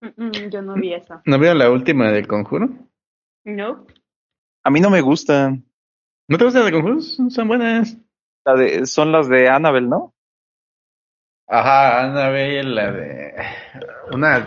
Mm, 0.01 0.07
mm, 0.17 0.49
yo 0.49 0.61
no 0.61 0.73
vi 0.73 0.93
esa. 0.93 1.21
¿No 1.25 1.37
vieron 1.37 1.59
la 1.59 1.69
última 1.69 2.11
del 2.11 2.27
conjuro? 2.27 2.69
No. 3.43 3.85
A 4.63 4.69
mí 4.71 4.79
no 4.79 4.89
me 4.89 5.01
gustan. 5.01 5.63
¿No 6.27 6.37
te 6.37 6.45
gustan 6.45 6.65
de 6.65 6.71
conjuros? 6.71 7.17
Son 7.29 7.47
buenas. 7.47 7.97
La 8.43 8.55
de, 8.55 8.85
son 8.87 9.11
las 9.11 9.29
de 9.29 9.47
Annabelle, 9.47 9.87
¿no? 9.87 10.13
Ajá, 11.47 12.05
Annabelle, 12.05 12.63
la 12.63 12.91
de. 12.91 13.35
Una. 14.11 14.45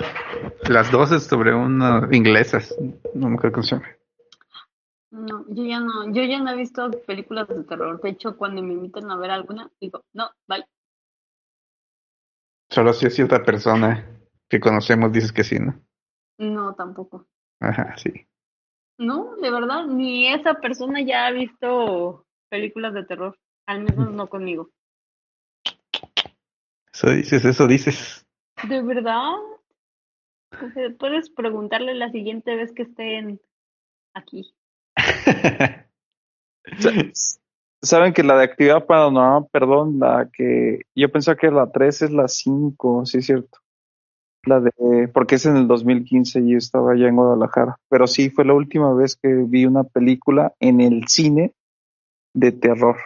Las 0.68 0.90
dos 0.90 1.12
es 1.12 1.24
sobre 1.24 1.54
unas 1.54 2.12
inglesas. 2.12 2.74
No 3.14 3.28
me 3.28 3.36
acuerdo 3.36 3.54
cómo 3.54 3.62
se 3.62 3.76
llama. 3.76 3.88
No, 5.10 5.44
yo 5.48 5.64
ya 5.64 5.78
no, 5.78 6.12
yo 6.12 6.24
ya 6.24 6.40
no 6.40 6.50
he 6.50 6.56
visto 6.56 6.90
películas 7.06 7.46
de 7.46 7.62
terror. 7.62 8.00
De 8.00 8.10
hecho, 8.10 8.36
cuando 8.36 8.62
me 8.62 8.72
invitan 8.72 9.08
a 9.12 9.16
ver 9.16 9.30
alguna, 9.30 9.70
digo, 9.80 10.04
no, 10.12 10.30
bye. 10.48 10.64
Solo 12.70 12.92
si 12.92 13.06
es 13.06 13.14
cierta 13.14 13.44
persona 13.44 14.13
que 14.54 14.60
conocemos 14.60 15.10
dices 15.10 15.32
que 15.32 15.42
sí, 15.42 15.58
¿no? 15.58 15.74
No, 16.38 16.74
tampoco. 16.76 17.26
Ajá, 17.60 17.96
sí. 17.96 18.10
No, 18.98 19.34
de 19.36 19.50
verdad, 19.50 19.86
ni 19.86 20.28
esa 20.28 20.54
persona 20.54 21.00
ya 21.02 21.26
ha 21.26 21.32
visto 21.32 22.24
películas 22.48 22.94
de 22.94 23.04
terror. 23.04 23.36
Al 23.66 23.82
menos 23.82 24.12
no 24.12 24.28
conmigo. 24.28 24.70
Eso 26.92 27.10
dices, 27.10 27.44
eso 27.44 27.66
dices. 27.66 28.24
¿De 28.68 28.80
verdad? 28.80 29.32
Puedes 31.00 31.30
preguntarle 31.30 31.94
la 31.94 32.12
siguiente 32.12 32.54
vez 32.54 32.72
que 32.72 32.82
estén 32.82 33.40
aquí. 34.14 34.54
Sa- 36.78 36.92
Saben 37.82 38.12
que 38.12 38.22
la 38.22 38.38
de 38.38 38.44
Actividad 38.44 38.86
Paranormal, 38.86 39.48
perdón, 39.50 39.98
la 39.98 40.30
que 40.32 40.82
yo 40.94 41.10
pensaba 41.10 41.36
que 41.36 41.50
la 41.50 41.70
3 41.72 42.02
es 42.02 42.10
la 42.12 42.28
5, 42.28 43.04
sí 43.04 43.18
es 43.18 43.26
cierto. 43.26 43.58
La 44.46 44.60
de, 44.60 45.08
porque 45.12 45.36
es 45.36 45.46
en 45.46 45.56
el 45.56 45.66
2015 45.68 46.40
y 46.40 46.52
yo 46.52 46.58
estaba 46.58 46.92
allá 46.92 47.08
en 47.08 47.16
Guadalajara. 47.16 47.76
Pero 47.88 48.06
sí, 48.06 48.30
fue 48.30 48.44
la 48.44 48.54
última 48.54 48.92
vez 48.94 49.16
que 49.16 49.28
vi 49.46 49.64
una 49.66 49.84
película 49.84 50.52
en 50.60 50.80
el 50.80 51.06
cine 51.08 51.54
de 52.34 52.52
terror. 52.52 52.96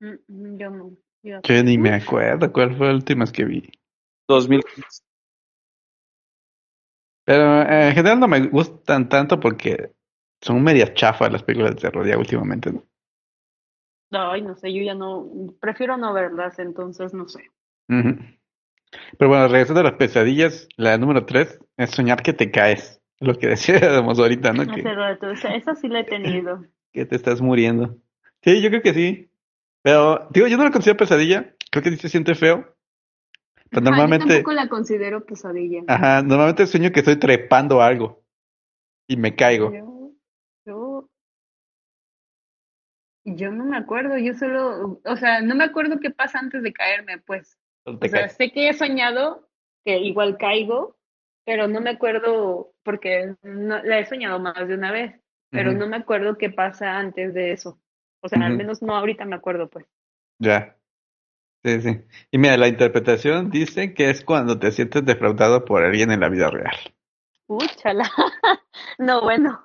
Mm, 0.00 0.56
Yo 0.58 0.70
no. 0.70 0.90
Yo- 1.22 1.40
que 1.42 1.62
ni 1.62 1.76
me 1.78 1.92
acuerdo 1.94 2.52
cuál 2.52 2.76
fue 2.76 2.88
la 2.88 2.94
última 2.94 3.26
que 3.26 3.44
vi. 3.44 3.70
2015. 4.28 5.02
Pero 7.24 7.62
eh, 7.62 7.88
en 7.88 7.94
general 7.94 8.20
no 8.20 8.28
me 8.28 8.46
gustan 8.48 9.08
tanto 9.08 9.38
porque 9.38 9.92
son 10.40 10.62
medias 10.62 10.94
chafas 10.94 11.30
las 11.30 11.42
películas 11.42 11.74
de 11.74 11.80
terror 11.80 12.06
ya 12.06 12.18
últimamente, 12.18 12.72
¿no? 12.72 12.82
Ay, 14.12 14.42
no 14.42 14.56
sé, 14.56 14.72
yo 14.74 14.82
ya 14.82 14.94
no, 14.94 15.28
prefiero 15.60 15.96
no 15.96 16.12
verlas, 16.12 16.58
entonces 16.58 17.14
no 17.14 17.28
sé. 17.28 17.44
Ujú. 17.88 18.16
Pero 19.18 19.28
bueno, 19.28 19.48
regresando 19.48 19.80
a 19.80 19.84
las 19.84 19.94
pesadillas, 19.94 20.68
la 20.76 20.98
número 20.98 21.24
tres 21.26 21.58
es 21.76 21.90
soñar 21.90 22.22
que 22.22 22.32
te 22.32 22.50
caes. 22.50 23.00
Lo 23.20 23.34
que 23.34 23.46
decíamos 23.48 24.18
ahorita, 24.18 24.52
¿no? 24.52 24.62
Hace 24.62 24.82
Que, 24.82 24.94
rato, 24.94 25.30
esa, 25.30 25.54
esa 25.54 25.74
sí 25.74 25.88
la 25.88 26.00
he 26.00 26.04
tenido. 26.04 26.64
que 26.92 27.06
te 27.06 27.16
estás 27.16 27.40
muriendo. 27.40 27.96
Sí, 28.42 28.60
yo 28.62 28.70
creo 28.70 28.82
que 28.82 28.94
sí. 28.94 29.30
Pero, 29.82 30.26
digo, 30.30 30.46
yo 30.46 30.56
no 30.56 30.64
lo 30.64 30.72
considero 30.72 30.96
pesadilla. 30.96 31.54
Creo 31.70 31.82
que 31.82 31.90
sí 31.90 31.96
se 31.96 32.08
siente 32.08 32.34
feo. 32.34 32.74
Pero 33.70 33.82
Ajá, 33.82 33.84
yo 33.84 33.90
normalmente, 33.90 34.26
tampoco 34.26 34.52
la 34.52 34.68
considero 34.68 35.24
pesadilla. 35.24 35.82
ajá, 35.86 36.22
normalmente 36.22 36.66
sueño 36.66 36.90
que 36.90 37.00
estoy 37.00 37.16
trepando 37.16 37.80
algo 37.80 38.24
y 39.06 39.16
me 39.16 39.36
caigo. 39.36 39.72
Yo, 39.72 40.12
yo, 40.66 41.08
yo 43.24 43.52
no 43.52 43.64
me 43.64 43.76
acuerdo, 43.76 44.18
yo 44.18 44.34
solo, 44.34 45.00
o 45.04 45.16
sea, 45.16 45.40
no 45.42 45.54
me 45.54 45.64
acuerdo 45.64 46.00
qué 46.00 46.10
pasa 46.10 46.40
antes 46.40 46.62
de 46.64 46.72
caerme, 46.72 47.18
pues. 47.18 47.59
Pues 47.98 48.12
O 48.12 48.16
sea, 48.16 48.28
sé 48.28 48.50
que 48.50 48.68
he 48.68 48.72
soñado 48.74 49.48
que 49.84 49.98
igual 49.98 50.36
caigo, 50.38 50.96
pero 51.44 51.68
no 51.68 51.80
me 51.80 51.90
acuerdo 51.90 52.72
porque 52.82 53.34
no, 53.42 53.82
la 53.82 53.98
he 53.98 54.06
soñado 54.06 54.38
más 54.38 54.68
de 54.68 54.74
una 54.74 54.92
vez, 54.92 55.20
pero 55.50 55.72
no 55.72 55.88
me 55.88 55.96
acuerdo 55.96 56.38
qué 56.38 56.50
pasa 56.50 56.98
antes 56.98 57.34
de 57.34 57.52
eso. 57.52 57.80
O 58.22 58.28
sea, 58.28 58.44
al 58.44 58.56
menos 58.56 58.82
no 58.82 58.94
ahorita 58.94 59.24
me 59.24 59.36
acuerdo, 59.36 59.68
pues. 59.68 59.86
Ya. 60.38 60.76
Sí, 61.64 61.80
sí. 61.80 62.00
Y 62.30 62.38
mira, 62.38 62.56
la 62.56 62.68
interpretación 62.68 63.50
dice 63.50 63.92
que 63.94 64.10
es 64.10 64.24
cuando 64.24 64.58
te 64.58 64.70
sientes 64.70 65.04
defraudado 65.04 65.64
por 65.64 65.82
alguien 65.82 66.10
en 66.10 66.20
la 66.20 66.28
vida 66.28 66.50
real. 66.50 66.76
Úchala. 67.46 68.08
no, 68.98 69.22
bueno. 69.22 69.64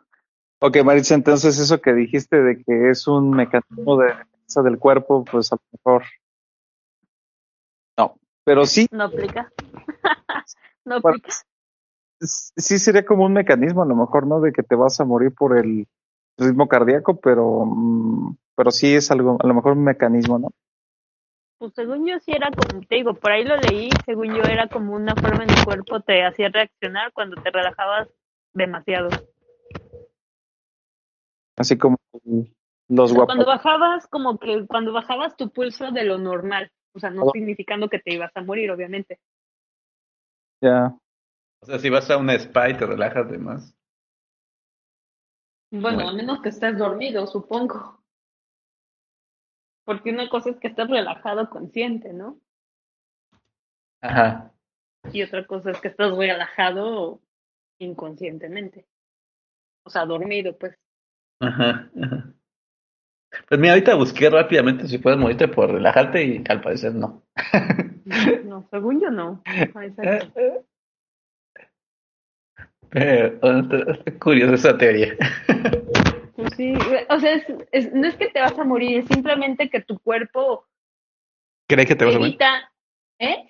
Ok, 0.60 0.78
Maritza, 0.84 1.16
entonces 1.16 1.60
eso 1.60 1.80
que 1.82 1.94
dijiste 1.94 2.42
de 2.42 2.64
que 2.64 2.90
es 2.90 3.08
un 3.08 3.30
mecanismo 3.32 3.98
de 3.98 4.08
defensa 4.08 4.64
del 4.64 4.80
cuerpo, 4.80 5.24
pues 5.24 5.54
a 5.54 5.56
lo 5.56 5.62
mejor. 5.72 6.04
Pero 8.46 8.66
sí, 8.66 8.88
No 8.92 9.06
aplica. 9.06 9.52
no 10.86 10.96
aplica. 10.98 11.30
sí 12.20 12.80
sería 12.80 13.04
como 13.04 13.26
un 13.26 13.34
mecanismo, 13.34 13.82
a 13.82 13.88
lo 13.88 13.96
mejor, 13.96 14.28
¿no? 14.28 14.40
De 14.40 14.54
que 14.54 14.64
te 14.64 14.76
vas 14.76 15.00
a 15.00 15.06
morir 15.06 15.34
por 15.34 15.58
el 15.58 15.88
ritmo 16.38 16.68
cardíaco, 16.68 17.20
pero, 17.20 17.66
mm, 17.66 18.38
pero 18.56 18.72
sí 18.72 18.94
es 18.94 19.10
algo, 19.12 19.38
a 19.40 19.48
lo 19.48 19.54
mejor 19.54 19.74
un 19.74 19.84
mecanismo, 19.84 20.38
¿no? 20.40 20.52
Pues 21.58 21.74
según 21.74 22.06
yo 22.06 22.20
sí 22.20 22.32
era 22.34 22.50
como, 22.52 22.86
te 22.86 22.96
digo, 22.96 23.14
por 23.16 23.32
ahí 23.32 23.44
lo 23.44 23.58
leí, 23.58 23.90
según 24.06 24.28
yo 24.28 24.44
era 24.44 24.68
como 24.68 24.94
una 24.94 25.16
forma 25.16 25.46
en 25.46 25.50
el 25.50 25.66
cuerpo 25.66 26.02
te 26.02 26.24
hacía 26.24 26.50
reaccionar 26.50 27.14
cuando 27.14 27.42
te 27.42 27.50
relajabas 27.50 28.10
demasiado. 28.54 29.10
Así 31.58 31.78
como 31.78 31.98
los 32.90 33.12
O 33.12 33.16
sea, 33.16 33.26
cuando 33.26 33.46
bajabas, 33.46 34.08
como 34.08 34.38
que 34.38 34.68
cuando 34.68 34.92
bajabas 34.92 35.36
tu 35.38 35.50
pulso 35.50 35.92
de 35.92 36.04
lo 36.04 36.18
normal, 36.18 36.72
o 36.96 37.00
sea, 37.00 37.10
no 37.10 37.24
Oh. 37.26 37.32
significando 37.32 37.90
que 37.90 38.00
te 38.00 38.14
ibas 38.14 38.32
a 38.36 38.42
morir, 38.42 38.72
obviamente. 38.72 39.20
Ya. 40.62 40.98
O 41.62 41.66
sea, 41.66 41.78
si 41.80 41.90
vas 41.90 42.10
a 42.10 42.18
un 42.18 42.30
spa 42.30 42.70
y 42.70 42.78
te 42.78 42.86
relajas 42.86 43.30
de 43.30 43.38
más. 43.38 43.76
Bueno, 45.72 45.98
Bueno. 45.98 46.10
a 46.10 46.14
menos 46.14 46.42
que 46.42 46.50
estés 46.50 46.78
dormido, 46.78 47.28
supongo. 47.28 48.02
Porque 49.84 50.10
una 50.12 50.30
cosa 50.30 50.50
es 50.52 50.58
que 50.58 50.70
estés 50.70 50.90
relajado 50.90 51.50
consciente, 51.50 52.14
¿no? 52.14 52.40
Ajá. 54.02 54.52
Y 55.12 55.22
otra 55.22 55.46
cosa 55.46 55.72
es 55.72 55.82
que 55.82 55.90
estás 55.90 56.16
relajado 56.16 57.22
inconscientemente. 57.80 58.88
O 59.84 59.90
sea, 59.90 60.06
dormido, 60.06 60.58
pues. 60.58 60.78
Ajá. 61.40 61.90
ajá. 62.02 62.35
Pues 63.50 63.60
mira, 63.60 63.74
ahorita 63.74 63.96
busqué 63.96 64.30
rápidamente 64.30 64.88
si 64.88 64.98
puedes 64.98 65.20
morirte 65.20 65.48
por 65.48 65.72
relajarte 65.72 66.24
y 66.24 66.44
al 66.50 66.62
parecer 66.62 66.94
no. 66.96 67.24
No, 68.46 68.66
según 68.72 69.02
yo 69.02 69.10
no. 69.10 69.42
Pero 69.44 69.82
está, 69.82 70.12
está 73.92 74.20
curiosa 74.20 74.54
esa 74.54 74.78
teoría. 74.78 75.16
Pues 76.36 76.54
sí, 76.56 76.74
o 77.10 77.20
sea, 77.20 77.34
es, 77.34 77.46
es- 77.72 77.94
no 77.94 78.08
es 78.08 78.16
que 78.16 78.30
te 78.30 78.40
vas 78.42 78.58
a 78.58 78.64
morir, 78.64 79.00
es 79.00 79.06
simplemente 79.08 79.70
que 79.70 79.82
tu 79.82 80.00
cuerpo 80.00 80.66
¿Cree 81.68 81.86
que 81.86 81.96
te 81.96 82.06
vas 82.06 82.16
a 82.16 82.20
morir? 82.20 82.34
evita, 82.34 82.72
¿eh? 83.20 83.46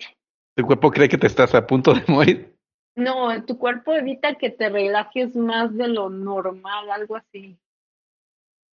¿Tu 0.56 0.64
cuerpo 0.64 0.90
cree 0.90 1.08
que 1.08 1.18
te 1.18 1.26
estás 1.26 1.54
a 1.54 1.66
punto 1.66 1.92
de 1.92 2.02
morir? 2.08 2.54
No, 2.96 3.44
tu 3.44 3.58
cuerpo 3.58 3.92
evita 3.92 4.36
que 4.36 4.50
te 4.50 4.70
relajes 4.70 5.36
más 5.36 5.76
de 5.76 5.88
lo 5.88 6.08
normal, 6.08 6.90
algo 6.90 7.16
así. 7.16 7.58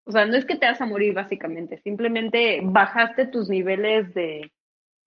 O 0.06 0.12
sea, 0.12 0.26
no 0.26 0.36
es 0.36 0.45
que 0.45 0.56
te 0.56 0.66
vas 0.66 0.82
a 0.82 0.86
morir 0.86 1.14
básicamente, 1.14 1.80
simplemente 1.80 2.60
bajaste 2.64 3.28
tus 3.28 3.49
niveles 3.49 4.14
de, 4.14 4.51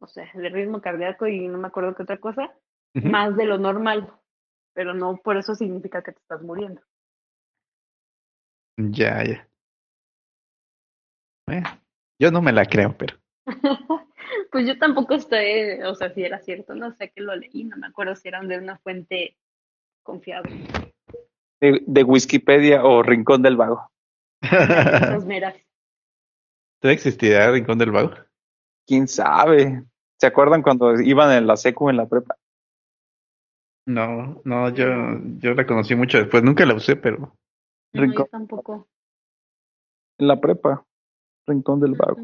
no 0.01 0.07
sé, 0.07 0.31
de 0.35 0.49
ritmo 0.49 0.81
cardíaco 0.81 1.27
y 1.27 1.49
no 1.49 1.59
me 1.59 1.69
acuerdo 1.69 1.95
qué 1.95 2.03
otra 2.03 2.19
cosa, 2.19 2.55
más 2.95 3.37
de 3.37 3.45
lo 3.45 3.59
normal, 3.59 4.11
pero 4.73 4.95
no 4.95 5.19
por 5.19 5.37
eso 5.37 5.55
significa 5.55 6.03
que 6.03 6.13
te 6.13 6.19
estás 6.19 6.41
muriendo. 6.43 6.81
Ya, 8.79 9.23
ya. 9.23 9.49
Bueno, 11.47 11.69
yo 12.19 12.31
no 12.31 12.41
me 12.41 12.53
la 12.53 12.65
creo, 12.65 12.97
pero. 12.97 13.17
Pues 14.51 14.67
yo 14.67 14.79
tampoco 14.79 15.15
estoy, 15.15 15.81
o 15.85 15.95
sea, 15.95 16.13
si 16.13 16.23
era 16.23 16.41
cierto, 16.41 16.75
no 16.75 16.93
sé 16.97 17.11
que 17.11 17.21
lo 17.21 17.35
leí, 17.37 17.65
no 17.65 17.77
me 17.77 17.87
acuerdo 17.87 18.17
si 18.17 18.29
era 18.29 18.41
de 18.41 18.59
una 18.59 18.79
fuente 18.79 19.37
confiable. 20.03 20.51
De, 21.61 21.83
de 21.87 22.03
Wikipedia 22.03 22.85
o 22.85 23.03
Rincón 23.03 23.43
del 23.43 23.57
Vago. 23.57 23.91
Esas 24.43 25.25
meras. 25.27 25.55
¿Todavía 26.81 26.95
existirá 26.95 27.51
Rincón 27.51 27.79
del 27.79 27.91
Vago? 27.91 28.13
¿Quién 28.87 29.09
sabe? 29.09 29.85
¿Se 30.19 30.27
acuerdan 30.27 30.63
cuando 30.63 31.01
iban 31.01 31.33
en 31.33 31.47
la 31.47 31.57
secu 31.57 31.91
en 31.91 31.97
la 31.97 32.07
prepa? 32.07 32.37
No, 33.87 34.41
no, 34.45 34.69
yo, 34.71 34.85
yo 35.39 35.55
la 35.55 35.67
conocí 35.67 35.95
mucho 35.95 36.19
después. 36.19 36.43
Nunca 36.43 36.67
la 36.67 36.75
usé, 36.75 36.97
pero. 36.97 37.37
No, 37.93 38.03
Rincón. 38.03 38.27
yo 38.27 38.31
tampoco. 38.31 38.89
En 40.19 40.29
la 40.29 40.41
prepa. 40.41 40.85
Rincón 41.47 41.81
del 41.81 41.95
Vago. 41.95 42.17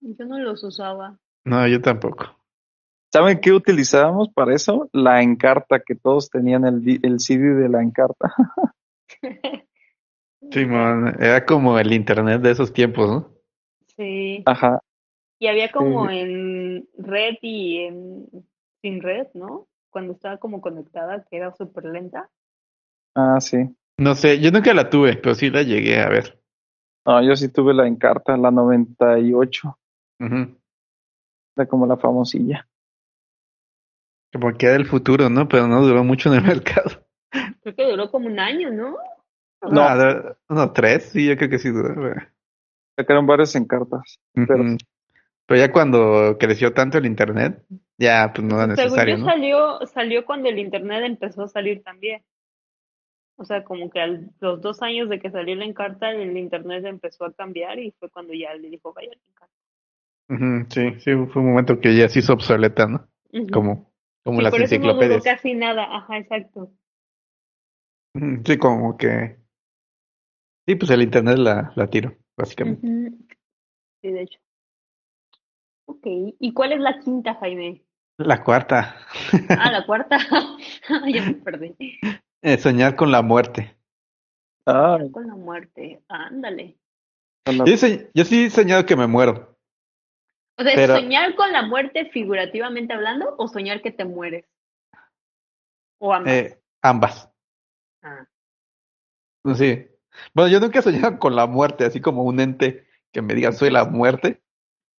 Yo 0.00 0.24
no 0.26 0.38
los 0.38 0.64
usaba. 0.64 1.18
No, 1.44 1.66
yo 1.68 1.80
tampoco. 1.80 2.36
¿Saben 3.12 3.40
qué 3.40 3.52
utilizábamos 3.52 4.28
para 4.34 4.54
eso? 4.54 4.88
La 4.92 5.22
encarta, 5.22 5.80
que 5.80 5.94
todos 5.94 6.30
tenían 6.30 6.64
el, 6.64 7.00
el 7.02 7.20
CD 7.20 7.54
de 7.54 7.68
la 7.68 7.80
encarta. 7.82 8.34
Simón, 10.50 11.16
era 11.20 11.44
como 11.44 11.78
el 11.78 11.92
internet 11.92 12.40
de 12.40 12.50
esos 12.50 12.72
tiempos, 12.72 13.10
¿no? 13.10 13.34
Sí. 13.96 14.42
Ajá. 14.46 14.80
Y 15.38 15.46
había 15.46 15.70
como 15.70 16.08
en 16.10 16.88
red 16.96 17.36
y 17.42 17.78
en 17.78 18.26
sin 18.80 19.02
red, 19.02 19.28
¿no? 19.34 19.66
Cuando 19.90 20.12
estaba 20.12 20.38
como 20.38 20.60
conectada, 20.60 21.24
que 21.30 21.36
era 21.36 21.54
súper 21.54 21.84
lenta. 21.84 22.28
Ah, 23.14 23.40
sí. 23.40 23.74
No 23.98 24.14
sé, 24.14 24.40
yo 24.40 24.50
nunca 24.50 24.74
la 24.74 24.90
tuve, 24.90 25.16
pero 25.16 25.34
sí 25.34 25.50
la 25.50 25.62
llegué 25.62 26.00
a 26.00 26.08
ver. 26.08 26.40
No, 27.06 27.22
yo 27.22 27.36
sí 27.36 27.48
tuve 27.48 27.74
la 27.74 27.86
encarta, 27.86 28.36
la 28.36 28.50
98. 28.50 29.78
Ujú. 30.20 30.56
Era 31.56 31.66
como 31.66 31.86
la 31.86 31.96
famosilla. 31.96 32.66
Como 34.32 34.52
que 34.54 34.66
era 34.66 34.76
el 34.76 34.86
futuro, 34.86 35.30
¿no? 35.30 35.46
Pero 35.46 35.68
no 35.68 35.80
duró 35.82 36.02
mucho 36.02 36.32
en 36.32 36.38
el 36.38 36.44
mercado. 36.46 37.06
Creo 37.62 37.74
que 37.74 37.90
duró 37.90 38.10
como 38.10 38.26
un 38.26 38.40
año, 38.40 38.70
¿no? 38.70 38.96
No. 39.70 39.72
No, 39.72 39.98
de- 39.98 40.36
no, 40.48 40.72
tres, 40.72 41.04
sí, 41.12 41.26
yo 41.26 41.36
creo 41.36 41.50
que 41.50 41.58
sí. 41.58 41.70
Sacaron 42.96 43.26
varias 43.26 43.54
encartas. 43.56 44.18
Pero 44.34 44.62
Ujú. 44.62 44.76
Pero 45.46 45.60
ya 45.60 45.72
cuando 45.72 46.36
creció 46.38 46.72
tanto 46.72 46.98
el 46.98 47.06
internet, 47.06 47.62
ya 47.98 48.32
pues 48.34 48.46
no 48.46 48.56
era 48.56 48.66
Según 48.74 48.92
necesario, 48.98 49.16
yo 49.16 49.24
¿no? 49.24 49.26
salió, 49.26 49.86
salió 49.86 50.24
cuando 50.24 50.48
el 50.48 50.58
internet 50.58 51.04
empezó 51.04 51.42
a 51.44 51.48
salir 51.48 51.82
también. 51.82 52.22
O 53.36 53.44
sea, 53.44 53.64
como 53.64 53.90
que 53.90 54.00
a 54.00 54.06
los 54.40 54.60
dos 54.60 54.80
años 54.82 55.08
de 55.08 55.18
que 55.20 55.30
salió 55.30 55.54
la 55.56 55.64
encarta, 55.64 56.10
el 56.12 56.36
internet 56.36 56.84
empezó 56.86 57.24
a 57.26 57.32
cambiar 57.32 57.78
y 57.78 57.90
fue 57.98 58.08
cuando 58.08 58.32
ya 58.32 58.54
le 58.54 58.70
dijo, 58.70 58.92
vaya 58.92 59.10
la 59.10 59.20
encarta. 59.28 59.54
Sí, 60.70 61.00
sí, 61.00 61.10
fue 61.32 61.42
un 61.42 61.48
momento 61.50 61.78
que 61.80 61.96
ya 61.96 62.08
se 62.08 62.20
hizo 62.20 62.32
obsoleta, 62.32 62.86
¿no? 62.86 63.06
Como, 63.52 63.92
como 64.24 64.38
Sí, 64.38 64.44
las 64.44 64.52
por 64.52 64.62
eso 64.62 64.78
no 64.78 64.94
duró 64.94 65.02
enciclopedias. 65.04 65.24
casi 65.24 65.54
nada, 65.54 65.84
ajá, 65.96 66.18
exacto. 66.18 66.70
Sí, 68.44 68.58
como 68.58 68.96
que... 68.96 69.36
Sí, 70.66 70.74
pues 70.76 70.90
el 70.90 71.02
internet 71.02 71.38
la, 71.38 71.72
la 71.76 71.86
tiro, 71.88 72.16
básicamente. 72.36 72.86
Sí, 74.02 74.10
de 74.12 74.22
hecho. 74.22 74.38
Ok, 75.86 76.06
¿y 76.38 76.52
cuál 76.54 76.72
es 76.72 76.80
la 76.80 76.98
quinta, 77.00 77.34
Jaime? 77.34 77.84
La 78.18 78.42
cuarta, 78.42 78.96
Ah, 79.58 79.70
la 79.72 79.84
cuarta. 79.86 80.18
ya 81.12 81.22
me 81.24 81.34
perdí. 81.34 81.76
eh, 82.42 82.58
soñar 82.58 82.96
con 82.96 83.10
la 83.10 83.22
muerte. 83.22 83.76
Ah, 84.66 84.98
Con 85.12 85.26
la 85.26 85.34
muerte, 85.34 86.02
ándale. 86.08 86.78
la- 87.46 87.64
Yo, 87.66 87.74
yo 88.14 88.24
sí 88.24 88.44
he 88.44 88.50
soñado 88.50 88.86
que 88.86 88.96
me 88.96 89.06
muero. 89.06 89.58
O 90.56 90.62
sea, 90.62 90.72
¿es 90.72 90.76
Pero- 90.76 90.96
soñar 90.96 91.34
con 91.34 91.52
la 91.52 91.62
muerte 91.62 92.06
figurativamente 92.10 92.94
hablando 92.94 93.34
o 93.36 93.48
soñar 93.48 93.82
que 93.82 93.90
te 93.90 94.04
mueres? 94.06 94.46
O 96.00 96.14
ambas. 96.14 96.32
Eh, 96.32 96.62
ambas. 96.82 97.30
Ah. 98.02 98.26
Sí. 99.54 99.86
Bueno, 100.34 100.50
yo 100.50 100.60
nunca 100.60 100.78
he 100.78 100.82
soñado 100.82 101.18
con 101.18 101.36
la 101.36 101.46
muerte, 101.46 101.84
así 101.84 102.00
como 102.00 102.22
un 102.22 102.40
ente 102.40 102.86
que 103.12 103.22
me 103.22 103.34
diga 103.34 103.52
soy 103.52 103.70
la 103.70 103.84
muerte. 103.84 104.40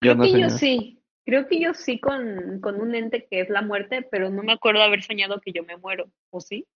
Yo 0.02 0.14
Creo 0.14 0.16
no 0.16 0.24
he 0.26 0.32
que 0.32 0.40
yo 0.42 0.50
sí. 0.50 1.02
Creo 1.26 1.48
que 1.48 1.60
yo 1.60 1.74
sí 1.74 2.00
con, 2.00 2.60
con 2.62 2.80
un 2.80 2.94
ente 2.94 3.26
que 3.28 3.42
es 3.42 3.50
la 3.50 3.64
muerte, 3.64 4.08
pero 4.12 4.30
no 4.30 4.44
me 4.44 4.54
acuerdo 4.54 4.84
haber 4.84 5.02
soñado 5.02 5.42
que 5.42 5.52
yo 5.52 5.64
me 5.64 5.76
muero. 5.76 6.06
¿O 6.30 6.40
sí? 6.40 6.68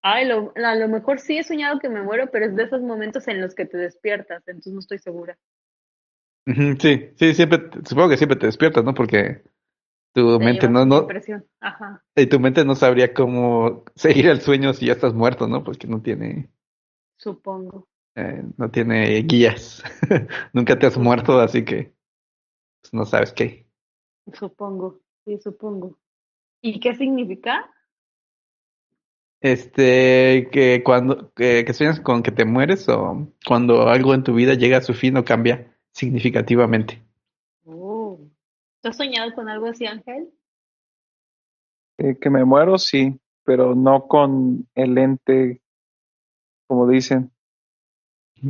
Ay, 0.00 0.26
lo, 0.26 0.52
a 0.56 0.74
lo 0.74 0.88
mejor 0.88 1.20
sí 1.20 1.38
he 1.38 1.44
soñado 1.44 1.78
que 1.78 1.88
me 1.88 2.02
muero, 2.02 2.30
pero 2.30 2.46
es 2.46 2.56
de 2.56 2.62
esos 2.62 2.80
momentos 2.80 3.28
en 3.28 3.40
los 3.40 3.54
que 3.54 3.66
te 3.66 3.76
despiertas, 3.76 4.42
entonces 4.46 4.72
no 4.72 4.78
estoy 4.78 4.98
segura. 4.98 5.36
Sí, 6.46 7.10
sí, 7.16 7.34
siempre, 7.34 7.58
supongo 7.84 8.08
que 8.08 8.16
siempre 8.16 8.38
te 8.38 8.46
despiertas, 8.46 8.82
¿no? 8.84 8.94
Porque 8.94 9.42
tu 10.14 10.38
Te 10.38 10.44
mente 10.44 10.68
no, 10.68 10.86
no. 10.86 11.06
Ajá, 11.60 12.02
y 12.16 12.26
tu 12.26 12.40
mente 12.40 12.64
no 12.64 12.74
sabría 12.74 13.12
cómo 13.12 13.84
seguir 13.96 14.28
el 14.28 14.40
sueño 14.40 14.72
si 14.72 14.86
ya 14.86 14.92
estás 14.92 15.14
muerto, 15.14 15.46
¿no? 15.46 15.62
Porque 15.62 15.86
no 15.86 16.00
tiene, 16.00 16.48
supongo. 17.18 17.86
eh, 18.14 18.42
no 18.56 18.70
tiene 18.70 19.20
guías. 19.22 19.82
Nunca 20.52 20.78
te 20.78 20.86
has 20.86 20.96
muerto, 20.96 21.38
así 21.40 21.64
que 21.64 21.92
pues, 22.80 22.92
no 22.92 23.04
sabes 23.04 23.32
qué. 23.32 23.66
Supongo. 24.32 25.00
Sí, 25.24 25.38
supongo. 25.38 25.98
¿Y 26.62 26.80
qué 26.80 26.94
significa? 26.94 27.70
Este, 29.40 30.48
que 30.50 30.82
cuando, 30.84 31.32
que, 31.34 31.64
que 31.64 31.72
sueñas 31.72 32.00
con 32.00 32.22
que 32.22 32.32
te 32.32 32.44
mueres 32.44 32.88
o 32.88 33.28
cuando 33.46 33.88
algo 33.88 34.14
en 34.14 34.24
tu 34.24 34.34
vida 34.34 34.54
llega 34.54 34.78
a 34.78 34.82
su 34.82 34.94
fin 34.94 35.16
o 35.16 35.24
cambia 35.24 35.76
significativamente. 35.92 37.02
Oh. 37.64 38.18
¿Tú 38.80 38.88
has 38.88 38.96
soñado 38.96 39.32
con 39.34 39.48
algo 39.48 39.66
así, 39.66 39.86
Ángel? 39.86 40.30
Eh, 41.98 42.16
que 42.20 42.30
me 42.30 42.44
muero, 42.44 42.78
sí, 42.78 43.20
pero 43.44 43.74
no 43.74 44.08
con 44.08 44.68
el 44.74 44.98
ente, 44.98 45.60
como 46.68 46.86
dicen. 46.86 47.32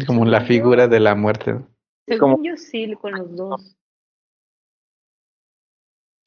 Como 0.06 0.26
la 0.26 0.42
figura 0.42 0.86
de 0.88 1.00
la 1.00 1.14
muerte. 1.14 1.58
Según 2.06 2.18
Como- 2.34 2.44
yo 2.44 2.56
sí, 2.58 2.94
con 3.00 3.12
los 3.12 3.34
dos. 3.34 3.76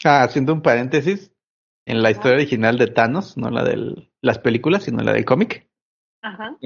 Ah, 0.04 0.24
haciendo 0.24 0.54
un 0.54 0.62
paréntesis, 0.64 1.32
en 1.86 2.02
la 2.02 2.10
historia 2.10 2.38
original 2.38 2.78
de 2.78 2.88
Thanos, 2.88 3.38
no 3.38 3.52
la 3.52 3.64
de 3.64 4.10
las 4.22 4.40
películas, 4.40 4.84
sino 4.84 5.04
la 5.04 5.14
del 5.14 5.26
cómic, 5.26 5.68
Ajá. 6.24 6.58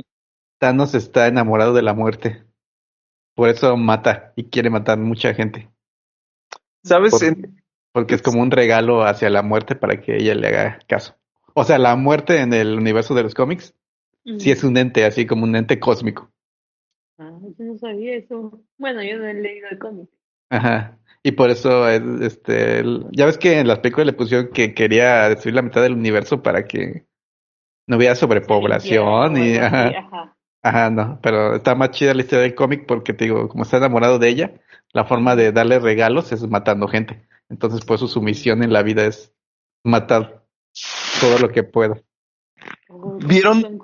Thanos 0.60 0.96
está 0.96 1.28
enamorado 1.28 1.74
de 1.74 1.82
la 1.82 1.94
muerte. 1.94 2.46
Por 3.36 3.50
eso 3.50 3.76
mata 3.76 4.32
y 4.38 4.46
quiere 4.46 4.70
matar 4.70 4.98
mucha 5.00 5.34
gente. 5.34 5.70
¿Sabes? 6.84 7.12
Por- 7.12 7.24
En- 7.26 7.62
Porque 7.92 8.16
es 8.16 8.22
como 8.22 8.42
un 8.42 8.52
regalo 8.52 9.04
hacia 9.06 9.30
la 9.30 9.42
muerte 9.42 9.76
para 9.76 10.02
que 10.02 10.18
ella 10.18 10.36
le 10.36 10.48
haga 10.50 10.80
caso. 10.88 11.16
O 11.54 11.64
sea, 11.64 11.78
la 11.78 11.96
muerte 11.96 12.42
en 12.42 12.52
el 12.54 12.78
universo 12.78 13.16
de 13.16 13.24
los 13.24 13.34
cómics 13.34 13.74
sí 14.40 14.52
es 14.52 14.64
un 14.64 14.78
ente, 14.78 15.06
así 15.06 15.26
como 15.26 15.44
un 15.44 15.56
ente 15.56 15.80
cósmico. 15.80 16.32
Ah, 17.18 17.32
yo 17.58 17.66
no 17.66 17.78
sabía 17.78 18.16
eso. 18.16 18.62
Bueno, 18.78 19.02
yo 19.04 19.18
no 19.18 19.26
he 19.26 19.34
leído 19.34 19.68
el 19.70 19.80
cómic. 19.80 20.10
Ajá. 20.50 20.98
Y 21.24 21.32
por 21.32 21.50
eso, 21.50 21.90
es, 21.90 22.02
este, 22.22 22.80
el- 22.80 23.08
ya 23.12 23.26
ves 23.26 23.38
que 23.38 23.60
en 23.60 23.68
las 23.68 23.80
películas 23.80 24.08
le 24.08 24.14
pusieron 24.14 24.50
que 24.50 24.74
quería 24.74 25.28
destruir 25.30 25.56
la 25.56 25.62
mitad 25.62 25.82
del 25.82 25.94
universo 25.94 26.44
para 26.44 26.66
que 26.66 27.08
no 27.88 27.98
hubiera 27.98 28.16
sobrepoblación 28.16 29.38
y, 29.38 29.56
o 29.58 29.58
algo 29.58 29.66
ajá, 29.66 29.88
ajá. 30.00 30.38
ajá, 30.62 30.90
no, 30.90 31.20
pero 31.22 31.56
está 31.56 31.74
más 31.76 31.92
chida 31.92 32.14
la 32.14 32.22
historia 32.22 32.44
del 32.44 32.56
cómic 32.56 32.86
porque 32.86 33.14
te 33.14 33.26
digo, 33.26 33.48
como 33.48 33.64
está 33.64 33.78
enamorado 33.78 34.20
de 34.20 34.30
ella, 34.30 34.62
la 34.94 35.06
forma 35.06 35.36
de 35.36 35.52
darle 35.52 35.80
regalos 35.80 36.32
es 36.32 36.48
matando 36.48 36.88
gente. 36.88 37.28
Entonces, 37.50 37.86
por 37.86 37.96
eso 37.96 38.08
su 38.08 38.22
misión 38.22 38.64
en 38.64 38.74
la 38.74 38.84
vida 38.84 39.06
es 39.06 39.34
matar 39.84 40.44
todo 41.22 41.40
lo 41.40 41.50
que 41.50 41.64
pueda. 41.64 42.02
¿Vieron? 43.28 43.80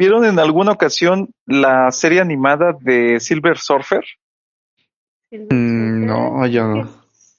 ¿Vieron 0.00 0.24
en 0.24 0.38
alguna 0.38 0.72
ocasión 0.72 1.28
la 1.44 1.90
serie 1.90 2.22
animada 2.22 2.72
de 2.80 3.20
Silver 3.20 3.58
Surfer? 3.58 4.02
Silver 5.28 5.52
Mm, 5.52 6.06
no, 6.06 6.30
Surfer, 6.30 6.50
yo 6.50 6.66
no. 6.68 6.90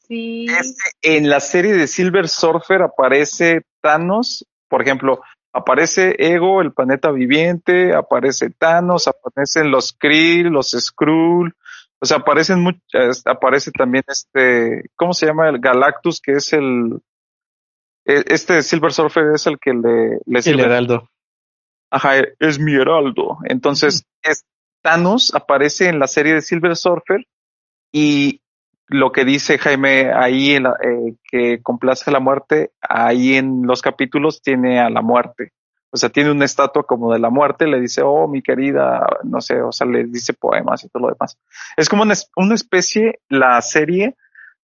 Sí. 0.07 0.45
Este, 0.45 0.91
en 1.01 1.27
la 1.27 1.39
serie 1.39 1.73
de 1.73 1.87
Silver 1.87 2.27
Surfer 2.27 2.83
aparece 2.83 3.63
Thanos, 3.81 4.45
por 4.69 4.83
ejemplo, 4.83 5.21
aparece 5.51 6.15
Ego, 6.19 6.61
el 6.61 6.71
planeta 6.71 7.09
viviente, 7.09 7.95
aparece 7.95 8.51
Thanos, 8.51 9.07
aparecen 9.07 9.71
los 9.71 9.93
Kree, 9.93 10.43
los 10.43 10.69
Skrull, 10.69 11.55
o 11.99 12.05
sea, 12.05 12.17
aparecen 12.17 12.61
muchas, 12.61 13.23
aparece 13.25 13.71
también 13.71 14.03
este, 14.07 14.83
¿cómo 14.95 15.15
se 15.15 15.25
llama? 15.25 15.49
El 15.49 15.57
Galactus, 15.57 16.21
que 16.21 16.33
es 16.33 16.53
el, 16.53 17.01
e- 18.05 18.23
este 18.27 18.61
Silver 18.61 18.93
Surfer 18.93 19.31
es 19.33 19.47
el 19.47 19.57
que 19.57 19.73
le, 19.73 20.19
le 20.27 20.39
El 20.45 20.59
heraldo. 20.59 21.10
Ajá, 21.91 22.13
es 22.39 22.57
mi 22.59 22.73
heraldo. 22.73 23.37
Entonces, 23.45 24.05
es, 24.23 24.45
Thanos 24.81 25.35
aparece 25.35 25.89
en 25.89 25.99
la 25.99 26.07
serie 26.07 26.33
de 26.33 26.41
Silver 26.41 26.75
Surfer 26.75 27.25
y 27.91 28.41
lo 28.87 29.11
que 29.11 29.25
dice 29.25 29.57
Jaime 29.57 30.11
ahí, 30.13 30.51
en 30.51 30.63
la- 30.63 30.77
eh, 30.83 31.15
que 31.29 31.61
complace 31.61 32.09
a 32.09 32.13
la 32.13 32.19
muerte, 32.19 32.71
ahí 32.81 33.35
en 33.35 33.61
los 33.65 33.81
capítulos 33.81 34.41
tiene 34.41 34.79
a 34.79 34.89
la 34.89 35.01
muerte. 35.01 35.51
O 35.93 35.97
sea, 35.97 36.09
tiene 36.09 36.31
una 36.31 36.45
estatua 36.45 36.83
como 36.83 37.11
de 37.11 37.19
la 37.19 37.29
muerte, 37.29 37.67
le 37.67 37.79
dice, 37.79 38.01
oh, 38.01 38.27
mi 38.27 38.41
querida, 38.41 39.05
no 39.23 39.41
sé, 39.41 39.61
o 39.61 39.73
sea, 39.73 39.85
le 39.87 40.05
dice 40.05 40.33
poemas 40.33 40.83
y 40.85 40.89
todo 40.89 41.03
lo 41.03 41.09
demás. 41.13 41.37
Es 41.75 41.89
como 41.89 42.03
una, 42.03 42.13
es- 42.13 42.29
una 42.37 42.55
especie, 42.55 43.19
la 43.27 43.61
serie 43.61 44.15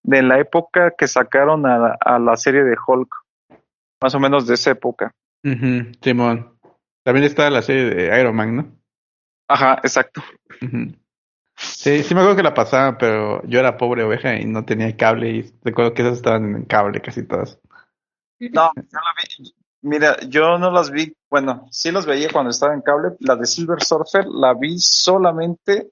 de 0.03 0.21
la 0.21 0.39
época 0.39 0.93
que 0.95 1.07
sacaron 1.07 1.65
a, 1.65 1.95
a 1.99 2.19
la 2.19 2.37
serie 2.37 2.63
de 2.63 2.75
Hulk, 2.85 3.09
más 4.01 4.13
o 4.13 4.19
menos 4.19 4.45
de 4.45 4.53
esa 4.53 4.71
época. 4.71 5.11
Ujú, 5.43 5.91
Simón. 6.01 6.54
También 7.05 7.25
está 7.25 7.51
la 7.51 7.61
serie 7.61 7.85
de 7.85 8.19
Iron 8.19 8.35
Man, 8.35 8.55
¿no? 8.55 8.75
Ajá, 9.47 9.79
exacto. 9.83 10.23
Sí, 11.55 12.01
sí 12.01 12.15
me 12.15 12.21
acuerdo 12.21 12.37
que 12.37 12.43
la 12.43 12.55
pasaban, 12.55 12.97
pero 12.97 13.45
yo 13.47 13.59
era 13.59 13.77
pobre 13.77 14.03
oveja 14.03 14.39
y 14.39 14.45
no 14.45 14.65
tenía 14.65 14.97
cable 14.97 15.29
y 15.29 15.53
recuerdo 15.63 15.93
que 15.93 16.01
esas 16.01 16.17
estaban 16.17 16.55
en 16.55 16.65
cable 16.65 16.99
casi 17.01 17.21
todas. 17.21 17.59
No, 18.39 18.71
yo 18.75 18.81
la 18.91 19.13
vi. 19.37 19.53
Mira, 19.83 20.19
yo 20.27 20.57
no 20.57 20.71
las 20.71 20.89
vi. 20.89 21.15
Bueno, 21.29 21.67
sí 21.69 21.91
las 21.91 22.07
veía 22.07 22.29
cuando 22.33 22.49
estaba 22.49 22.73
en 22.73 22.81
cable. 22.81 23.15
La 23.19 23.35
de 23.35 23.45
Silver 23.45 23.83
Surfer 23.83 24.25
la 24.25 24.55
vi 24.55 24.79
solamente, 24.79 25.91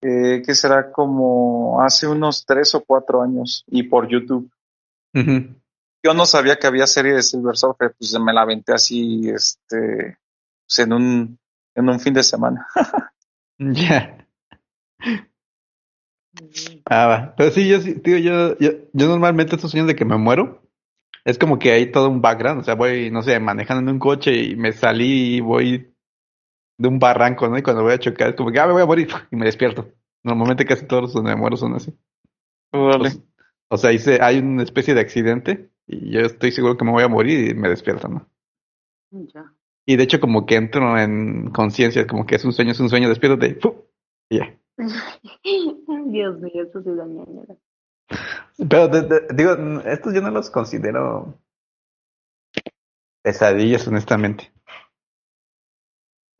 eh, 0.00 0.42
que 0.44 0.54
será 0.56 0.90
como 0.90 1.80
hace 1.80 2.08
unos 2.08 2.44
tres 2.44 2.74
o 2.74 2.80
cuatro 2.84 3.22
años 3.22 3.64
y 3.68 3.84
por 3.84 4.08
YouTube. 4.08 4.50
Yo 6.02 6.14
no 6.14 6.26
sabía 6.26 6.56
que 6.56 6.66
había 6.66 6.86
serie 6.86 7.12
de 7.12 7.22
Silver 7.22 7.56
Surfer, 7.56 7.94
pues 7.96 8.18
me 8.18 8.32
la 8.32 8.42
aventé 8.42 8.72
así, 8.72 9.28
este, 9.28 10.18
pues 10.66 10.78
en 10.80 10.92
un, 10.92 11.38
en 11.74 11.88
un 11.88 12.00
fin 12.00 12.14
de 12.14 12.22
semana. 12.22 12.66
Ya. 13.58 14.18
Ah, 16.86 17.06
va. 17.06 17.34
Pero 17.36 17.50
sí, 17.50 17.68
yo 17.68 17.80
sí, 17.80 17.94
tío, 18.00 18.18
yo, 18.18 18.58
yo, 18.58 18.70
yo 18.92 19.08
normalmente 19.08 19.56
estos 19.56 19.70
sueños 19.70 19.86
de 19.86 19.94
que 19.94 20.04
me 20.04 20.16
muero, 20.16 20.62
es 21.24 21.38
como 21.38 21.58
que 21.58 21.72
hay 21.72 21.92
todo 21.92 22.08
un 22.08 22.20
background, 22.20 22.60
o 22.62 22.64
sea, 22.64 22.74
voy, 22.74 23.10
no 23.10 23.22
sé, 23.22 23.38
manejando 23.38 23.82
en 23.82 23.94
un 23.96 23.98
coche 24.00 24.34
y 24.34 24.56
me 24.56 24.72
salí 24.72 25.36
y 25.36 25.40
voy 25.40 25.94
de 26.78 26.88
un 26.88 26.98
barranco, 26.98 27.48
¿no? 27.48 27.58
Y 27.58 27.62
cuando 27.62 27.82
voy 27.82 27.92
a 27.92 27.98
chocar, 27.98 28.30
es 28.30 28.34
como 28.36 28.50
que, 28.50 28.58
ah, 28.58 28.66
me 28.66 28.72
voy 28.72 28.82
a 28.82 28.86
morir, 28.86 29.08
y 29.30 29.36
me 29.36 29.46
despierto. 29.46 29.92
Normalmente 30.24 30.64
casi 30.64 30.86
todos 30.86 31.02
los 31.02 31.12
donde 31.12 31.30
me 31.34 31.36
muero 31.36 31.56
son 31.56 31.74
así. 31.74 31.94
Órale. 32.72 33.12
O 33.68 33.76
sea, 33.76 33.92
hice, 33.92 34.18
hay 34.22 34.38
una 34.38 34.62
especie 34.62 34.94
de 34.94 35.00
accidente 35.00 35.71
y 35.86 36.10
yo 36.10 36.20
estoy 36.20 36.52
seguro 36.52 36.76
que 36.76 36.84
me 36.84 36.92
voy 36.92 37.02
a 37.02 37.08
morir 37.08 37.50
y 37.50 37.54
me 37.54 37.68
despierto, 37.68 38.08
¿no? 38.08 38.28
Ya. 39.10 39.52
Y 39.86 39.96
de 39.96 40.04
hecho 40.04 40.20
como 40.20 40.46
que 40.46 40.56
entro 40.56 40.98
en 40.98 41.50
conciencia, 41.50 42.06
como 42.06 42.24
que 42.26 42.36
es 42.36 42.44
un 42.44 42.52
sueño, 42.52 42.70
es 42.72 42.80
un 42.80 42.88
sueño, 42.88 43.08
despiértate, 43.08 43.58
y 44.30 44.38
ya. 44.38 44.56
Dios 46.06 46.40
mío, 46.40 46.62
eso 46.62 46.82
sí 46.82 46.90
da 46.94 47.04
ñañara. 47.06 47.56
Pero 48.68 48.88
de- 48.88 49.02
de- 49.02 49.26
digo, 49.34 49.52
estos 49.86 50.14
yo 50.14 50.20
no 50.20 50.30
los 50.30 50.50
considero 50.50 51.38
pesadillas, 53.22 53.86
honestamente. 53.88 54.52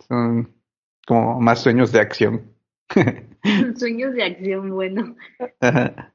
Son 0.09 0.55
como 1.07 1.41
más 1.41 1.61
sueños 1.63 1.93
de 1.93 2.01
acción. 2.01 2.55
Sueños 3.77 4.15
de 4.15 4.23
acción, 4.25 4.71
bueno. 4.71 5.17
Ajá. 5.61 6.15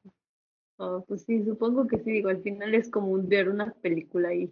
Oh, 0.79 1.03
pues 1.07 1.23
sí, 1.23 1.43
supongo 1.43 1.87
que 1.87 1.97
sí, 1.99 2.11
digo, 2.11 2.29
al 2.29 2.41
final 2.41 2.75
es 2.75 2.89
como 2.89 3.07
un- 3.07 3.27
ver 3.27 3.49
una 3.49 3.73
película 3.81 4.29
ahí. 4.29 4.51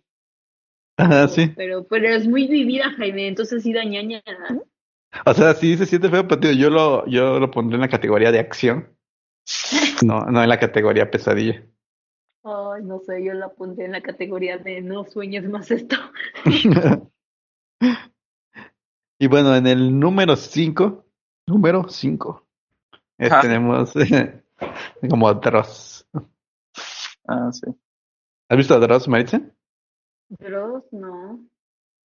Ajá, 0.98 1.28
sí. 1.28 1.52
Pero, 1.56 1.86
pero 1.86 2.08
es 2.10 2.28
muy 2.28 2.48
vivida, 2.48 2.92
Jaime, 2.98 3.28
entonces 3.28 3.64
sí 3.64 3.74
da 3.74 3.84
ñañara. 3.84 4.24
O 5.26 5.34
sea, 5.34 5.54
sí 5.54 5.78
se 5.78 5.86
siente 5.86 6.10
feo, 6.10 6.28
pero 6.28 6.40
tío, 6.42 6.52
yo 6.52 6.70
lo, 6.70 7.06
yo 7.08 7.40
lo 7.40 7.52
pondré 7.52 7.76
en 7.76 7.82
la 7.82 7.90
categoría 7.90 8.32
de 8.32 8.40
acción. 8.40 8.90
No, 10.04 10.22
no 10.22 10.42
en 10.44 10.50
la 10.50 10.60
categoría 10.60 11.10
pesadilla. 11.12 11.64
Ay, 12.44 12.84
no 12.84 13.00
sé, 13.00 13.24
yo 13.24 13.34
la 13.34 13.50
pondré 13.50 13.86
en 13.86 13.92
la 13.94 14.02
categoría 14.02 14.58
de 14.58 14.82
no 14.82 15.06
sueñes 15.06 15.48
más 15.50 15.72
esto. 15.72 15.96
Y 19.18 19.28
bueno, 19.28 19.56
en 19.56 19.66
el 19.66 19.98
número 19.98 20.36
5, 20.36 21.06
número 21.48 21.88
5, 21.88 22.46
Ajá. 23.18 23.42
tenemos 23.42 23.94
como 25.10 25.34
Dross. 25.36 25.95
Ah, 27.28 27.52
sí. 27.52 27.68
¿Has 28.50 28.58
visto 28.58 28.76
a 28.76 28.80
Dross, 28.80 29.08
Maritza? 29.08 29.42
Dross, 30.30 30.84
no. 30.92 31.40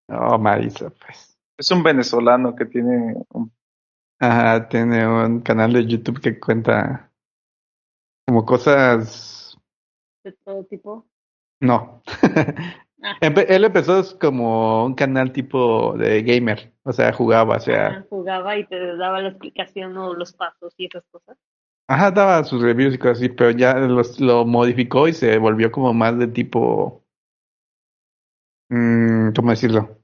Oh, 0.09 0.39
Marisa, 0.39 0.91
pues. 0.91 1.39
Es 1.59 1.71
un 1.71 1.83
venezolano 1.83 2.55
que 2.57 2.65
tiene 2.67 3.15
un 3.31 3.53
Ajá, 4.23 4.69
tiene 4.69 5.09
un 5.09 5.41
canal 5.41 5.73
de 5.73 5.87
YouTube 5.87 6.21
que 6.21 6.39
cuenta 6.39 7.11
como 8.27 8.45
cosas. 8.45 9.59
De 10.23 10.33
todo 10.45 10.65
tipo. 10.65 11.07
No. 11.61 12.03
Ah. 13.03 13.17
Él 13.23 13.65
empezó 13.65 14.03
como 14.19 14.85
un 14.85 14.95
canal 14.95 15.33
tipo 15.33 15.97
de 15.97 16.23
gamer, 16.23 16.71
o 16.83 16.93
sea, 16.93 17.15
jugaba, 17.15 17.57
o 17.57 17.61
sea, 17.61 17.87
Ah, 17.87 18.05
jugaba 18.11 18.59
y 18.59 18.67
te 18.67 18.95
daba 18.97 19.23
la 19.23 19.31
explicación 19.31 19.97
o 19.97 20.13
los 20.13 20.35
pasos 20.35 20.75
y 20.77 20.85
esas 20.85 21.05
cosas. 21.11 21.39
Ajá, 21.91 22.11
daba 22.11 22.45
sus 22.45 22.63
reviews 22.63 22.95
y 22.95 22.99
cosas 22.99 23.19
así, 23.19 23.29
pero 23.29 23.51
ya 23.51 23.75
los, 23.75 24.21
lo 24.21 24.45
modificó 24.47 25.09
y 25.09 25.13
se 25.13 25.37
volvió 25.39 25.71
como 25.71 25.93
más 25.93 26.19
de 26.19 26.29
tipo, 26.29 27.05
mm, 28.69 29.33
¿cómo 29.35 29.51
decirlo? 29.51 29.97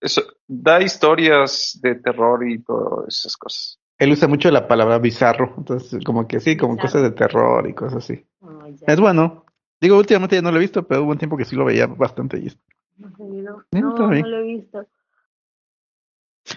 eso, 0.00 0.22
da 0.46 0.82
historias 0.82 1.78
de 1.80 1.94
terror 1.94 2.46
y 2.48 2.58
todas 2.62 3.08
esas 3.08 3.36
cosas. 3.36 3.78
Él 3.98 4.12
usa 4.12 4.28
mucho 4.28 4.50
la 4.50 4.68
palabra 4.68 4.98
bizarro, 4.98 5.54
entonces 5.56 6.04
como 6.04 6.26
que 6.28 6.40
sí, 6.40 6.56
como 6.56 6.74
Bizarro. 6.74 6.88
cosas 6.88 7.02
de 7.02 7.10
terror 7.12 7.68
y 7.68 7.74
cosas 7.74 8.04
así. 8.04 8.26
Oh. 8.40 8.64
Es 8.86 9.00
bueno, 9.00 9.44
Digo, 9.80 9.96
últimamente 9.96 10.36
ya 10.36 10.42
no 10.42 10.50
lo 10.50 10.56
he 10.56 10.60
visto, 10.60 10.86
pero 10.86 11.04
hubo 11.04 11.12
un 11.12 11.18
tiempo 11.18 11.36
que 11.36 11.44
sí 11.44 11.54
lo 11.54 11.64
veía 11.64 11.86
bastante. 11.86 12.38
y- 12.38 12.52
No, 12.98 13.28
no 13.70 14.08
lo 14.08 14.38
he 14.38 14.42
visto. 14.42 14.86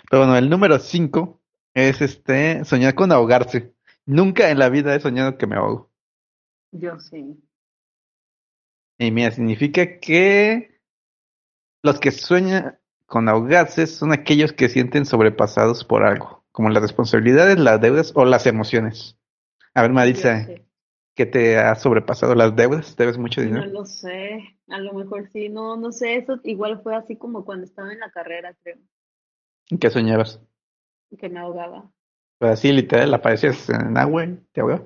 Pero 0.10 0.24
bueno, 0.24 0.38
el 0.38 0.50
número 0.50 0.80
5 0.80 1.40
es 1.74 2.02
este, 2.02 2.66
soñar 2.66 2.96
con 2.96 3.12
ahogarse. 3.12 3.74
Nunca 4.12 4.50
en 4.50 4.60
la 4.60 4.68
vida 4.68 4.94
he 4.94 5.00
soñado 5.00 5.38
que 5.38 5.48
me 5.48 5.56
ahogo. 5.56 5.90
Yo 6.74 7.00
sí. 7.00 7.42
Y 8.98 9.10
mira, 9.10 9.32
significa 9.32 10.02
que 10.02 10.82
los 11.82 11.98
que 12.02 12.12
sueñan 12.12 12.78
con 13.06 13.30
ahogarse 13.30 13.88
son 13.88 14.12
aquellos 14.12 14.52
que 14.52 14.68
sienten 14.68 15.06
sobrepasados 15.06 15.86
por 15.86 16.04
algo, 16.04 16.44
como 16.52 16.68
las 16.68 16.82
responsabilidades, 16.82 17.58
las 17.58 17.80
deudas 17.80 18.12
o 18.14 18.26
las 18.26 18.48
emociones. 18.48 19.18
A 19.74 19.88
ver, 19.88 20.16
sí. 20.18 20.56
¿qué 21.16 21.26
te 21.26 21.58
ha 21.58 21.74
sobrepasado? 21.76 22.36
¿Las 22.36 22.54
deudas? 22.54 22.98
¿Debes 22.98 23.18
mucho 23.18 23.40
No 23.40 23.48
dinero? 23.48 23.66
lo 23.68 23.86
sé. 23.86 24.58
A 24.68 24.80
lo 24.80 24.92
mejor 24.92 25.30
sí. 25.30 25.48
No, 25.48 25.78
no 25.78 25.94
sé. 25.94 26.18
Eso 26.18 26.38
igual 26.44 26.82
fue 26.84 26.98
así 26.98 27.16
como 27.16 27.46
cuando 27.46 27.64
estaba 27.64 27.94
en 27.94 28.00
la 28.00 28.12
carrera, 28.12 28.54
creo. 28.62 28.76
¿En 29.70 29.78
qué 29.78 29.90
soñabas? 29.90 30.42
Que 31.18 31.30
me 31.30 31.40
ahogaba. 31.40 31.90
Pues 32.42 32.54
así, 32.54 32.72
literal, 32.72 33.14
apareces 33.14 33.70
en 33.70 33.96
agua 33.96 34.26
te 34.52 34.62
ahogas. 34.62 34.82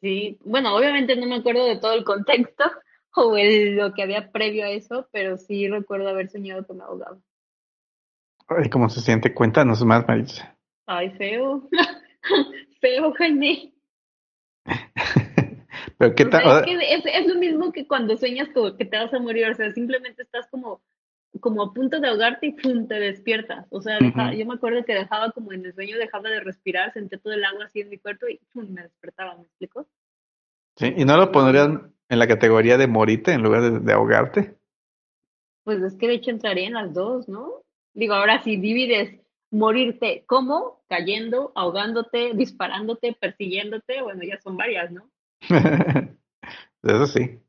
Sí. 0.00 0.38
Bueno, 0.44 0.76
obviamente 0.76 1.16
no 1.16 1.26
me 1.26 1.34
acuerdo 1.34 1.64
de 1.66 1.78
todo 1.80 1.94
el 1.94 2.04
contexto 2.04 2.62
o 3.16 3.36
el- 3.36 3.74
lo 3.74 3.92
que 3.92 4.04
había 4.04 4.30
previo 4.30 4.64
a 4.64 4.70
eso, 4.70 5.08
pero 5.10 5.36
sí 5.36 5.66
recuerdo 5.66 6.08
haber 6.08 6.30
soñado 6.30 6.64
que 6.64 6.74
me 6.74 6.84
ahogaba. 6.84 7.18
Ay, 8.46 8.70
¿cómo 8.70 8.88
se 8.88 9.00
siente? 9.00 9.34
Cuéntanos 9.34 9.84
más, 9.84 10.06
Maritza. 10.06 10.56
Ay, 10.86 11.10
feo. 11.10 11.68
Feo, 12.80 13.12
Jaime. 13.14 13.72
Pero 15.98 16.14
qué 16.14 16.24
O 16.24 16.30
tal, 16.30 16.42
sea, 16.42 16.58
es, 16.60 16.64
que 16.66 16.94
es, 16.94 17.04
es 17.04 17.26
lo 17.26 17.34
mismo 17.40 17.72
que 17.72 17.88
cuando 17.88 18.16
sueñas 18.16 18.48
como 18.54 18.76
que 18.76 18.84
te 18.84 18.96
vas 18.96 19.12
a 19.12 19.18
morir, 19.18 19.48
o 19.50 19.54
sea, 19.56 19.72
simplemente 19.72 20.22
estás 20.22 20.46
como, 20.52 20.80
como 21.40 21.62
a 21.62 21.72
punto 21.74 22.00
de 22.00 22.08
ahogarte 22.08 22.46
y 22.48 22.52
¡pum! 22.52 22.88
te 22.88 22.94
despiertas. 22.96 23.66
O 23.70 23.80
sea, 23.82 24.00
deja- 24.00 24.32
Ujú. 24.32 24.36
yo 24.36 24.46
me 24.46 24.54
acuerdo 24.54 24.84
que 24.84 24.94
dejaba 24.94 25.32
como 25.32 25.52
en 25.52 25.64
el 25.66 25.74
sueño, 25.74 25.98
dejaba 25.98 26.30
de 26.30 26.40
respirar, 26.40 26.92
senté 26.92 27.18
todo 27.18 27.32
el 27.34 27.44
agua 27.44 27.66
así 27.66 27.80
en 27.80 27.90
mi 27.90 27.98
cuerpo 27.98 28.26
y 28.28 28.38
¡pum! 28.52 28.68
me 28.70 28.82
despertaba, 28.82 29.36
¿me 29.36 29.42
explico? 29.44 29.86
sí, 30.76 30.92
¿y 30.96 31.04
no 31.04 31.16
lo 31.16 31.32
pondrían 31.32 31.94
en 32.08 32.18
la 32.18 32.26
categoría 32.28 32.78
de 32.78 32.86
morirte 32.86 33.32
en 33.32 33.42
lugar 33.42 33.62
de, 33.62 33.80
de 33.80 33.92
ahogarte? 33.92 34.56
Pues 35.64 35.82
es 35.82 35.96
que 35.98 36.08
de 36.08 36.14
hecho 36.14 36.30
entraría 36.30 36.66
en 36.66 36.72
las 36.72 36.94
dos, 36.94 37.28
¿no? 37.28 37.62
Digo, 37.92 38.14
ahora 38.14 38.42
si 38.42 38.56
divides 38.56 39.20
morirte, 39.50 40.24
¿cómo? 40.26 40.82
Cayendo, 40.88 41.52
ahogándote, 41.54 42.32
disparándote, 42.34 43.12
persiguiéndote, 43.20 44.00
bueno, 44.02 44.22
ya 44.22 44.40
son 44.40 44.56
varias, 44.56 44.90
¿no? 44.92 45.10
Eso 46.82 47.06
sí. 47.06 47.40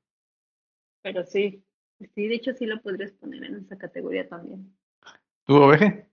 Pero 1.02 1.24
sí, 1.26 1.64
sí, 2.00 2.28
de 2.28 2.36
hecho 2.36 2.54
sí 2.54 2.66
lo 2.66 2.82
podrías 2.82 3.12
poner 3.14 3.44
en 3.44 3.56
esa 3.56 3.78
categoría 3.78 4.28
también. 4.28 4.74
¿Tú, 5.46 5.56
oveje? 5.56 6.08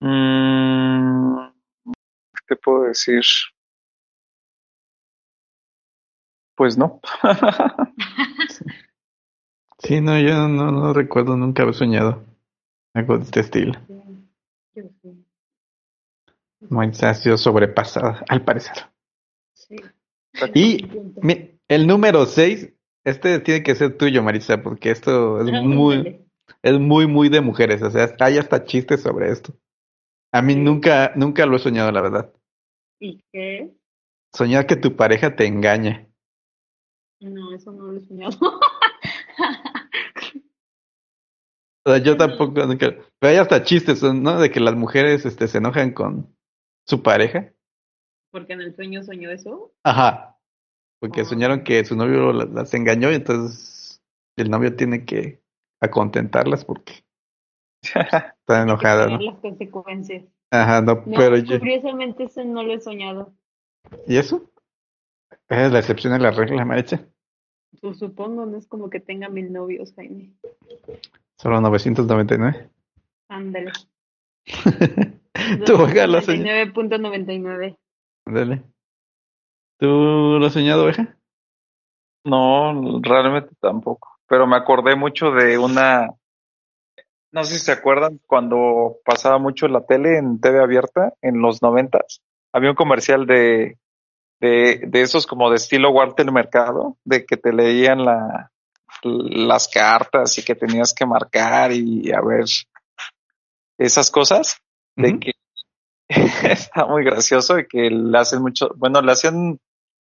Mm, 0.00 1.48
¿Qué 1.86 2.44
te 2.48 2.56
puedo 2.56 2.84
decir? 2.84 3.22
Pues 6.56 6.76
no. 6.76 7.00
Sí, 9.82 9.98
no, 10.02 10.20
yo 10.20 10.46
no, 10.46 10.70
no 10.70 10.92
recuerdo 10.92 11.38
nunca 11.38 11.62
haber 11.62 11.74
soñado 11.74 12.22
algo 12.92 13.16
de 13.16 13.24
este 13.24 13.40
estilo. 13.40 13.72
Sí, 13.86 13.94
yo 14.74 14.82
sí. 15.00 15.24
Maritza 16.68 17.08
ha 17.08 17.14
sido 17.14 17.38
sobrepasada, 17.38 18.22
al 18.28 18.44
parecer. 18.44 18.74
Sí. 19.54 19.76
Y 20.54 20.84
mi- 21.22 21.58
el 21.66 21.86
número 21.86 22.26
6, 22.26 22.68
este 23.04 23.38
tiene 23.40 23.62
que 23.62 23.74
ser 23.74 23.96
tuyo, 23.96 24.22
Maritza, 24.22 24.62
porque 24.62 24.90
esto 24.90 25.40
es 25.40 25.52
Ah, 25.52 25.62
muy, 25.62 25.96
ándale. 25.96 26.26
es 26.62 26.78
muy, 26.78 27.06
muy 27.06 27.28
de 27.28 27.40
mujeres. 27.40 27.82
O 27.82 27.90
sea, 27.90 28.14
hay 28.20 28.38
hasta 28.38 28.64
chistes 28.64 29.02
sobre 29.02 29.30
esto. 29.30 29.54
A 30.32 30.42
mí 30.42 30.54
Sí. 30.54 30.60
nunca, 30.60 31.12
nunca 31.16 31.46
lo 31.46 31.56
he 31.56 31.58
soñado, 31.58 31.90
la 31.92 32.02
verdad. 32.02 32.32
¿Y 33.00 33.22
qué? 33.32 33.72
Soñar 34.32 34.66
que 34.66 34.76
tu 34.76 34.94
pareja 34.96 35.34
te 35.34 35.46
engaña. 35.46 36.06
No, 37.20 37.52
eso 37.54 37.72
no 37.72 37.84
lo 37.86 37.96
he 37.98 38.00
soñado. 38.00 38.38
O 41.84 41.90
sea, 41.90 41.98
yo 41.98 42.16
tampoco, 42.16 42.64
nunca. 42.66 42.94
Pero 43.18 43.32
hay 43.32 43.36
hasta 43.36 43.62
chistes, 43.62 44.02
¿no? 44.02 44.38
De 44.40 44.50
que 44.50 44.60
las 44.60 44.74
mujeres, 44.74 45.24
este, 45.26 45.48
se 45.48 45.58
enojan 45.58 45.92
con 45.92 46.36
su 46.86 47.02
pareja. 47.02 47.52
Porque 48.30 48.52
en 48.52 48.60
el 48.60 48.74
sueño 48.74 49.02
soñó 49.02 49.30
eso. 49.30 49.72
Ajá. 49.84 50.38
Porque 51.00 51.24
soñaron 51.24 51.64
que 51.64 51.84
su 51.84 51.96
novio 51.96 52.32
la- 52.32 52.44
las 52.44 52.72
engañó 52.74 53.10
y 53.10 53.14
entonces 53.16 54.00
el 54.36 54.50
novio 54.50 54.76
tiene 54.76 55.04
que 55.04 55.40
acontentarlas 55.80 56.64
porque 56.64 56.92
está 57.82 58.62
enojada, 58.62 59.04
Hay 59.06 59.18
que 59.18 59.24
¿no? 59.24 59.30
las 59.32 59.40
consecuencias. 59.40 60.24
Ajá, 60.50 60.82
no, 60.82 60.94
No, 60.96 61.02
pero 61.16 61.36
yo- 61.38 61.58
curiosamente 61.58 62.24
eso 62.24 62.44
no 62.44 62.62
lo 62.62 62.74
he 62.74 62.80
soñado. 62.80 63.32
¿Y 64.06 64.16
eso? 64.18 64.50
Es 65.48 65.72
la 65.72 65.78
excepción 65.78 66.12
de 66.12 66.18
la 66.20 66.30
regla, 66.30 66.64
Maritza. 66.64 67.00
Pues 67.80 67.98
supongo, 67.98 68.46
no 68.46 68.58
es 68.58 68.66
como 68.66 68.90
que 68.90 69.00
tenga 69.00 69.28
mil 69.28 69.52
novios, 69.52 69.92
Jaime. 69.94 70.34
Solo 71.38 71.60
999. 71.60 72.68
Ándale. 73.28 73.72
Tú, 75.66 75.74
oveja, 75.76 76.06
lo 76.06 76.18
has 76.18 76.24
soñado. 76.26 76.72
99.99. 76.72 77.76
Ándale. 78.26 78.62
¿Tú 79.80 79.86
lo 80.38 80.46
has 80.46 80.52
soñado, 80.52 80.84
oveja? 80.84 81.16
No, 82.24 83.00
realmente 83.00 83.54
tampoco. 83.60 84.08
Pero 84.28 84.46
me 84.46 84.56
acordé 84.56 84.94
mucho 84.94 85.30
de 85.30 85.56
una, 85.56 86.06
no 87.32 87.44
sé 87.44 87.58
si 87.58 87.64
se 87.64 87.72
acuerdan, 87.72 88.20
cuando 88.26 88.98
pasaba 89.04 89.38
mucho 89.38 89.68
la 89.68 89.86
tele 89.86 90.18
en 90.18 90.38
TV 90.38 90.62
abierta 90.62 91.14
en 91.22 91.40
los 91.40 91.62
noventas, 91.62 92.20
había 92.52 92.70
un 92.70 92.76
comercial 92.76 93.26
de, 93.26 93.78
de, 94.38 94.82
de 94.86 95.00
esos 95.00 95.26
como 95.26 95.48
de 95.48 95.56
estilo 95.56 95.90
Walter 95.90 96.30
Mercado, 96.30 96.98
de 97.04 97.24
que 97.24 97.38
te 97.38 97.52
leían 97.52 98.04
la, 98.04 98.52
las 99.02 99.68
cartas 99.68 100.36
y 100.36 100.44
que 100.44 100.54
tenías 100.54 100.92
que 100.92 101.06
marcar 101.06 101.72
y 101.72 102.12
a 102.12 102.20
ver 102.20 102.44
esas 103.78 104.10
cosas, 104.10 104.60
de 104.94 105.18
que 105.18 105.32
está 106.08 106.86
muy 106.86 107.04
gracioso 107.04 107.58
y 107.58 107.66
que 107.66 107.88
le 107.90 108.18
hacen 108.18 108.42
mucho, 108.42 108.70
bueno, 108.76 109.00
le 109.00 109.12
hacían, 109.12 109.58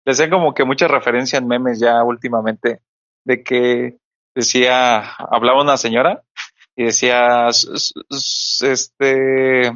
le 0.07 0.11
hacían 0.13 0.29
como 0.29 0.53
que 0.53 0.63
mucha 0.63 0.87
referencia 0.87 1.37
en 1.37 1.47
memes 1.49 1.81
ya 1.81 2.01
últimamente, 2.01 2.79
de 3.25 3.43
que 3.43 3.97
decía, 4.33 4.99
hablaba 5.17 5.61
una 5.61 5.75
señora 5.75 6.23
y 6.77 6.85
decía, 6.85 7.49
"S- 7.49 7.67
s- 7.73 7.93
s- 8.09 8.71
este, 8.71 9.75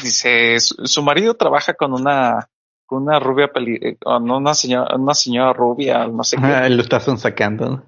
dice, 0.00 0.60
su, 0.60 1.02
marido 1.02 1.34
trabaja 1.34 1.74
con 1.74 1.94
una, 1.94 2.48
con 2.86 3.02
una 3.02 3.18
rubia, 3.18 3.48
peli, 3.48 3.76
eh, 3.82 3.96
con 3.96 4.30
una 4.30 4.54
señora, 4.54 4.94
una 4.94 5.14
señora 5.14 5.52
rubia, 5.52 6.06
no 6.06 6.22
sé 6.22 6.36
qué. 6.36 6.46
Ah, 6.46 6.68
lo 6.68 6.80
estás 6.82 7.06
sacando. 7.20 7.82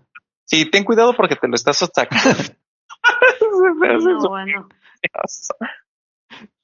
Sí, 0.46 0.68
ten 0.68 0.82
cuidado 0.82 1.14
porque 1.14 1.36
te 1.36 1.46
lo 1.46 1.54
estás 1.54 1.76
sacando. 1.76 2.18
No, 4.00 4.28
bueno. 4.30 4.68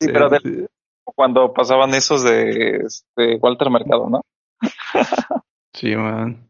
Sí, 0.01 0.09
pero 0.13 0.29
de-. 0.29 0.67
Cuando 1.05 1.53
pasaban 1.53 1.95
esos 1.95 2.23
de, 2.25 2.83
este, 2.87 3.37
Walter 3.37 3.71
Mercado, 3.71 4.09
¿no? 4.09 4.23
Sí, 5.75 5.95
man. 5.97 6.49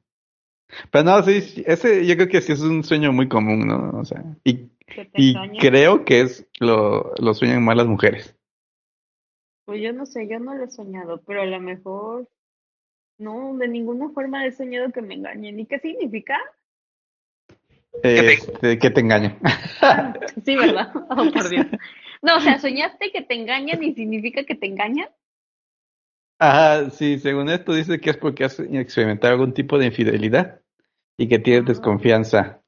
Pero 0.90 1.04
no, 1.04 1.22
sí, 1.22 1.62
ese 1.66 2.04
yo 2.06 2.14
creo 2.16 2.28
que 2.28 2.42
sí 2.42 2.52
es 2.52 2.60
un 2.60 2.84
sueño 2.84 3.10
muy 3.12 3.26
común, 3.28 3.66
¿no? 3.66 3.98
O 3.98 4.04
sea, 4.04 4.22
y, 4.44 4.68
Que 4.86 5.06
te 5.06 5.22
y 5.22 5.30
engañen. 5.30 5.56
creo 5.60 6.04
que 6.04 6.20
es 6.20 6.46
lo, 6.60 7.14
lo 7.18 7.32
sueñan 7.32 7.64
más 7.64 7.76
las 7.76 7.86
mujeres. 7.86 8.36
Pues 9.64 9.80
yo 9.80 9.94
no 9.94 10.04
sé, 10.04 10.28
yo 10.28 10.38
no 10.40 10.54
lo 10.54 10.64
he 10.64 10.70
soñado, 10.70 11.22
pero 11.26 11.40
a 11.40 11.46
lo 11.46 11.58
mejor 11.58 12.28
no, 13.18 13.56
de 13.56 13.66
ninguna 13.68 14.10
forma 14.10 14.44
he 14.44 14.52
soñado 14.52 14.92
que 14.92 15.00
me 15.00 15.14
engañen. 15.14 15.58
¿Y 15.58 15.64
qué 15.66 15.78
significa? 15.78 16.36
te- 18.02 18.34
Este, 18.34 18.78
que 18.78 18.90
te 18.90 19.00
engañan. 19.00 19.38
Sí, 20.44 20.56
¿verdad? 20.56 20.92
Oh, 20.94 21.30
por 21.32 21.48
Dios. 21.48 21.66
No, 22.24 22.36
o 22.36 22.40
sea, 22.40 22.58
soñaste 22.58 23.10
que 23.12 23.22
te 23.22 23.34
engañan 23.34 23.82
y 23.82 23.92
significa 23.94 24.44
que 24.44 24.54
te 24.54 24.66
engañan. 24.66 25.08
Ajá, 26.38 26.90
sí, 26.90 27.18
según 27.18 27.48
esto 27.48 27.72
dice 27.74 28.00
que 28.00 28.10
es 28.10 28.16
porque 28.16 28.44
has 28.44 28.58
experimentado 28.58 29.34
algún 29.34 29.52
tipo 29.54 29.78
de 29.78 29.86
infidelidad 29.86 30.60
y 31.18 31.28
que 31.28 31.38
tienes 31.38 31.62
Ah. 31.64 31.68
desconfianza. 31.68 32.60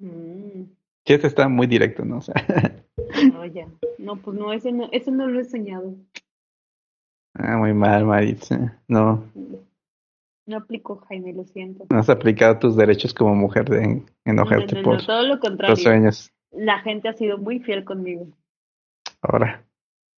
Mm, 0.00 0.64
Que 1.04 1.14
este 1.14 1.28
está 1.28 1.48
muy 1.48 1.66
directo, 1.66 2.04
¿no? 2.04 2.18
O 2.18 2.20
sea, 2.22 2.34
no, 3.32 3.44
ya. 3.46 3.68
No, 3.98 4.16
pues 4.16 4.36
no, 4.36 4.52
ese 4.52 4.72
no, 4.72 4.88
ese 4.92 5.10
no 5.10 5.26
lo 5.26 5.40
he 5.40 5.44
soñado. 5.44 5.94
ah, 7.34 7.56
muy 7.58 7.72
mal, 7.72 8.04
Maritza. 8.04 8.82
No, 8.88 9.24
Mm. 9.34 9.54
No 10.48 10.58
aplico, 10.58 10.98
Jaime, 11.08 11.32
lo 11.32 11.42
siento. 11.44 11.86
no 11.90 11.98
has 11.98 12.08
aplicado 12.08 12.58
tus 12.60 12.76
derechos 12.76 13.12
como 13.12 13.34
mujer 13.34 13.68
de 13.68 13.82
en- 13.82 14.10
enojarte 14.24 14.76
No, 14.76 14.80
no, 14.80 14.84
por 14.84 15.04
todo 15.04 15.22
lo 15.22 15.28
los 15.30 15.38
contrario. 15.40 15.74
sueños. 15.76 16.32
La 16.56 16.80
gente 16.80 17.08
ha 17.08 17.12
sido 17.12 17.38
muy 17.38 17.60
fiel 17.60 17.84
conmigo. 17.84 18.26
Ahora. 19.22 19.64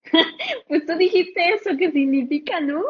Pues 0.68 0.84
tú 0.84 0.96
dijiste 0.96 1.54
eso, 1.54 1.70
¿qué 1.78 1.92
significa, 1.92 2.60
no? 2.60 2.82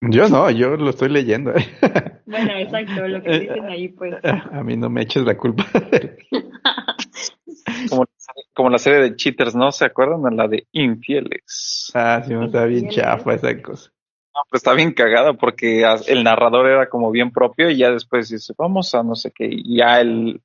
Yo 0.00 0.28
no, 0.28 0.50
yo 0.50 0.76
lo 0.76 0.90
estoy 0.90 1.08
leyendo. 1.08 1.52
Bueno, 2.26 2.52
exacto, 2.52 3.06
lo 3.06 3.22
que 3.22 3.38
dicen 3.38 3.66
ahí, 3.66 3.88
pues. 3.88 4.14
A 4.24 4.62
mí 4.62 4.78
no 4.78 4.88
me 4.88 5.02
eches 5.02 5.24
la 5.24 5.36
culpa. 5.36 5.66
Como, 7.90 8.06
como 8.54 8.70
la 8.70 8.78
serie 8.78 9.00
de 9.00 9.16
Cheaters, 9.16 9.54
¿no? 9.54 9.70
¿Se 9.72 9.84
acuerdan? 9.84 10.36
La 10.36 10.48
de 10.48 10.66
Infieles. 10.72 11.90
Ah, 11.94 12.22
sí, 12.26 12.34
me 12.34 12.46
está 12.46 12.64
bien 12.64 12.88
chafa 12.88 13.34
esa 13.34 13.60
cosa. 13.60 13.90
No, 14.34 14.40
pero 14.50 14.56
está 14.56 14.74
bien 14.74 14.92
cagada 14.92 15.34
porque 15.34 15.84
el 16.08 16.24
narrador 16.24 16.66
era 16.66 16.88
como 16.88 17.10
bien 17.10 17.30
propio 17.30 17.70
y 17.70 17.76
ya 17.76 17.90
después 17.90 18.30
dice, 18.30 18.54
vamos 18.56 18.94
a 18.94 19.02
no 19.02 19.14
sé 19.14 19.32
qué, 19.32 19.48
y 19.48 19.78
ya 19.78 20.00
él 20.00 20.40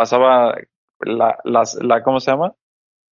pasaba 0.00 0.56
la, 1.00 1.38
la, 1.44 2.02
¿cómo 2.02 2.20
se 2.20 2.30
llama? 2.30 2.54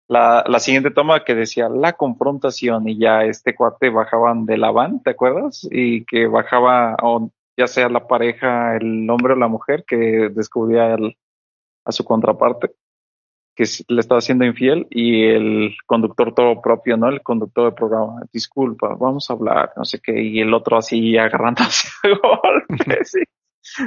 La, 0.08 0.42
la 0.48 0.58
siguiente 0.58 0.90
toma 0.90 1.24
que 1.24 1.34
decía 1.34 1.68
la 1.68 1.92
confrontación 1.92 2.88
y 2.88 2.98
ya 2.98 3.24
este 3.24 3.54
cuate 3.54 3.90
bajaban 3.90 4.46
de 4.46 4.56
la 4.56 4.70
van, 4.70 5.02
¿te 5.02 5.10
acuerdas? 5.10 5.68
Y 5.70 6.06
que 6.06 6.26
bajaba, 6.26 6.96
o 7.02 7.30
ya 7.58 7.66
sea 7.66 7.90
la 7.90 8.06
pareja, 8.06 8.76
el 8.76 9.10
hombre 9.10 9.34
o 9.34 9.36
la 9.36 9.48
mujer 9.48 9.84
que 9.86 10.30
descubría 10.34 10.94
el- 10.94 11.16
a 11.86 11.92
su 11.92 12.04
contraparte 12.04 12.70
que 13.56 13.64
le 13.88 14.00
estaba 14.00 14.20
siendo 14.22 14.46
infiel 14.46 14.86
y 14.90 15.24
el 15.26 15.76
conductor 15.86 16.34
todo 16.34 16.62
propio, 16.62 16.96
¿no? 16.96 17.08
El 17.08 17.22
conductor 17.22 17.66
del 17.66 17.74
programa, 17.74 18.22
disculpa, 18.32 18.94
vamos 18.98 19.30
a 19.30 19.34
hablar, 19.34 19.72
no 19.76 19.84
sé 19.84 20.00
qué, 20.00 20.22
y 20.22 20.40
el 20.40 20.54
otro 20.54 20.78
así 20.78 21.18
agarrándose 21.18 21.88
a 22.04 22.40
golpes, 22.42 23.10
sí, 23.12 23.20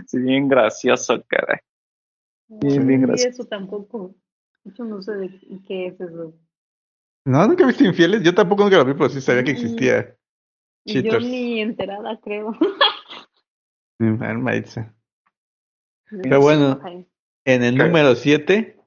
sí, 0.07 0.19
bien 0.19 0.47
gracioso, 0.49 1.23
caray. 1.27 1.59
Bien, 2.59 2.85
bien 2.85 3.01
Sí, 3.01 3.05
gracioso. 3.07 3.29
eso 3.29 3.45
tampoco. 3.45 4.15
Hecho, 4.65 4.83
no 4.83 5.01
sé 5.01 5.13
de 5.13 5.29
qué 5.67 5.87
es 5.87 5.99
eso. 6.01 6.33
No, 7.25 7.47
nunca 7.47 7.63
he 7.63 7.67
visto 7.67 7.83
infieles. 7.85 8.23
Yo 8.23 8.33
tampoco 8.35 8.63
nunca 8.63 8.77
lo 8.77 8.85
vi, 8.85 8.93
pero 8.93 9.09
sí 9.09 9.21
sabía 9.21 9.43
que 9.43 9.51
existía. 9.51 10.15
Y 10.83 11.01
Yo 11.03 11.19
ni 11.19 11.61
enterada, 11.61 12.19
creo. 12.21 12.55
Dice. 13.99 14.91
Pero 16.23 16.41
bueno. 16.41 16.79
En 17.43 17.63
el 17.63 17.75
número 17.75 18.15
7 18.15 18.77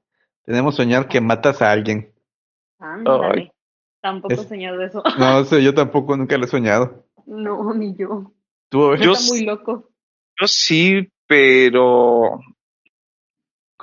tenemos 0.44 0.76
soñar 0.76 1.08
que 1.08 1.20
matas 1.20 1.60
a 1.62 1.72
alguien. 1.72 2.12
Ándale. 2.78 3.52
Tampoco 4.00 4.34
Es- 4.34 4.40
he 4.44 4.48
soñado 4.48 4.80
eso. 4.82 5.02
No, 5.18 5.40
eso 5.40 5.58
yo 5.58 5.74
tampoco 5.74 6.16
nunca 6.16 6.36
lo 6.38 6.44
he 6.44 6.48
soñado. 6.48 7.04
No, 7.26 7.72
ni 7.74 7.96
yo. 7.96 8.32
¿Tú? 8.68 8.94
Yo 8.96 9.12
Está 9.12 9.24
muy 9.32 9.44
loco. 9.44 9.90
Yo 10.40 10.46
sí, 10.46 11.10
pero, 11.26 12.38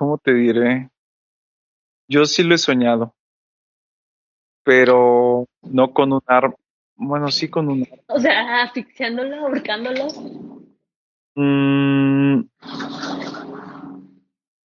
¿cómo 0.01 0.17
te 0.17 0.33
diré? 0.33 0.89
Yo 2.09 2.25
sí 2.25 2.41
lo 2.41 2.55
he 2.55 2.57
soñado, 2.57 3.13
pero 4.63 5.45
no 5.61 5.93
con 5.93 6.11
un 6.11 6.21
arma, 6.25 6.55
bueno, 6.95 7.29
sí 7.29 7.51
con 7.51 7.67
un 7.69 7.83
arma. 7.83 8.01
O 8.07 8.17
sea, 8.19 8.63
asfixiándolo, 8.63 9.35
ahorcándolo. 9.41 10.07
Mm, 11.35 12.41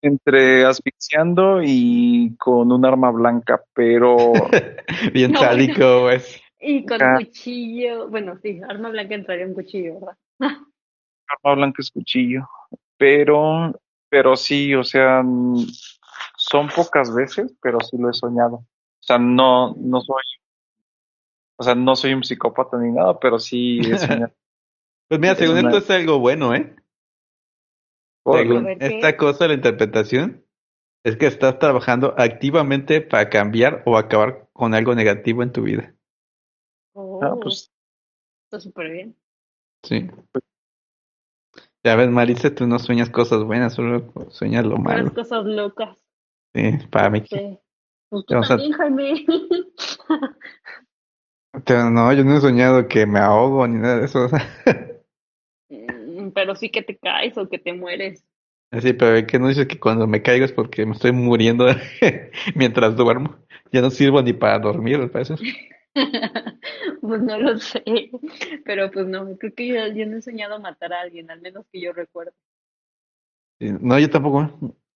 entre 0.00 0.64
asfixiando 0.64 1.60
y 1.62 2.34
con 2.38 2.72
un 2.72 2.86
arma 2.86 3.10
blanca, 3.10 3.62
pero 3.74 4.16
Bien 5.12 5.32
No, 5.32 5.40
sádico, 5.40 6.04
pues. 6.04 6.40
Y 6.60 6.86
con 6.86 7.02
Ah. 7.02 7.16
cuchillo. 7.18 8.08
Bueno, 8.08 8.38
sí, 8.42 8.58
arma 8.66 8.88
blanca 8.88 9.14
entraría 9.14 9.44
un 9.46 9.52
cuchillo, 9.52 10.00
¿verdad? 10.00 10.16
arma 11.28 11.54
blanca 11.56 11.82
es 11.82 11.90
cuchillo. 11.90 12.48
Pero, 12.96 13.78
pero 14.08 14.36
sí, 14.36 14.74
o 14.74 14.84
sea, 14.84 15.22
mm, 15.22 15.66
son 16.36 16.68
pocas 16.68 17.14
veces, 17.14 17.54
pero 17.60 17.78
sí 17.80 17.96
lo 17.98 18.10
he 18.10 18.14
soñado. 18.14 18.56
O 18.56 18.66
sea, 19.06 19.18
no, 19.18 19.74
no 19.78 20.00
soy, 20.00 20.22
o 21.58 21.62
sea, 21.62 21.74
no 21.74 21.96
soy 21.96 22.14
un 22.14 22.24
psicópata 22.24 22.78
ni 22.78 22.92
nada, 22.92 23.18
pero 23.18 23.38
sí 23.38 23.80
he 23.80 23.98
soñado. 23.98 24.32
Pues 25.08 25.20
mira, 25.20 25.36
según 25.36 25.58
Es 25.58 25.62
una- 25.62 25.70
esto 25.78 25.92
es 25.94 26.00
algo 26.00 26.18
bueno, 26.18 26.52
¿eh? 26.52 26.74
Según 28.24 28.66
esta 28.80 29.16
cosa, 29.16 29.46
la 29.46 29.54
interpretación, 29.54 30.44
es 31.04 31.16
que 31.16 31.26
estás 31.26 31.60
trabajando 31.60 32.12
activamente 32.18 33.00
para 33.00 33.30
cambiar 33.30 33.84
o 33.86 33.96
acabar 33.96 34.48
con 34.52 34.74
algo 34.74 34.96
negativo 34.96 35.44
en 35.44 35.52
tu 35.52 35.62
vida. 35.62 35.94
Oh, 36.94 37.20
Ah, 37.22 37.36
pues, 37.40 37.70
está 38.46 38.58
súper 38.58 38.90
bien. 38.90 39.16
Sí. 39.84 40.08
Ya 41.86 41.94
ves, 41.94 42.10
Marisa, 42.10 42.52
tú 42.52 42.66
no 42.66 42.80
sueñas 42.80 43.10
cosas 43.10 43.44
buenas, 43.44 43.74
solo 43.74 44.12
sueñas 44.30 44.64
lo 44.66 44.76
malo. 44.76 45.14
cosas 45.14 45.44
locas. 45.44 45.96
Sí, 46.52 46.72
para 46.90 47.10
mí. 47.10 47.22
Sí. 47.30 47.60
Pues 48.08 48.26
tú 48.26 48.34
a- 48.34 48.40
también, 48.40 48.72
Jaime. 48.72 49.24
Pero 51.64 51.88
no, 51.90 52.12
yo 52.12 52.24
no 52.24 52.36
he 52.36 52.40
soñado 52.40 52.88
que 52.88 53.06
me 53.06 53.20
ahogo 53.20 53.68
ni 53.68 53.78
nada 53.78 54.00
de 54.00 54.06
eso. 54.06 54.28
Mm, 55.68 56.30
Pero 56.34 56.56
sí 56.56 56.70
que 56.70 56.82
te 56.82 56.96
caes 56.96 57.38
o 57.38 57.48
que 57.48 57.60
te 57.60 57.72
mueres. 57.72 58.26
Sí, 58.82 58.92
pero 58.92 59.24
que 59.24 59.38
no 59.38 59.46
dices 59.46 59.68
que 59.68 59.78
cuando 59.78 60.08
me 60.08 60.22
caigo 60.22 60.44
es 60.44 60.50
porque 60.52 60.84
me 60.86 60.92
estoy 60.94 61.12
muriendo 61.12 61.66
mientras 62.56 62.96
duermo. 62.96 63.36
Ya 63.70 63.80
no 63.80 63.90
sirvo 63.90 64.22
ni 64.22 64.32
para 64.32 64.58
dormir, 64.58 64.98
me 64.98 65.06
parece. 65.06 65.36
Pues 67.00 67.22
no 67.22 67.38
lo 67.38 67.58
sé. 67.58 67.82
Pero 68.64 68.90
pues 68.90 69.06
no, 69.06 69.36
creo 69.38 69.54
que 69.54 69.66
yo, 69.68 69.86
yo 69.88 70.06
no 70.06 70.16
he 70.16 70.22
soñado 70.22 70.58
matar 70.60 70.92
a 70.92 71.00
alguien, 71.02 71.30
al 71.30 71.40
menos 71.40 71.64
que 71.72 71.80
yo 71.80 71.92
recuerde. 71.92 72.32
No, 73.60 73.98
yo 73.98 74.10
tampoco. 74.10 74.50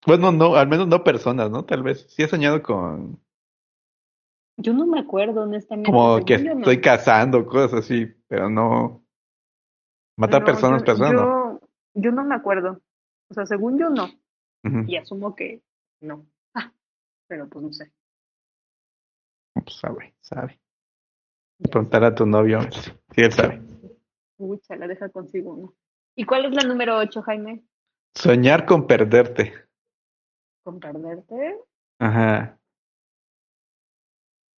Bueno, 0.05 0.31
no, 0.31 0.55
al 0.55 0.67
menos 0.67 0.87
no 0.87 1.03
personas, 1.03 1.49
¿no? 1.49 1.65
Tal 1.65 1.83
vez. 1.83 2.05
Sí 2.09 2.23
he 2.23 2.27
soñado 2.27 2.61
con 2.61 3.19
Yo 4.57 4.73
no 4.73 4.85
me 4.85 4.99
acuerdo, 4.99 5.43
honestamente. 5.43 5.91
como 5.91 6.23
que 6.25 6.37
yo, 6.43 6.53
no. 6.53 6.59
estoy 6.59 6.81
cazando, 6.81 7.45
cosas 7.45 7.79
así, 7.85 8.07
pero 8.27 8.49
no. 8.49 9.03
Matar 10.17 10.41
No, 10.41 10.45
personas, 10.45 10.81
yo, 10.81 10.85
personas, 10.85 11.13
no. 11.13 11.21
yo, 11.21 11.59
yo 11.95 12.11
no 12.11 12.23
me 12.23 12.35
acuerdo. 12.35 12.81
O 13.29 13.33
sea, 13.33 13.45
según 13.45 13.79
yo 13.79 13.89
no. 13.89 14.09
Y 14.87 14.95
asumo 14.97 15.35
que 15.35 15.63
no. 16.01 16.25
Ah, 16.53 16.71
pero 17.27 17.47
pues 17.47 17.65
no 17.65 17.73
sé. 17.73 17.91
Pues 19.53 19.75
sabe, 19.77 20.13
sabe. 20.21 20.59
Preguntar 21.69 22.03
a 22.03 22.15
tu 22.15 22.25
novio, 22.25 22.59
si 22.71 23.21
él 23.21 23.31
sabe. 23.31 23.61
Uy, 24.37 24.59
la 24.69 24.87
deja 24.87 25.09
consigo 25.09 25.53
uno. 25.53 25.73
¿Y 26.15 26.25
cuál 26.25 26.45
es 26.45 26.51
la 26.53 26.67
número 26.67 26.97
8, 26.97 27.21
Jaime? 27.21 27.63
Soñar 28.15 28.65
con 28.65 28.87
perderte. 28.87 29.53
¿Con 30.63 30.79
perderte? 30.79 31.59
Ajá. 31.99 32.57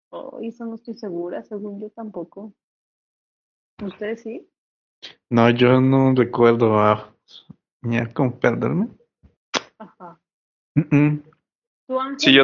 Oh, 0.10 0.39
eso 0.41 0.66
no 0.66 0.76
estoy 0.76 0.93
segura, 0.93 1.43
según 1.43 1.82
yo 1.82 1.89
tampoco. 1.89 2.54
¿Ustedes 3.84 4.22
sí? 4.22 4.49
No, 5.30 5.49
yo 5.49 5.82
no 5.82 6.14
recuerdo 6.16 6.80
a 6.80 7.14
soñar 7.26 8.14
con 8.14 8.39
perderme. 8.39 8.89
Ajá. 9.78 10.20
Mm, 10.76 10.95
mm. 10.95 11.24
Sí, 12.18 12.34
yo, 12.34 12.43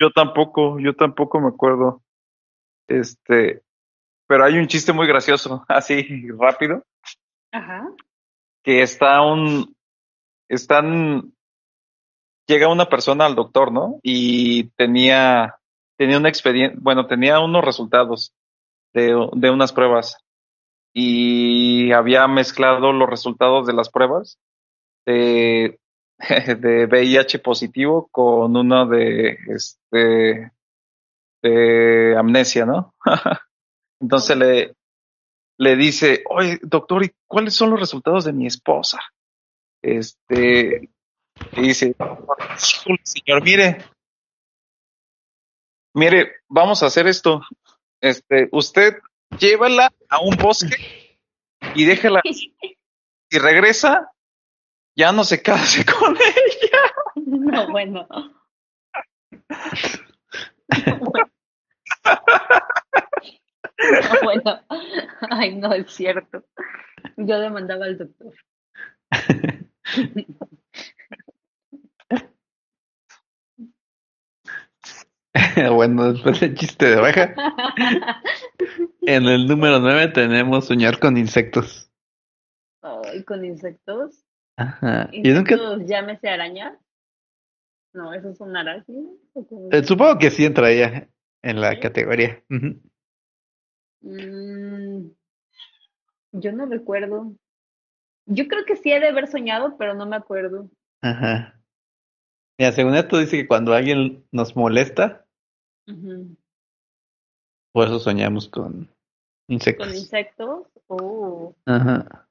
yo 0.00 0.10
tampoco, 0.10 0.78
yo 0.80 0.94
tampoco 0.96 1.40
me 1.40 1.48
acuerdo. 1.48 2.02
Este, 2.88 3.62
pero 4.32 4.46
hay 4.46 4.56
un 4.56 4.66
chiste 4.66 4.94
muy 4.94 5.06
gracioso, 5.06 5.62
así 5.68 6.26
rápido, 6.38 6.82
Ajá. 7.52 7.86
que 8.64 8.80
está 8.80 9.20
un, 9.20 9.76
están, 10.48 11.34
llega 12.48 12.72
una 12.72 12.88
persona 12.88 13.26
al 13.26 13.34
doctor, 13.34 13.70
¿no? 13.70 14.00
Y 14.02 14.70
tenía, 14.70 15.56
tenía 15.98 16.16
un 16.16 16.24
expediente, 16.24 16.78
bueno, 16.80 17.06
tenía 17.06 17.40
unos 17.40 17.62
resultados 17.62 18.32
de, 18.94 19.14
de 19.34 19.50
unas 19.50 19.74
pruebas 19.74 20.16
y 20.94 21.92
había 21.92 22.26
mezclado 22.26 22.90
los 22.94 23.10
resultados 23.10 23.66
de 23.66 23.74
las 23.74 23.90
pruebas 23.90 24.38
de, 25.04 25.78
de 26.58 26.86
VIH 26.86 27.38
positivo 27.40 28.08
con 28.10 28.56
uno 28.56 28.86
de, 28.86 29.36
este, 29.54 30.52
de 31.42 32.16
amnesia, 32.16 32.64
¿no? 32.64 32.94
Entonces 34.02 34.36
le, 34.36 34.74
le 35.58 35.76
dice, 35.76 36.24
oye, 36.28 36.58
doctor, 36.62 37.04
¿y 37.04 37.12
cuáles 37.26 37.54
son 37.54 37.70
los 37.70 37.78
resultados 37.78 38.24
de 38.24 38.32
mi 38.32 38.46
esposa? 38.46 38.98
Este, 39.80 40.90
y 41.52 41.60
dice, 41.62 41.94
"Híjole, 41.98 43.00
señor, 43.04 43.42
mire, 43.42 43.84
mire, 45.94 46.32
vamos 46.48 46.82
a 46.82 46.86
hacer 46.86 47.06
esto. 47.06 47.42
Este, 48.00 48.48
usted 48.50 48.98
llévala 49.38 49.92
a 50.08 50.20
un 50.20 50.36
bosque 50.36 51.18
y 51.74 51.84
déjela, 51.84 52.20
y 52.24 53.38
regresa, 53.38 54.10
ya 54.96 55.12
no 55.12 55.22
se 55.22 55.42
case 55.42 55.84
con 55.98 56.16
ella. 56.16 56.92
No, 57.14 57.70
bueno. 57.70 58.06
No, 58.08 58.28
bueno. 60.98 61.32
Ay, 65.30 65.56
no 65.56 65.72
es 65.72 65.90
cierto. 65.90 66.44
Yo 67.16 67.40
demandaba 67.40 67.86
al 67.86 67.98
doctor. 67.98 68.32
bueno, 75.74 76.12
después 76.12 76.40
del 76.40 76.54
chiste 76.54 76.86
de 76.86 76.96
oveja. 76.96 77.34
En 79.02 79.24
el 79.24 79.46
número 79.46 79.80
9 79.80 80.08
tenemos 80.08 80.66
soñar 80.66 80.98
con 80.98 81.16
insectos. 81.16 81.90
con 83.26 83.44
insectos. 83.44 84.24
Ajá. 84.56 85.08
¿Y 85.12 85.22
nunca? 85.32 85.54
Insectos, 85.54 85.86
llámese 85.86 86.28
arañas. 86.28 86.78
No, 87.94 88.14
esos 88.14 88.38
son 88.38 88.56
arácnidos. 88.56 89.16
¿o 89.34 89.46
cómo? 89.46 89.68
Eh, 89.70 89.84
supongo 89.84 90.18
que 90.18 90.30
sí 90.30 90.44
entraría 90.44 91.08
en 91.42 91.60
la 91.60 91.72
¿Sí? 91.72 91.80
categoría. 91.80 92.42
Ujú. 92.48 92.80
Mm, 94.02 95.10
yo 96.32 96.52
no 96.52 96.66
recuerdo. 96.66 97.34
Yo 98.26 98.46
creo 98.48 98.64
que 98.64 98.76
sí 98.76 98.92
he 98.92 99.00
de 99.00 99.08
haber 99.08 99.28
soñado, 99.28 99.76
pero 99.76 99.94
no 99.94 100.06
me 100.06 100.16
acuerdo. 100.16 100.68
Ajá. 101.00 101.60
Mira, 102.58 102.72
según 102.72 102.94
esto 102.94 103.18
dice 103.18 103.38
que 103.38 103.48
cuando 103.48 103.72
alguien 103.72 104.24
nos 104.30 104.54
molesta, 104.54 105.26
por 107.72 107.86
eso 107.86 107.98
soñamos 107.98 108.48
con 108.48 108.88
insectos. 109.48 109.86
Con 109.86 109.96
insectos. 109.96 110.66
Oh, 110.86 111.54
Ajá. 111.66 112.28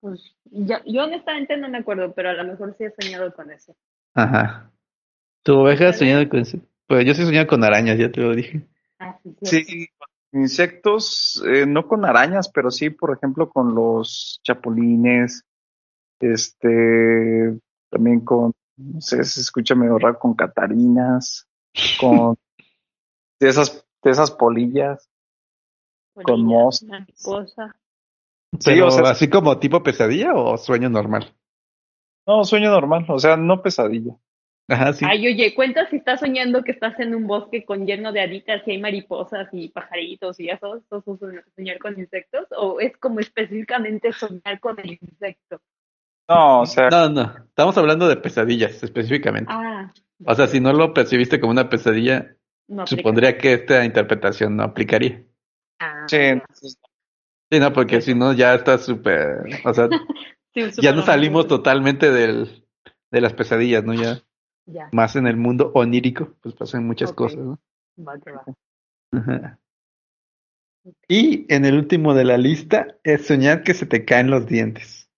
pues 0.00 0.36
ya, 0.44 0.82
yo 0.84 1.04
honestamente 1.04 1.56
no 1.56 1.68
me 1.68 1.78
acuerdo, 1.78 2.12
pero 2.12 2.30
a 2.30 2.34
lo 2.34 2.44
mejor 2.44 2.76
sí 2.76 2.84
he 2.84 2.90
soñado 2.90 3.32
con 3.34 3.50
eso. 3.50 3.74
Ajá. 4.14 4.70
¿Tu 5.42 5.58
oveja 5.58 5.88
ha 5.88 5.92
soñado 5.92 6.28
con? 6.28 6.42
Pues 6.86 7.06
yo 7.06 7.14
sí 7.14 7.22
he 7.22 7.24
soñado 7.24 7.46
con 7.46 7.64
arañas, 7.64 7.98
ya 7.98 8.12
te 8.12 8.20
lo 8.20 8.34
dije. 8.34 8.66
Ah, 8.98 9.18
sí. 9.42 9.64
Sí, 9.64 9.88
insectos, 10.32 11.42
eh, 11.46 11.66
no 11.66 11.86
con 11.86 12.04
arañas, 12.04 12.48
pero 12.50 12.70
sí, 12.70 12.90
por 12.90 13.12
ejemplo, 13.16 13.50
con 13.50 13.74
los 13.74 14.40
chapulines, 14.44 15.44
este, 16.20 17.58
también 17.90 18.20
con, 18.20 18.52
no 18.76 19.00
sé, 19.00 19.24
se 19.24 19.40
escucha 19.40 19.74
medio 19.74 19.98
raro, 19.98 20.18
con 20.18 20.34
catarinas, 20.34 21.46
con 22.00 22.36
de 23.40 23.48
esas, 23.48 23.86
de 24.02 24.10
esas 24.10 24.30
polillas. 24.30 25.08
con 26.14 26.24
Polilla, 26.24 26.44
mos- 26.48 26.82
mariposa. 26.82 27.76
Sí, 28.52 28.58
Pero 28.64 28.88
o 28.88 28.90
sea- 28.90 29.10
así 29.10 29.30
como 29.30 29.58
tipo 29.58 29.82
pesadilla 29.82 30.34
o 30.34 30.56
sueño 30.58 30.90
normal. 30.90 31.34
No, 32.26 32.44
sueño 32.44 32.70
normal, 32.70 33.06
o 33.08 33.18
sea, 33.18 33.36
no 33.36 33.62
pesadilla. 33.62 34.14
Ajá, 34.70 34.92
sí. 34.92 35.04
Ay, 35.08 35.26
oye, 35.26 35.52
cuenta 35.54 35.88
si 35.90 35.96
estás 35.96 36.20
soñando 36.20 36.62
que 36.62 36.70
estás 36.70 36.98
en 37.00 37.14
un 37.14 37.26
bosque 37.26 37.64
con 37.64 37.86
lleno 37.86 38.12
de 38.12 38.20
haditas 38.20 38.62
y 38.66 38.70
hay 38.72 38.78
mariposas 38.78 39.48
y 39.52 39.68
pajaritos 39.68 40.38
y 40.38 40.48
eso, 40.48 40.76
¿eso 40.76 40.98
es 40.98 41.04
soñ- 41.04 41.44
soñar 41.56 41.78
con 41.78 41.98
insectos? 41.98 42.46
¿O 42.56 42.78
es 42.78 42.96
como 42.98 43.18
específicamente 43.18 44.12
soñar 44.12 44.60
con 44.60 44.78
el 44.78 44.96
insecto? 45.00 45.60
No, 46.28 46.60
o 46.60 46.66
sea, 46.66 46.88
No, 46.88 47.08
no. 47.08 47.34
Estamos 47.48 47.76
hablando 47.78 48.06
de 48.06 48.16
pesadillas 48.16 48.80
específicamente. 48.82 49.52
Ah, 49.52 49.92
O 50.24 50.34
sea, 50.36 50.46
si 50.46 50.60
no 50.60 50.72
lo 50.72 50.94
percibiste 50.94 51.40
como 51.40 51.50
una 51.50 51.68
pesadilla, 51.68 52.36
no 52.68 52.86
supondría 52.86 53.36
que 53.36 53.54
esta 53.54 53.84
interpretación 53.84 54.56
no 54.56 54.62
aplicaría. 54.62 55.24
Ah, 55.80 56.06
sí, 56.08 56.16
entonces, 56.16 56.78
Sí, 57.52 57.58
no, 57.58 57.72
porque 57.72 58.00
si 58.00 58.14
no 58.14 58.32
ya 58.32 58.54
está 58.54 58.78
súper, 58.78 59.38
o 59.64 59.74
sea, 59.74 59.88
sí, 60.54 60.62
ya 60.80 60.92
no 60.92 61.02
salimos 61.02 61.48
totalmente 61.48 62.12
del, 62.12 62.64
de 63.10 63.20
las 63.20 63.32
pesadillas, 63.32 63.82
¿no? 63.82 63.92
Ya 63.94 64.22
Ya, 64.66 64.88
más 64.92 65.16
en 65.16 65.26
el 65.26 65.36
mundo 65.36 65.72
onírico, 65.74 66.34
pues 66.42 66.54
pasan 66.54 66.86
muchas 66.86 67.12
cosas, 67.12 67.38
¿no? 67.38 67.58
va 67.98 68.18
que 68.18 68.30
va. 68.30 68.44
Ajá. 69.12 69.58
Y 71.08 71.52
en 71.52 71.64
el 71.64 71.76
último 71.76 72.14
de 72.14 72.24
la 72.24 72.38
lista 72.38 72.98
es 73.02 73.26
soñar 73.26 73.62
que 73.62 73.74
se 73.74 73.86
te 73.86 74.04
caen 74.04 74.30
los 74.30 74.46
dientes. 74.46 75.10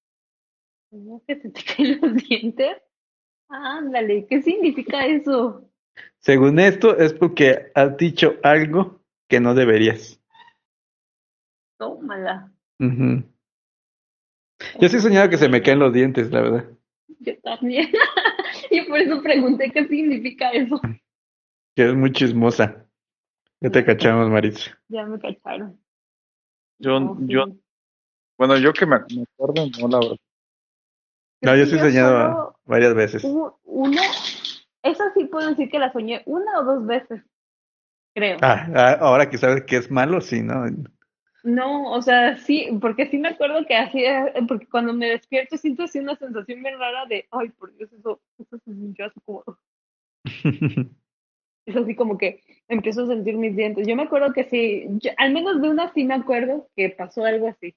¿Cómo 0.90 1.22
que 1.26 1.36
se 1.40 1.50
te 1.50 1.60
caen 1.76 2.00
los 2.00 2.14
dientes? 2.14 2.78
Ándale, 3.48 4.26
¿qué 4.28 4.42
significa 4.42 5.06
eso? 5.06 5.68
Según 6.18 6.58
esto 6.58 6.96
es 6.96 7.12
porque 7.12 7.70
has 7.74 7.96
dicho 7.96 8.36
algo 8.42 9.02
que 9.28 9.40
no 9.40 9.54
deberías. 9.54 10.20
Tómala. 11.78 12.50
Ujú. 12.80 13.24
Yo 14.80 14.88
sí 14.88 14.96
he 14.96 15.00
soñado 15.00 15.28
que 15.28 15.36
se 15.36 15.48
me 15.48 15.62
caen 15.62 15.80
los 15.80 15.92
dientes, 15.92 16.30
la 16.30 16.40
verdad. 16.40 16.64
Yo 17.20 17.38
también. 17.40 17.90
y 18.72 18.82
por 18.86 18.98
eso 18.98 19.22
pregunté 19.22 19.70
qué 19.70 19.86
significa 19.86 20.50
eso. 20.50 20.80
Que 21.74 21.88
es 21.88 21.94
muy 21.94 22.12
chismosa. 22.12 22.86
Ya 23.60 23.70
te 23.70 23.84
cachamos, 23.84 24.28
Maritza. 24.28 24.78
Ya 24.88 25.06
me 25.06 25.18
cacharon. 25.20 25.78
yo, 26.78 27.00
No, 27.00 27.16
sí. 27.18 27.26
yo, 27.28 27.44
bueno, 28.36 28.58
yo 28.58 28.72
que 28.72 28.86
me, 28.86 28.96
me 29.14 29.22
acuerdo, 29.22 29.66
no, 29.80 29.88
la 29.88 29.98
verdad. 30.00 30.16
No, 31.42 31.56
yo 31.56 31.66
sí 31.66 31.76
he 31.76 31.78
soñado 31.78 32.56
varias 32.64 32.94
veces. 32.94 33.24
hubo 33.24 33.58
una, 33.64 34.02
esa 34.82 35.12
sí 35.14 35.24
puedo 35.24 35.48
decir 35.48 35.70
que 35.70 35.78
la 35.78 35.92
soñé 35.92 36.22
una 36.26 36.60
o 36.60 36.64
dos 36.64 36.86
veces, 36.86 37.22
creo. 38.14 38.38
Ah, 38.42 38.66
ah, 38.74 38.96
ahora 39.00 39.28
que 39.28 39.38
sabes 39.38 39.64
que 39.64 39.76
es 39.76 39.90
malo, 39.90 40.20
sí, 40.20 40.40
¿no? 40.42 40.64
No, 41.44 41.90
o 41.92 42.00
sea, 42.02 42.36
sí, 42.38 42.68
porque 42.80 43.06
sí 43.08 43.18
me 43.18 43.28
acuerdo 43.28 43.66
que 43.66 43.74
así, 43.74 44.04
porque 44.46 44.66
cuando 44.68 44.92
me 44.92 45.08
despierto 45.08 45.56
siento 45.56 45.82
así 45.84 45.98
una 45.98 46.14
sensación 46.16 46.62
bien 46.62 46.78
rara 46.78 47.04
de, 47.06 47.26
ay, 47.32 47.48
por 47.50 47.74
Dios, 47.76 47.92
eso, 47.92 48.20
eso 48.38 48.58
se 48.64 48.72
sintió 48.72 49.06
así 49.06 49.20
como, 49.24 49.42
es 51.66 51.76
así 51.76 51.94
como 51.96 52.16
que 52.18 52.40
empiezo 52.68 53.04
a 53.04 53.06
sentir 53.08 53.36
mis 53.36 53.56
dientes. 53.56 53.86
Yo 53.86 53.96
me 53.96 54.04
acuerdo 54.04 54.32
que 54.32 54.44
sí, 54.44 54.84
yo- 55.00 55.10
al 55.16 55.32
menos 55.32 55.60
de 55.60 55.68
una 55.68 55.92
sí 55.92 56.04
me 56.04 56.14
acuerdo 56.14 56.68
que 56.76 56.90
pasó 56.90 57.24
algo 57.24 57.48
así, 57.48 57.74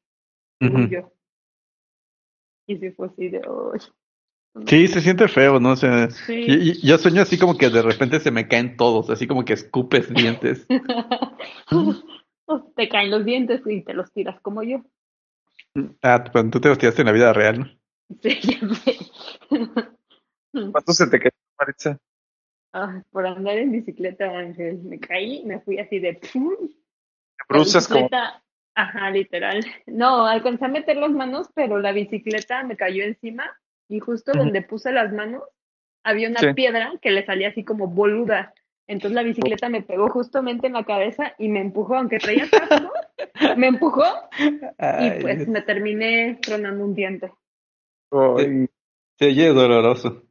Ujú. 0.61 0.87
yo. 0.87 1.11
Y 2.67 2.77
sí 2.77 2.91
fue 2.91 3.07
así 3.07 3.29
de, 3.29 3.41
ay. 3.43 3.79
Sí, 4.67 4.87
se 4.87 5.01
siente 5.01 5.27
feo, 5.27 5.59
¿no? 5.59 5.71
O 5.71 5.75
sea, 5.75 6.09
Sí. 6.09 6.45
y- 6.47 6.69
y- 6.71 6.87
yo 6.87 6.97
sueño 6.97 7.21
así 7.23 7.37
como 7.37 7.57
que 7.57 7.69
de 7.69 7.81
repente 7.81 8.19
se 8.21 8.31
me 8.31 8.47
caen 8.47 8.77
todos, 8.77 9.09
así 9.09 9.27
como 9.27 9.43
que 9.43 9.53
escupes 9.53 10.07
dientes. 10.13 10.65
te 12.75 12.89
caen 12.89 13.11
los 13.11 13.25
dientes 13.25 13.61
y 13.65 13.81
te 13.81 13.93
los 13.93 14.11
tiras 14.11 14.39
como 14.41 14.63
yo. 14.63 14.83
Ah, 16.01 16.23
pero 16.31 16.49
tú 16.49 16.61
te 16.61 16.69
los 16.69 16.77
tiraste 16.77 17.01
en 17.01 17.07
la 17.07 17.11
vida 17.13 17.33
real, 17.33 17.59
¿no? 17.59 17.65
Sí, 18.21 18.39
ya 18.41 18.75
sé. 18.75 18.97
¿Cuánto 20.71 20.93
se 20.93 21.07
te 21.07 21.19
cayó, 21.19 21.31
Maritza? 21.59 21.97
Ah, 22.71 23.01
por 23.09 23.25
andar 23.25 23.57
en 23.57 23.71
bicicleta, 23.71 24.25
Ángel, 24.25 24.79
me 24.83 24.99
caí, 24.99 25.43
me 25.43 25.59
fui 25.59 25.79
así 25.79 25.99
de... 25.99 26.19
La 26.33 27.45
Bruces 27.49 27.87
como, 27.87 28.09
Ajá, 28.75 29.09
literal. 29.09 29.65
No, 29.85 30.25
alcancé 30.25 30.65
a 30.65 30.67
meter 30.67 30.97
las 30.97 31.11
manos, 31.11 31.49
pero 31.55 31.79
la 31.79 31.93
bicicleta 31.93 32.63
me 32.63 32.75
cayó 32.75 33.05
encima 33.05 33.57
y 33.87 33.99
justo 33.99 34.33
donde 34.33 34.61
puse 34.61 34.91
las 34.91 35.13
manos 35.13 35.43
había 36.03 36.29
una 36.29 36.41
Sí. 36.41 36.53
piedra 36.53 36.93
que 37.01 37.11
le 37.11 37.25
salía 37.25 37.49
así 37.49 37.63
como 37.63 37.87
boluda. 37.87 38.53
Entonces 38.87 39.15
la 39.15 39.23
bicicleta 39.23 39.67
me 39.69 39.81
pegó 39.81 40.07
justamente 40.09 40.67
en 40.67 40.73
la 40.73 40.83
cabeza 40.83 41.33
y 41.39 41.49
me 41.49 41.59
empujó, 41.61 41.95
aunque 41.97 42.19
traía 42.19 42.47
casco, 42.49 42.91
me 43.57 43.67
empujó 43.67 44.03
y 44.79 45.21
pues 45.21 45.47
me 45.47 45.61
terminé 45.61 46.37
tronando 46.41 46.85
un 46.85 46.93
diente. 46.93 47.31
Ay, 48.11 48.67
se 49.17 49.25
oye 49.27 49.47
doloroso. 49.49 50.23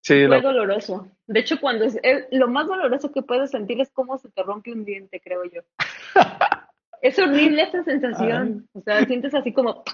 sí, 0.00 0.14
Fue 0.26 0.28
la- 0.28 0.40
doloroso. 0.40 1.08
De 1.26 1.40
hecho, 1.40 1.60
cuando 1.60 1.84
es, 1.84 1.98
es- 2.02 2.26
lo 2.32 2.48
más 2.48 2.66
doloroso 2.66 3.12
que 3.12 3.22
puedes 3.22 3.50
sentir 3.52 3.80
es 3.80 3.90
cómo 3.90 4.18
se 4.18 4.28
te 4.30 4.42
rompe 4.42 4.72
un 4.72 4.84
diente, 4.84 5.20
creo 5.20 5.44
yo. 5.44 5.62
Es 7.02 7.18
horrible 7.18 7.60
esa 7.62 7.84
sensación. 7.84 8.66
O 8.72 8.80
sea, 8.80 9.04
sientes 9.04 9.34
así 9.34 9.52
como 9.52 9.84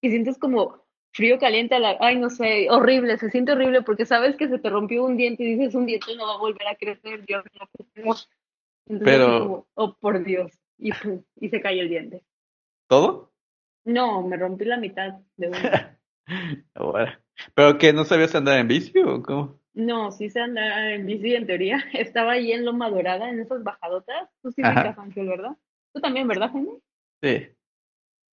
y 0.00 0.10
sientes 0.10 0.36
como 0.36 0.84
frío 1.16 1.38
caliente 1.38 1.74
a 1.74 1.78
la, 1.80 1.96
ay, 2.00 2.18
no 2.18 2.28
sé, 2.28 2.68
horrible, 2.70 3.16
se 3.16 3.30
siente 3.30 3.52
horrible 3.52 3.80
porque 3.80 4.04
sabes 4.04 4.36
que 4.36 4.48
se 4.48 4.58
te 4.58 4.68
rompió 4.68 5.02
un 5.02 5.16
diente 5.16 5.42
y 5.42 5.56
dices 5.56 5.74
un 5.74 5.86
diente 5.86 6.14
no 6.14 6.26
va 6.26 6.34
a 6.34 6.38
volver 6.38 6.68
a 6.68 6.76
crecer, 6.76 7.24
Dios 7.24 7.42
no. 7.58 7.68
Entonces, 7.94 8.28
Pero- 8.86 9.24
así 9.24 9.38
como, 9.40 9.66
oh, 9.74 9.96
por 9.98 10.22
Dios. 10.22 10.52
Y, 11.40 11.48
se 11.48 11.60
cae 11.62 11.80
el 11.80 11.88
diente. 11.88 12.22
¿Todo? 12.86 13.32
No, 13.86 14.20
me 14.22 14.36
rompí 14.36 14.66
la 14.66 14.76
mitad 14.76 15.14
de 15.36 15.48
uno. 15.48 15.58
Bueno. 16.74 17.12
¿Pero 17.54 17.78
que 17.78 17.92
no 17.92 18.04
sabías 18.04 18.34
andar 18.34 18.58
en 18.58 18.68
bici 18.68 18.98
o 18.98 19.22
cómo? 19.22 19.60
No, 19.74 20.10
sí 20.10 20.28
sé 20.28 20.40
andar 20.40 20.90
en 20.90 21.06
bici 21.06 21.34
en 21.34 21.46
teoría. 21.46 21.78
Estaba 21.94 22.32
ahí 22.32 22.52
en 22.52 22.64
Loma 22.64 22.90
Dorada, 22.90 23.30
en 23.30 23.40
esas 23.40 23.62
bajadotas. 23.62 24.28
Tú 24.42 24.50
sí 24.50 24.60
ubicas, 24.60 24.98
Ángel, 24.98 25.28
¿verdad? 25.28 25.56
Tú 25.94 26.00
también, 26.00 26.28
¿verdad, 26.28 26.50
Jaime? 26.50 26.72
Sí. 27.22 27.55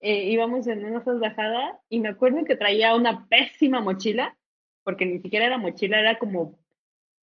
Eh, 0.06 0.26
íbamos 0.32 0.68
en 0.68 0.84
una 0.84 0.99
bajadas 0.99 1.78
y 1.88 2.01
me 2.01 2.10
acuerdo 2.10 2.43
que 2.43 2.58
traía 2.58 2.93
una 2.93 3.26
pésima 3.30 3.80
mochila, 3.80 4.36
porque 4.84 5.06
ni 5.06 5.20
siquiera 5.20 5.45
era 5.45 5.58
mochila, 5.58 5.97
era 5.97 6.20
como 6.20 6.60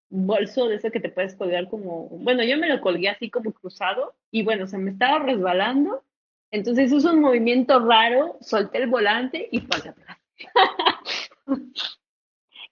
bolso 0.09 0.67
de 0.67 0.77
ese 0.77 0.89
que 0.89 0.99
te 0.99 1.09
puedes 1.09 1.35
colgar 1.35 1.69
como, 1.69 2.09
bueno, 2.09 2.43
yo 2.43 2.57
me 2.57 2.67
lo 2.67 2.81
colgué 2.81 3.09
así 3.09 3.29
como 3.29 3.53
cruzado 3.53 4.15
y 4.31 4.41
bueno, 4.41 4.65
se 4.65 4.79
me 4.79 4.89
estaba 4.89 5.19
resbalando, 5.19 6.03
entonces 6.49 6.91
hice 6.91 7.07
un 7.07 7.21
movimiento 7.21 7.79
raro, 7.85 8.39
solté 8.41 8.79
el 8.79 8.89
volante 8.89 9.47
y 9.51 9.61
pasé 9.61 9.89
atrás. 9.89 10.17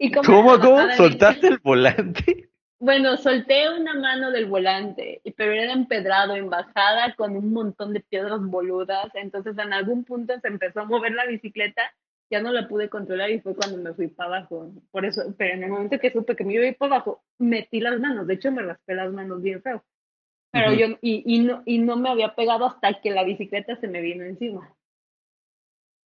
Y 0.02 0.12
como 0.12 0.26
¿Cómo, 0.26 0.60
cómo? 0.60 0.76
bajada 0.76 0.96
¿Soltaste 0.96 1.48
el 1.48 1.60
volante? 1.60 2.49
Bueno, 2.82 3.18
solté 3.18 3.70
una 3.70 3.94
mano 3.94 4.32
del 4.32 4.46
volante, 4.46 5.22
pero 5.36 5.52
era 5.52 5.74
empedrado 5.74 6.36
en 6.36 6.50
bajada 6.50 7.14
con 7.16 7.36
un 7.36 7.52
montón 7.52 7.92
de 7.92 8.00
piedras 8.00 8.40
boludas. 8.42 9.14
Entonces, 9.16 9.58
en 9.58 9.74
algún 9.74 10.06
punto 10.06 10.34
se 10.40 10.48
empezó 10.48 10.80
a 10.80 10.86
mover 10.86 11.12
la 11.12 11.26
bicicleta, 11.26 11.82
ya 12.32 12.42
no 12.42 12.54
la 12.54 12.70
pude 12.70 12.90
controlar 12.90 13.32
y 13.32 13.42
fue 13.42 13.54
cuando 13.54 13.78
me 13.78 13.94
fui 13.94 14.08
para 14.08 14.38
abajo. 14.38 14.72
Por 14.92 15.06
eso, 15.06 15.24
pero 15.38 15.56
en 15.56 15.64
el 15.64 15.72
momento 15.72 16.00
que 16.00 16.12
supe 16.12 16.38
que 16.38 16.46
me 16.46 16.54
iba 16.54 16.64
a 16.64 16.68
ir 16.68 16.78
para 16.78 16.96
abajo, 16.96 17.22
metí 17.38 17.82
las 17.82 18.00
manos. 18.00 18.28
De 18.28 18.36
hecho, 18.36 18.50
me 18.50 18.62
raspé 18.62 18.96
las 18.96 19.12
manos 19.12 19.42
bien 19.42 19.62
feo. 19.62 19.84
Pero 20.52 20.74
yo, 20.74 20.88
y, 21.02 21.24
y, 21.26 21.40
no, 21.40 21.62
y 21.66 21.80
no 21.80 21.98
me 21.98 22.10
había 22.10 22.34
pegado 22.34 22.66
hasta 22.66 23.02
que 23.02 23.12
la 23.12 23.24
bicicleta 23.24 23.76
se 23.76 23.88
me 23.88 24.02
vino 24.02 24.24
encima. 24.24 24.74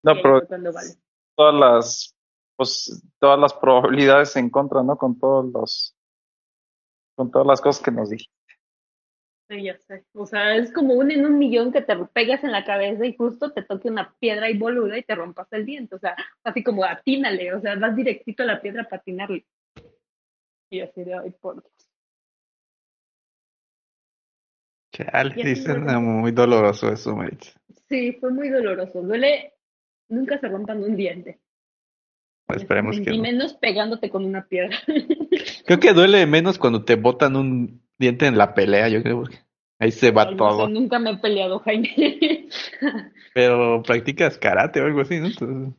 no, 0.03 0.13
pero 0.21 0.41
vale. 0.49 0.89
todas 1.36 1.55
las, 1.55 2.15
pues, 2.57 3.03
todas 3.19 3.39
las 3.39 3.53
probabilidades 3.53 4.36
en 4.36 4.49
contra, 4.49 4.84
¿no? 4.84 4.97
Con 4.97 5.17
todos 5.17 5.45
los, 5.53 5.95
con 7.16 7.32
todas 7.32 7.47
las 7.47 7.61
cosas 7.61 7.84
que 7.84 7.91
nos 7.91 8.09
dijiste. 8.09 8.34
Sí, 9.49 9.64
ya 9.64 9.78
sé. 9.78 10.05
O 10.14 10.26
sea, 10.26 10.55
es 10.55 10.72
como 10.72 10.93
un 10.93 11.11
en 11.11 11.26
un 11.26 11.38
millón 11.38 11.72
que 11.72 11.82
te 11.82 11.95
pegas 12.14 12.43
en 12.43 12.51
la 12.51 12.64
cabeza 12.64 13.05
y 13.05 13.16
justo 13.16 13.51
te 13.51 13.61
toque 13.61 13.89
una 13.89 14.14
piedra 14.20 14.49
y 14.49 14.57
boluda 14.57 14.97
y 14.97 15.03
te 15.03 15.16
rompas 15.16 15.51
el 15.51 15.66
diente. 15.66 15.95
O 15.95 15.99
sea, 15.99 16.16
así 16.43 16.64
como 16.64 16.86
atínale, 16.86 17.53
o 17.53 17.59
sea, 17.59 17.76
vas 17.76 17.95
directito 17.95 18.43
a 18.43 18.47
la 18.47 18.61
piedra 18.61 18.86
para 18.86 18.97
atinarle. 18.97 19.45
Y 20.70 20.80
así 20.80 21.03
de, 21.03 21.14
ay, 21.14 21.32
por 21.39 21.61
Dios. 21.61 21.89
Chale, 24.93 25.55
suena 25.55 25.93
duele. 25.93 25.99
muy 25.99 26.32
doloroso 26.32 26.91
eso, 26.91 27.16
Maritza. 27.16 27.59
Sí, 27.89 28.14
fue 28.14 28.32
muy 28.32 28.49
doloroso. 28.49 29.01
Duele, 29.01 29.53
nunca 30.07 30.39
se 30.39 30.47
rompan 30.47 30.84
un 30.84 30.95
diente. 30.95 31.39
Pues 32.45 32.61
esperemos 32.61 32.99
que 32.99 33.11
y 33.11 33.18
no. 33.18 33.24
menos 33.24 33.53
pegándote 33.55 34.09
con 34.09 34.26
una 34.26 34.45
piedra. 34.45 34.78
Creo 35.66 35.80
que 35.80 35.93
duele 35.93 36.26
menos 36.26 36.57
cuando 36.57 36.84
te 36.84 36.95
botan 36.95 37.36
un 37.36 37.82
diente 37.97 38.26
en 38.28 38.38
la 38.38 38.53
pelea, 38.53 38.89
yo 38.89 39.01
creo. 39.01 39.22
porque 39.22 39.38
Ahí 39.80 39.91
se 39.91 40.11
va 40.11 40.32
no 40.32 40.38
todo. 40.38 40.70
nunca 40.70 40.99
me 40.99 41.11
he 41.11 41.18
peleado, 41.18 41.59
Jaime. 41.59 42.47
Pero 43.34 43.82
practicas 43.84 44.38
karate 44.38 44.80
o 44.80 44.86
algo 44.86 45.01
así, 45.01 45.20
¿no? 45.20 45.28
Entonces, 45.28 45.74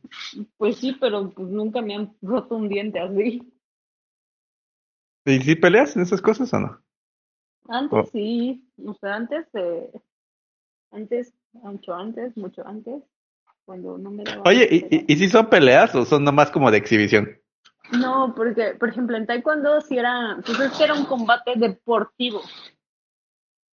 pues 0.57 0.77
sí, 0.77 0.95
pero 0.99 1.29
pues 1.29 1.47
nunca 1.47 1.81
me 1.81 1.95
han 1.95 2.13
roto 2.21 2.55
un 2.57 2.67
diente 2.67 2.99
así. 2.99 3.41
¿Y 5.25 5.39
si 5.39 5.55
peleas 5.55 5.95
en 5.95 6.03
esas 6.03 6.21
cosas 6.21 6.53
o 6.53 6.59
no? 6.59 6.81
Antes 7.69 7.99
Oh. 7.99 8.03
sí, 8.11 8.69
o 8.85 8.93
sea, 8.95 9.15
antes, 9.15 9.47
eh, 9.53 9.89
antes, 10.91 11.33
mucho 11.53 11.95
antes, 11.95 12.35
mucho 12.35 12.67
antes, 12.67 13.01
cuando 13.63 13.97
no 13.97 14.11
me 14.11 14.23
daba 14.23 14.43
Oye, 14.45 14.67
gusto 14.69 14.87
¿y, 14.91 15.05
y, 15.07 15.13
y 15.13 15.15
si 15.17 15.29
son 15.29 15.49
peleas 15.49 15.95
o 15.95 16.05
son 16.05 16.25
nomás 16.25 16.51
como 16.51 16.69
de 16.69 16.77
exhibición? 16.77 17.39
No, 17.91 18.33
porque, 18.35 18.75
por 18.79 18.89
ejemplo, 18.89 19.15
en 19.17 19.25
Taekwondo 19.27 19.79
sí 19.81 19.97
era, 19.97 20.37
pues 20.45 20.59
es 20.59 20.71
que 20.77 20.83
era 20.85 20.93
un 20.93 21.05
combate 21.05 21.53
deportivo. 21.55 22.41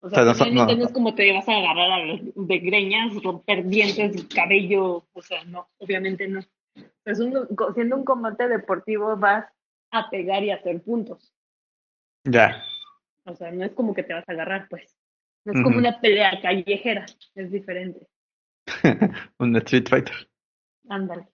O 0.00 0.08
O 0.08 0.10
sea, 0.10 0.24
no 0.24 0.66
no. 0.66 0.70
es 0.84 0.92
como 0.92 1.14
te 1.14 1.32
vas 1.32 1.48
a 1.48 1.52
agarrar 1.56 1.92
a 1.92 2.04
los- 2.04 2.20
de 2.34 2.58
greñas, 2.58 3.14
romper 3.22 3.64
dientes, 3.64 4.26
cabello, 4.34 5.06
o 5.12 5.22
sea, 5.22 5.44
no, 5.44 5.68
obviamente 5.78 6.26
no. 6.28 6.40
Es 7.04 7.20
un, 7.20 7.46
co- 7.54 7.72
siendo 7.74 7.96
un 7.96 8.04
combate 8.04 8.48
deportivo 8.48 9.16
vas 9.16 9.46
a 9.92 10.10
pegar 10.10 10.42
y 10.42 10.50
a 10.50 10.56
hacer 10.56 10.82
puntos. 10.82 11.32
Ya. 12.24 12.64
O 13.24 13.34
sea, 13.34 13.50
no 13.52 13.64
es 13.64 13.72
como 13.72 13.94
que 13.94 14.02
te 14.02 14.14
vas 14.14 14.28
a 14.28 14.32
agarrar, 14.32 14.66
pues. 14.68 14.96
No 15.44 15.52
es 15.52 15.62
como 15.62 15.78
una 15.78 16.00
pelea 16.00 16.40
callejera, 16.40 17.06
es 17.34 17.50
diferente. 17.50 18.06
Un 19.38 19.56
Street 19.56 19.88
Fighter. 19.88 20.28
Ándale. 20.88 21.28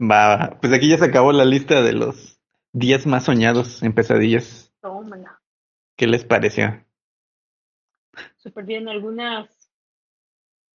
Va, 0.00 0.36
va. 0.36 0.58
Pues 0.60 0.72
aquí 0.72 0.88
ya 0.88 0.98
se 0.98 1.04
acabó 1.06 1.32
la 1.32 1.44
lista 1.44 1.82
de 1.82 1.92
los 1.92 2.40
10 2.72 3.06
más 3.06 3.24
soñados 3.24 3.82
en 3.82 3.92
pesadillas. 3.94 4.72
Tómala. 4.80 5.40
¿Qué 5.96 6.06
les 6.06 6.24
pareció? 6.24 6.84
Súper 8.36 8.64
bien, 8.64 8.88
algunas, 8.88 9.48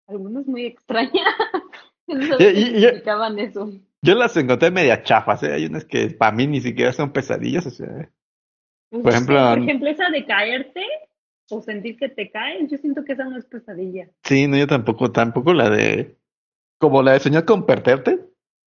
algunas 0.07 0.45
muy 0.47 0.65
extrañas. 0.65 1.13
Yo 2.07 2.15
no 2.15 2.23
Y- 2.25 2.27
sabía 2.27 2.49
y- 2.51 2.53
que 2.53 2.59
y- 2.59 2.81
significaban 2.81 3.39
eso. 3.39 3.71
Yo 4.01 4.15
las 4.15 4.35
encontré 4.35 4.69
media 4.69 5.01
chafas, 5.03 5.41
¿eh? 5.43 5.53
Hay 5.53 5.65
unas 5.65 5.85
que 5.85 6.09
para 6.09 6.33
mí 6.35 6.45
ni 6.45 6.59
siquiera 6.59 6.91
son 6.91 7.13
pesadillas, 7.13 7.65
o 7.65 7.69
sea. 7.69 8.11
Por 8.91 9.09
ejemplo, 9.09 9.35
por 9.49 9.59
ejemplo, 9.59 9.89
esa 9.89 10.09
de 10.09 10.25
caerte 10.25 10.85
o 11.49 11.61
sentir 11.61 11.95
que 11.97 12.09
te 12.09 12.29
caes, 12.29 12.69
yo 12.69 12.77
siento 12.77 13.05
que 13.05 13.13
esa 13.13 13.23
no 13.23 13.37
es 13.37 13.45
pesadilla. 13.45 14.09
Sí, 14.23 14.45
no, 14.47 14.57
yo 14.57 14.67
tampoco, 14.67 15.11
tampoco 15.13 15.53
la 15.53 15.69
de. 15.69 16.17
Como 16.79 17.01
la 17.01 17.13
de 17.13 17.21
soñar 17.21 17.45
con 17.45 17.65
perderte. 17.65 18.19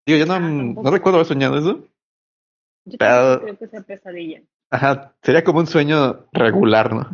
Digo, 0.07 0.19
yo 0.21 0.27
no, 0.27 0.35
Ah, 0.35 0.41
no 0.41 0.91
recuerdo 0.91 1.19
haber 1.19 1.27
soñado 1.27 1.59
eso. 1.59 1.85
Yo 2.85 2.99
Pero- 2.99 3.41
creo 3.43 3.59
que 3.59 3.67
sea 3.67 3.83
pesadilla. 3.83 4.41
Ajá, 4.71 5.15
sería 5.23 5.45
como 5.45 5.61
un 5.61 5.67
sueño 5.69 6.27
regular, 6.33 6.93
¿no? 6.93 7.09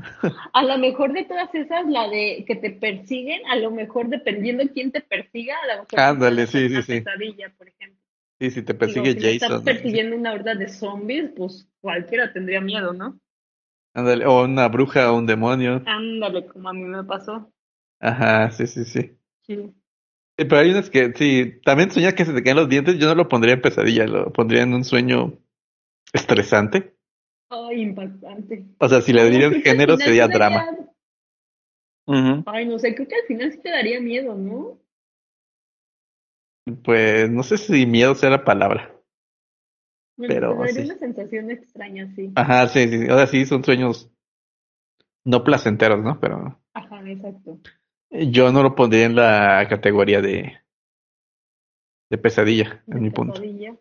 A 0.54 0.64
lo 0.64 0.78
mejor 0.78 1.12
de 1.12 1.24
todas 1.24 1.54
esas, 1.54 1.86
la 1.86 2.08
de 2.08 2.44
que 2.46 2.56
te 2.56 2.70
persiguen, 2.70 3.42
a 3.46 3.56
lo 3.56 3.70
mejor 3.70 4.08
dependiendo 4.08 4.64
quién 4.72 4.90
te 4.90 5.02
persiga, 5.02 5.54
a 5.62 5.66
lo 5.76 5.82
mejor 5.82 6.00
Ándale, 6.00 6.46
sí, 6.46 6.68
sí, 6.70 6.82
sí. 6.82 7.00
pesadilla, 7.00 7.52
por 7.56 7.68
ejemplo. 7.68 7.98
Sí, 8.40 8.50
si 8.50 8.62
te 8.62 8.72
Digo, 8.72 8.78
persigue 8.78 9.12
si 9.20 9.28
está 9.28 9.48
Jason. 9.48 9.64
persiguiendo 9.64 10.16
una 10.16 10.32
horda 10.32 10.54
de 10.54 10.68
zombies, 10.68 11.30
pues 11.36 11.68
cualquiera 11.80 12.32
tendría 12.32 12.60
miedo, 12.62 12.92
¿no? 12.94 13.18
Ándale, 13.94 14.24
o 14.26 14.44
una 14.44 14.68
bruja 14.68 15.12
o 15.12 15.18
un 15.18 15.26
demonio. 15.26 15.82
Ándale, 15.86 16.46
como 16.46 16.70
a 16.70 16.72
mí 16.72 16.84
me 16.84 17.04
pasó. 17.04 17.52
Ajá, 18.00 18.50
sí, 18.50 18.66
sí, 18.66 18.84
sí. 18.86 19.12
Sí. 19.42 19.74
Pero 20.44 20.60
hay 20.60 20.70
unas 20.70 20.90
que, 20.90 21.12
sí, 21.14 21.60
también 21.64 21.90
soñar 21.90 22.14
que 22.14 22.24
se 22.24 22.32
te 22.32 22.42
caen 22.42 22.56
los 22.56 22.68
dientes, 22.68 22.98
yo 22.98 23.06
no 23.06 23.14
lo 23.14 23.28
pondría 23.28 23.54
en 23.54 23.60
pesadilla, 23.62 24.06
lo 24.06 24.32
pondría 24.32 24.62
en 24.62 24.74
un 24.74 24.84
sueño 24.84 25.38
estresante. 26.12 26.94
Ay, 27.50 27.82
impactante. 27.82 28.64
O 28.78 28.88
sea, 28.88 29.00
si 29.02 29.12
le 29.12 29.28
diría 29.30 29.48
un 29.48 29.54
género 29.62 29.96
sería 29.96 30.28
drama. 30.28 30.64
daría-. 32.06 32.42
Ay, 32.46 32.66
no 32.66 32.78
sé, 32.78 32.94
creo 32.94 33.08
que 33.08 33.14
al 33.14 33.26
final 33.26 33.52
sí 33.52 33.58
te 33.58 33.70
daría 33.70 34.00
miedo, 34.00 34.34
¿no? 34.34 34.78
Pues 36.84 37.30
no 37.30 37.42
sé 37.42 37.58
si 37.58 37.86
miedo 37.86 38.14
sea 38.14 38.30
la 38.30 38.44
palabra. 38.44 38.94
Bueno, 40.16 40.34
Pero 40.34 40.52
te 40.52 40.58
daría 40.58 40.72
sí. 40.74 40.90
una 40.90 40.98
sensación 40.98 41.50
extraña, 41.50 42.12
sí. 42.14 42.32
Ajá, 42.36 42.68
sí, 42.68 42.88
sí, 42.88 43.08
ahora 43.08 43.26
sí 43.26 43.44
son 43.46 43.64
sueños 43.64 44.10
no 45.24 45.44
placenteros, 45.44 46.02
¿no? 46.02 46.18
Pero 46.20 46.60
Ajá, 46.74 47.02
exacto. 47.10 47.58
Yo 48.12 48.52
no 48.52 48.62
lo 48.62 48.74
pondría 48.74 49.06
en 49.06 49.16
la 49.16 49.66
categoría 49.68 50.20
de, 50.20 50.58
de 52.10 52.18
pesadilla, 52.18 52.82
De 52.86 52.96
en 52.96 53.02
mi 53.02 53.10
punto. 53.10 53.34
pesadilla. 53.34 53.76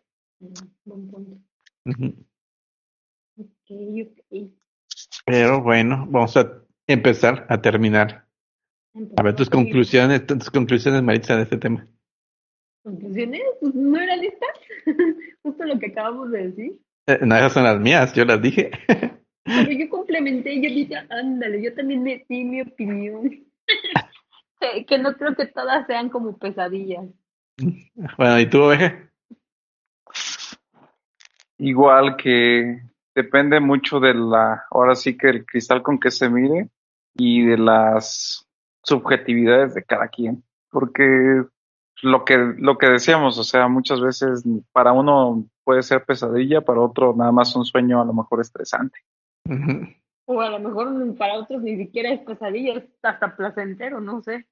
Buen 0.85 1.07
punto. 1.07 1.37
Ok, 3.37 3.71
ok. 3.71 4.51
Pero 5.25 5.61
bueno, 5.61 6.05
vamos 6.09 6.35
a 6.37 6.63
empezar 6.87 7.45
a 7.49 7.61
terminar. 7.61 8.25
A 9.15 9.23
ver 9.23 9.35
tus 9.35 9.49
conclusiones, 9.49 10.25
tus 10.25 10.49
conclusiones, 10.49 11.01
Maritza, 11.01 11.37
de 11.37 11.43
este 11.43 11.57
tema. 11.57 11.87
¿Conclusiones? 12.83 13.41
Pues, 13.61 13.73
¿No 13.75 13.99
era 14.01 14.15
lista? 14.17 14.45
Justo 15.43 15.63
lo 15.63 15.79
que 15.79 15.87
acabamos 15.87 16.31
de 16.31 16.47
decir. 16.49 16.79
Eh, 17.07 17.19
no, 17.21 17.35
esas 17.35 17.53
son 17.53 17.63
las 17.63 17.79
mías, 17.79 18.13
yo 18.13 18.25
las 18.25 18.41
dije. 18.41 18.71
Pero 19.43 19.71
yo 19.71 19.89
complementé, 19.89 20.55
yo 20.55 20.69
dije, 20.69 20.95
ándale, 21.09 21.61
yo 21.63 21.73
también 21.73 22.03
metí 22.03 22.43
mi 22.43 22.61
opinión. 22.61 23.45
que, 24.61 24.85
que 24.85 24.97
no 24.97 25.15
creo 25.15 25.35
que 25.35 25.47
todas 25.47 25.85
sean 25.87 26.09
como 26.09 26.37
pesadillas. 26.37 27.09
Bueno, 28.17 28.39
¿y 28.39 28.49
tú, 28.49 28.63
oveja? 28.63 29.09
Igual 31.57 32.15
que 32.15 32.81
depende 33.13 33.59
mucho 33.59 33.99
de 33.99 34.13
la, 34.13 34.63
ahora 34.71 34.95
sí 34.95 35.17
que 35.17 35.29
el 35.29 35.45
cristal 35.45 35.83
con 35.83 35.99
que 35.99 36.09
se 36.11 36.29
mire 36.29 36.69
y 37.15 37.45
de 37.45 37.57
las 37.57 38.47
subjetividades 38.83 39.73
de 39.75 39.83
cada 39.83 40.07
quien, 40.07 40.43
porque 40.69 41.43
lo 42.01 42.25
que 42.25 42.37
lo 42.57 42.77
que 42.77 42.87
decíamos, 42.87 43.37
o 43.37 43.43
sea, 43.43 43.67
muchas 43.67 44.01
veces 44.01 44.43
para 44.71 44.91
uno 44.91 45.45
puede 45.63 45.83
ser 45.83 46.03
pesadilla, 46.03 46.61
para 46.61 46.81
otro 46.81 47.13
nada 47.15 47.31
más 47.31 47.55
un 47.55 47.65
sueño 47.65 48.01
a 48.01 48.05
lo 48.05 48.13
mejor 48.13 48.41
estresante. 48.41 48.99
O 50.33 50.39
a 50.39 50.49
lo 50.49 50.59
mejor 50.59 51.17
para 51.17 51.39
otros 51.39 51.61
ni 51.61 51.75
siquiera 51.75 52.11
es 52.13 52.21
pesadilla, 52.21 52.75
es 52.75 52.85
hasta 53.03 53.35
placentero, 53.35 53.99
no 53.99 54.21
sé. 54.21 54.47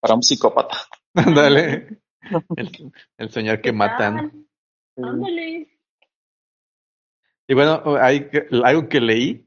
Para 0.00 0.14
un 0.14 0.22
psicópata. 0.22 0.76
Dale. 1.14 2.00
El, 2.56 2.92
el 3.16 3.30
soñar 3.30 3.56
que 3.62 3.70
¿Qué 3.70 3.72
matan. 3.72 4.46
Ándale. 4.96 5.68
Y 7.46 7.54
bueno, 7.54 7.82
hay 7.98 8.28
que- 8.28 8.46
algo 8.64 8.88
que 8.88 9.00
leí, 9.00 9.46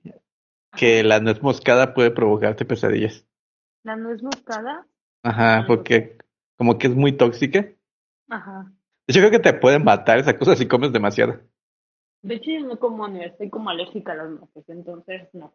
que 0.76 1.04
la 1.04 1.20
nuez 1.20 1.44
moscada 1.44 1.94
puede 1.94 2.10
provocarte 2.10 2.66
pesadillas. 2.66 3.24
La 3.84 3.96
nuez 3.96 4.24
moscada. 4.24 4.88
Ajá, 5.22 5.66
porque 5.68 6.18
como 6.58 6.80
que 6.80 6.88
es 6.88 6.96
muy 6.96 7.12
tóxica. 7.12 7.68
Ajá. 8.30 8.72
Yo 9.08 9.20
creo 9.20 9.30
que 9.32 9.40
te 9.40 9.54
puede 9.54 9.78
matar 9.78 10.18
esa 10.18 10.38
cosa 10.38 10.56
si 10.56 10.68
comes 10.68 10.92
demasiado. 10.92 11.42
De 12.24 12.36
hecho, 12.36 12.52
yo 12.52 12.60
no 12.68 12.80
como 12.80 13.08
nuez, 13.08 13.34
soy 13.38 13.50
como 13.50 13.70
alérgica 13.70 14.12
a 14.12 14.16
las 14.16 14.30
nueces, 14.30 14.64
entonces 14.70 15.30
no. 15.34 15.54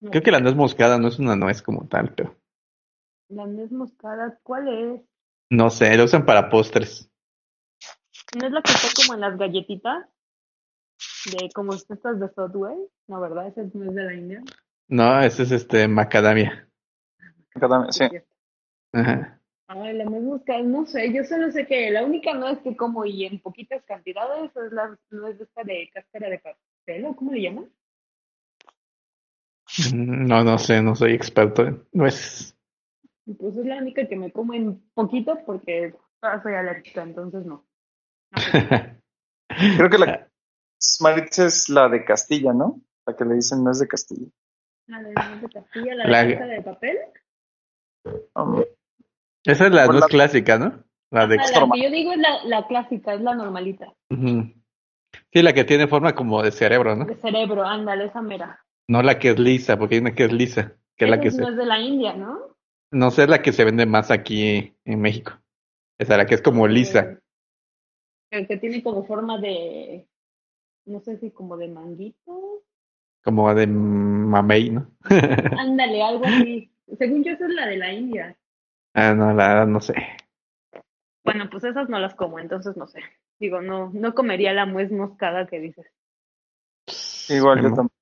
No. 0.00 0.10
Creo 0.10 0.22
que 0.22 0.30
la 0.30 0.40
nuez 0.40 0.54
moscada 0.54 0.98
no 0.98 1.08
es 1.08 1.18
una 1.18 1.36
nuez 1.36 1.60
como 1.62 1.86
tal, 1.88 2.14
pero 2.14 2.34
La 3.28 3.46
nuez 3.46 3.70
moscada, 3.72 4.38
¿cuál 4.42 4.68
es? 4.68 5.02
no 5.50 5.70
sé, 5.70 5.96
lo 5.96 6.04
usan 6.04 6.24
para 6.26 6.48
postres. 6.50 7.10
¿No 8.38 8.46
es 8.46 8.52
la 8.52 8.60
que 8.62 8.72
está 8.72 8.88
como 9.02 9.14
en 9.14 9.20
las 9.22 9.38
galletitas? 9.38 10.06
De 11.32 11.48
como 11.54 11.72
estas 11.74 12.20
de 12.20 12.28
Subway. 12.34 12.76
No, 13.06 13.20
¿verdad? 13.20 13.48
Esa 13.48 13.62
no 13.74 13.84
es 13.88 13.94
de 13.94 14.04
la 14.04 14.14
India. 14.14 14.42
No, 14.88 15.20
ese 15.20 15.42
es 15.44 15.50
este 15.52 15.88
macadamia. 15.88 16.68
Cada- 17.50 17.90
sí. 17.92 18.04
Ajá. 18.92 19.37
Ay, 19.68 19.92
la 19.96 20.04
nuez 20.04 20.22
moscada, 20.22 20.62
no 20.62 20.86
sé, 20.86 21.12
yo 21.12 21.24
solo 21.24 21.50
sé 21.52 21.66
que 21.66 21.90
la 21.90 22.02
única 22.04 22.32
nuez 22.34 22.58
que 22.60 22.74
como 22.74 23.04
y 23.04 23.26
en 23.26 23.38
poquitas 23.40 23.82
cantidades 23.84 24.50
es 24.56 24.72
la 24.72 24.98
nuez 25.10 25.38
esta 25.40 25.62
de 25.62 25.90
cáscara 25.92 26.30
de 26.30 26.38
pastel, 26.38 27.04
¿o 27.04 27.14
cómo 27.14 27.32
le 27.32 27.42
llaman? 27.42 27.70
No, 29.94 30.42
no 30.42 30.58
sé, 30.58 30.80
no 30.82 30.94
soy 30.94 31.12
experto 31.12 31.62
en 31.66 31.86
nueces. 31.92 32.56
Pues 33.26 33.56
es 33.56 33.66
la 33.66 33.76
única 33.76 34.08
que 34.08 34.16
me 34.16 34.32
como 34.32 34.54
en 34.54 34.80
poquito 34.94 35.38
porque 35.44 35.94
Ah, 36.20 36.40
soy 36.42 36.54
alérgica, 36.54 37.02
entonces 37.02 37.44
no. 37.46 37.64
No, 38.32 38.38
Creo 39.76 39.90
que 39.90 39.98
la 39.98 40.28
Maritza 41.00 41.46
es 41.46 41.68
la 41.68 41.88
de 41.88 42.04
Castilla, 42.04 42.52
¿no? 42.52 42.80
La 43.06 43.14
que 43.14 43.24
le 43.24 43.34
dicen 43.36 43.62
no 43.62 43.70
es 43.70 43.78
de 43.78 43.86
Castilla. 43.86 44.26
La 44.88 45.02
de 45.02 45.12
Manuel 45.12 45.40
de 45.42 45.48
Castilla, 45.48 45.94
la 45.94 46.04
de 46.24 46.34
La- 46.34 46.46
de 46.46 46.62
Papel. 46.62 46.98
Um, 48.34 48.64
Esa 49.48 49.66
es 49.66 49.72
la 49.72 49.86
más 49.86 50.00
la- 50.00 50.06
clásica, 50.06 50.58
¿no? 50.58 50.84
La 51.10 51.26
de... 51.26 51.36
La 51.36 51.44
que 51.72 51.82
yo 51.82 51.90
digo 51.90 52.12
es 52.12 52.18
la, 52.18 52.44
la 52.44 52.66
clásica, 52.66 53.14
es 53.14 53.22
la 53.22 53.34
normalita. 53.34 53.94
Sí, 54.10 55.42
la 55.42 55.54
que 55.54 55.64
tiene 55.64 55.88
forma 55.88 56.14
como 56.14 56.42
de 56.42 56.50
cerebro, 56.50 56.94
¿no? 56.94 57.06
De 57.06 57.16
cerebro, 57.16 57.64
ándale, 57.64 58.06
esa 58.06 58.20
mera. 58.20 58.60
No 58.88 59.02
la 59.02 59.18
que 59.18 59.30
es 59.30 59.38
lisa, 59.38 59.78
porque 59.78 59.94
hay 59.94 60.00
una 60.02 60.14
que 60.14 60.24
es 60.24 60.32
lisa, 60.32 60.76
que 60.96 61.06
es 61.06 61.10
la 61.10 61.20
que 61.20 61.28
no 61.28 61.34
se... 61.34 61.42
es 61.44 61.56
de 61.56 61.64
la 61.64 61.80
India, 61.80 62.12
¿no? 62.14 62.38
No 62.90 63.10
sé, 63.10 63.22
es 63.22 63.28
la 63.28 63.40
que 63.40 63.52
se 63.52 63.64
vende 63.64 63.86
más 63.86 64.10
aquí 64.10 64.74
en 64.84 65.00
México. 65.00 65.32
Esa 65.98 66.16
la 66.18 66.26
que 66.26 66.34
es 66.34 66.42
como 66.42 66.66
lisa. 66.66 67.18
El 68.30 68.46
que 68.46 68.58
tiene 68.58 68.82
como 68.82 69.06
forma 69.06 69.38
de, 69.38 70.06
no 70.84 71.00
sé 71.00 71.18
si 71.18 71.30
como 71.30 71.56
de 71.56 71.68
manguito. 71.68 72.62
Como 73.24 73.52
de 73.54 73.66
mamey, 73.66 74.70
¿no? 74.70 74.90
Ándale, 75.58 76.02
algo 76.02 76.26
así. 76.26 76.70
Según 76.98 77.24
yo, 77.24 77.32
esa 77.32 77.46
es 77.46 77.54
la 77.54 77.66
de 77.66 77.76
la 77.78 77.92
India. 77.92 78.36
Ah, 78.94 79.14
no, 79.14 79.32
la 79.32 79.48
verdad 79.48 79.66
no 79.66 79.80
sé. 79.80 79.94
Bueno, 81.24 81.48
pues 81.50 81.64
esas 81.64 81.88
no 81.88 81.98
las 81.98 82.14
como, 82.14 82.38
entonces 82.38 82.76
no 82.76 82.86
sé. 82.86 83.00
Digo, 83.38 83.60
no, 83.60 83.90
no 83.92 84.14
comería 84.14 84.52
la 84.52 84.66
nuez 84.66 84.90
moscada 84.90 85.46
que 85.46 85.60
dices. 85.60 85.86
igual 87.28 87.62
yo 87.62 87.68
también. 87.74 87.98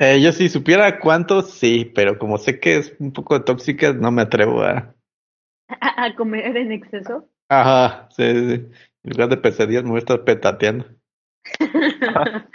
Eh, 0.00 0.22
yo 0.22 0.32
si 0.32 0.48
supiera 0.48 1.00
cuánto, 1.00 1.42
sí, 1.42 1.84
pero 1.94 2.18
como 2.18 2.38
sé 2.38 2.60
que 2.60 2.76
es 2.76 2.96
un 3.00 3.12
poco 3.12 3.42
tóxica, 3.42 3.92
no 3.92 4.12
me 4.12 4.22
atrevo 4.22 4.62
a... 4.62 4.94
A, 5.68 6.04
a 6.06 6.14
comer 6.14 6.56
en 6.56 6.72
exceso. 6.72 7.28
Ajá, 7.48 8.08
sí, 8.10 8.22
sí, 8.32 8.48
sí. 8.48 8.68
En 9.02 9.12
lugar 9.12 9.28
de 9.28 9.36
pesadillas 9.38 9.82
me 9.82 9.90
voy 9.90 9.96
a 9.96 10.00
estar 10.00 10.22
petateando. 10.24 10.86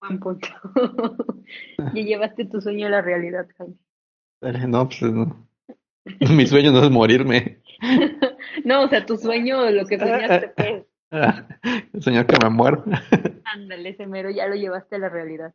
Buen 0.00 0.20
punto. 0.20 0.48
y 1.94 2.04
llevaste 2.04 2.46
tu 2.46 2.60
sueño 2.60 2.86
a 2.86 2.90
la 2.90 3.02
realidad, 3.02 3.48
Jaime. 3.58 3.76
No, 4.40 4.88
pues 4.88 5.02
no. 5.02 5.48
Mi 6.34 6.46
sueño 6.46 6.72
no 6.72 6.84
es 6.84 6.90
morirme. 6.90 7.62
no, 8.64 8.82
o 8.82 8.88
sea, 8.88 9.04
tu 9.04 9.16
sueño, 9.16 9.70
lo 9.70 9.86
que 9.86 9.98
soñaste, 9.98 10.48
pues. 10.56 10.84
El 11.92 12.02
señor 12.02 12.26
que 12.26 12.36
me 12.42 12.50
muero. 12.50 12.84
Ándale, 13.44 13.90
ese 13.90 14.06
mero, 14.06 14.30
ya 14.30 14.46
lo 14.46 14.54
llevaste 14.54 14.96
a 14.96 14.98
la 14.98 15.08
realidad. 15.08 15.54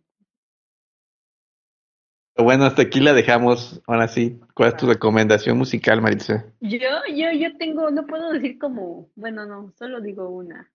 Bueno, 2.36 2.66
hasta 2.66 2.82
aquí 2.82 3.00
la 3.00 3.14
dejamos. 3.14 3.82
Ahora 3.86 4.08
sí, 4.08 4.40
¿cuál 4.56 4.70
es 4.70 4.78
tu 4.78 4.88
recomendación 4.88 5.58
musical, 5.58 6.02
Maritza? 6.02 6.46
Yo, 6.60 6.80
yo, 7.10 7.32
yo 7.32 7.56
tengo, 7.58 7.92
no 7.92 8.08
puedo 8.08 8.32
decir 8.32 8.58
como, 8.58 9.12
bueno, 9.16 9.46
no, 9.46 9.72
solo 9.78 10.02
digo 10.02 10.30
una. 10.30 10.72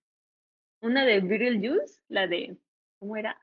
Una 0.81 1.03
de 1.03 1.19
Beetlejuice, 1.19 1.99
la 2.07 2.27
de, 2.27 2.57
¿cómo 2.99 3.17
era? 3.17 3.37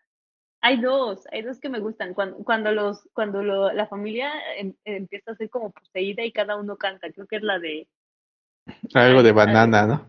Hay 0.67 0.79
dos, 0.81 1.25
hay 1.31 1.43
dos 1.43 1.61
que 1.61 1.69
me 1.69 1.79
gustan. 1.79 2.13
Cuando, 2.13 2.39
cuando 2.39 2.73
los, 2.73 3.09
cuando 3.13 3.41
lo, 3.41 3.73
la 3.73 3.87
familia 3.87 4.33
em- 4.57 4.75
empieza 4.85 5.31
a 5.31 5.37
ser 5.37 5.49
como 5.49 5.71
poseída 5.71 6.25
y 6.25 6.33
cada 6.33 6.57
uno 6.57 6.77
canta, 6.77 7.09
creo 7.13 7.29
que 7.29 7.37
es 7.37 7.43
la 7.45 7.61
de, 7.61 7.87
Algo 8.95 9.23
de 9.23 9.31
banana, 9.31 9.87
¿no? 9.87 10.07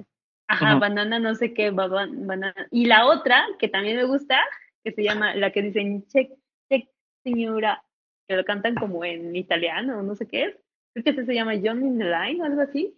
ajá, 0.47 0.79
banana, 0.79 1.19
no 1.19 1.35
sé 1.35 1.53
qué, 1.53 1.69
baba- 1.69 2.07
banana. 2.11 2.55
Y 2.71 2.85
la 2.85 3.05
otra, 3.05 3.45
que 3.59 3.67
también 3.67 3.97
me 3.97 4.05
gusta, 4.05 4.39
que 4.83 4.93
se 4.93 5.03
llama, 5.03 5.35
la 5.35 5.51
que 5.51 5.61
dicen, 5.61 6.07
check, 6.07 6.31
check, 6.71 6.89
señora, 7.23 7.83
que 8.27 8.35
lo 8.35 8.43
cantan 8.43 8.73
como 8.73 9.05
en 9.05 9.35
italiano, 9.35 10.01
no 10.01 10.15
sé 10.15 10.27
qué 10.27 10.45
es. 10.45 10.55
Creo 10.95 11.15
que 11.15 11.23
se 11.25 11.35
llama 11.35 11.53
John 11.63 11.85
in 11.85 11.99
the 11.99 12.05
Line 12.05 12.41
o 12.41 12.45
algo 12.45 12.61
así. 12.61 12.97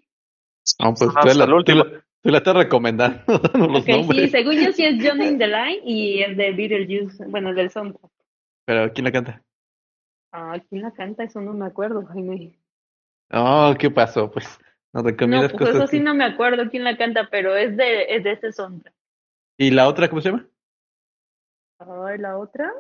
No, 0.80 0.94
pues 0.94 1.10
Ajá, 1.10 1.22
tú, 1.24 1.28
la, 1.38 1.46
tú 1.66 1.76
la- 1.76 2.06
tú 2.22 2.30
la 2.30 2.40
estás 2.40 2.56
recomendando, 2.56 3.22
los 3.54 3.80
Ok, 3.82 3.86
sí, 3.86 3.92
nombres. 3.92 4.32
según 4.32 4.54
yo 4.56 4.72
sí 4.72 4.86
es 4.86 4.96
John 5.06 5.22
in 5.22 5.38
the 5.38 5.48
Line 5.48 5.82
y 5.84 6.22
es 6.24 6.36
de 6.38 6.52
Beetlejuice, 6.52 7.26
bueno, 7.28 7.54
del 7.54 7.70
soundtrack. 7.70 8.12
Pero 8.66 8.94
¿quién 8.94 9.06
la 9.06 9.12
canta? 9.12 9.44
Ah, 10.32 10.58
¿quién 10.70 10.82
la 10.84 10.92
canta? 10.92 11.24
Eso 11.24 11.42
no 11.42 11.54
me 11.54 11.66
acuerdo, 11.66 12.06
Jaime. 12.06 12.60
Oh, 13.32 13.74
¿qué 13.80 13.90
pasó? 13.90 14.30
Pues 14.32 14.60
No, 14.94 15.02
recomiendas 15.04 15.52
pues 15.54 15.70
eso 15.70 15.88
sí 15.88 15.98
que- 15.98 16.04
no 16.04 16.14
me 16.14 16.24
acuerdo 16.24 16.70
quién 16.70 16.84
la 16.84 16.98
canta, 16.98 17.28
pero 17.32 17.56
es 17.56 17.76
de, 17.78 18.16
es 18.16 18.24
de 18.24 18.32
ese 18.34 18.52
soundtrack. 18.52 18.94
¿Y 19.58 19.72
la 19.72 19.88
otra 19.88 20.08
cómo 20.10 20.22
se 20.22 20.30
llama? 20.30 20.48
Ay, 21.80 22.18
la 22.18 22.38
otra. 22.38 22.72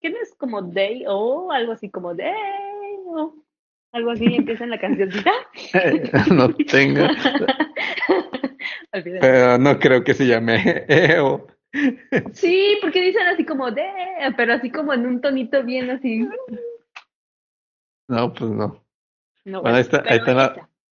¿quién 0.00 0.14
es 0.22 0.34
como 0.36 0.62
Day 0.62 1.04
o 1.08 1.50
algo 1.52 1.72
así 1.72 1.90
como 1.90 2.14
Day 2.14 2.32
o 3.06 3.34
algo 3.92 4.10
así 4.10 4.24
empieza 4.34 4.64
en 4.64 4.70
la 4.70 4.78
cancioncita? 4.80 5.32
no 6.34 6.54
tengo, 6.54 7.06
pero 9.20 9.58
no 9.58 9.78
creo 9.78 10.04
que 10.04 10.14
se 10.14 10.26
llame 10.26 10.84
EO. 10.88 11.46
Sí, 12.32 12.78
porque 12.80 13.02
dicen 13.02 13.26
así 13.26 13.44
como 13.44 13.70
de, 13.70 13.84
pero 14.36 14.54
así 14.54 14.70
como 14.70 14.92
en 14.94 15.06
un 15.06 15.20
tonito 15.20 15.62
bien 15.64 15.90
así. 15.90 16.26
No, 18.08 18.32
pues 18.32 18.50
no. 18.50 18.82
No, 19.44 19.62
Bueno, 19.62 19.76
ahí 19.76 19.82
está- 19.82 20.02
ahí 20.06 20.18
está 20.18 20.34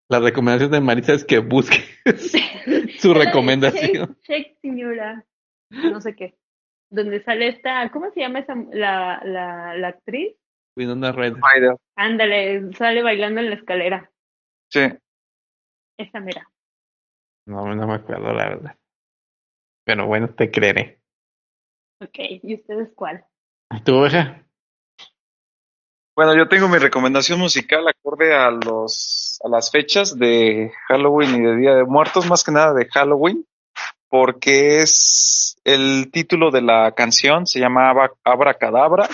la- 0.09 0.20
recomendación 0.20 0.70
de 0.70 0.80
Maritza 0.80 1.14
es 1.14 1.24
que 1.24 1.38
busque 1.38 1.78
su 2.99 3.12
recomendación. 3.14 4.16
Shake, 4.22 4.57
señora. 4.62 5.24
No 5.70 6.01
sé 6.01 6.14
qué. 6.14 6.36
Donde 6.90 7.22
sale 7.24 7.49
esta, 7.49 7.90
¿cómo 7.90 8.11
se 8.12 8.20
llama 8.20 8.38
esa 8.38 8.55
la, 8.72 9.20
la, 9.24 9.76
la 9.76 9.88
actriz? 9.88 10.36
Winona 10.76 11.12
Ryder. 11.12 11.76
Ándale, 11.96 12.72
sale 12.74 13.02
bailando 13.02 13.40
en 13.40 13.50
la 13.50 13.56
escalera. 13.56 14.10
Sí. 14.70 14.80
Esa 15.98 16.20
mera. 16.20 16.46
No, 17.46 17.74
no 17.74 17.86
me 17.86 17.94
acuerdo 17.94 18.32
la 18.32 18.48
verdad. 18.48 18.76
Pero 19.84 20.06
bueno, 20.06 20.28
te 20.28 20.50
creeré. 20.50 21.00
Ok, 22.02 22.18
¿y 22.42 22.54
ustedes 22.54 22.90
cuál? 22.94 23.24
¿Tu 23.84 23.94
oveja? 23.94 24.42
Bueno, 26.14 26.36
yo 26.36 26.48
tengo 26.48 26.68
mi 26.68 26.78
recomendación 26.78 27.38
musical 27.38 27.86
acorde 27.88 28.34
a 28.34 28.50
los 28.50 29.38
a 29.44 29.48
las 29.48 29.70
fechas 29.70 30.18
de 30.18 30.72
Halloween 30.88 31.36
y 31.36 31.40
de 31.42 31.56
Día 31.56 31.74
de 31.74 31.84
Muertos, 31.84 32.28
más 32.28 32.42
que 32.42 32.53
nada 32.53 32.72
de 32.72 32.86
Halloween, 32.86 33.46
porque 34.08 34.78
es 34.80 35.58
el 35.64 36.11
título 36.11 36.50
de 36.50 36.62
la 36.62 36.92
canción 36.92 37.46
se 37.46 37.61
llama 37.61 37.90
Abra, 37.90 38.12
Abracadabra 38.24 39.08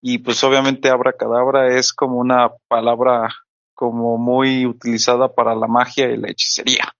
y 0.00 0.18
pues 0.18 0.42
obviamente 0.44 0.90
Abracadabra 0.90 1.76
es 1.76 1.92
como 1.92 2.16
una 2.18 2.50
palabra 2.68 3.28
como 3.74 4.16
muy 4.18 4.66
utilizada 4.66 5.34
para 5.34 5.54
la 5.54 5.66
magia 5.66 6.10
y 6.10 6.16
la 6.16 6.30
hechicería. 6.30 6.92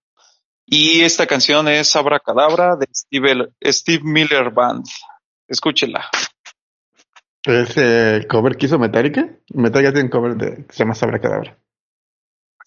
Y 0.65 1.01
esta 1.01 1.25
canción 1.25 1.67
es 1.67 1.95
Abracadabra 1.95 2.75
de 2.75 2.87
Steve, 2.93 3.49
Steve 3.63 4.03
Miller 4.03 4.51
Band. 4.51 4.85
Escúchela. 5.47 6.05
¿Es 7.45 7.77
el 7.77 8.27
cover 8.27 8.57
que 8.57 8.65
hizo 8.65 8.77
Metallica? 8.77 9.29
Metallica 9.53 9.93
tiene 9.93 10.05
un 10.05 10.11
cover 10.11 10.35
de, 10.35 10.65
que 10.65 10.73
se 10.73 10.79
llama 10.79 10.93
Sabracadabra. 10.93 11.57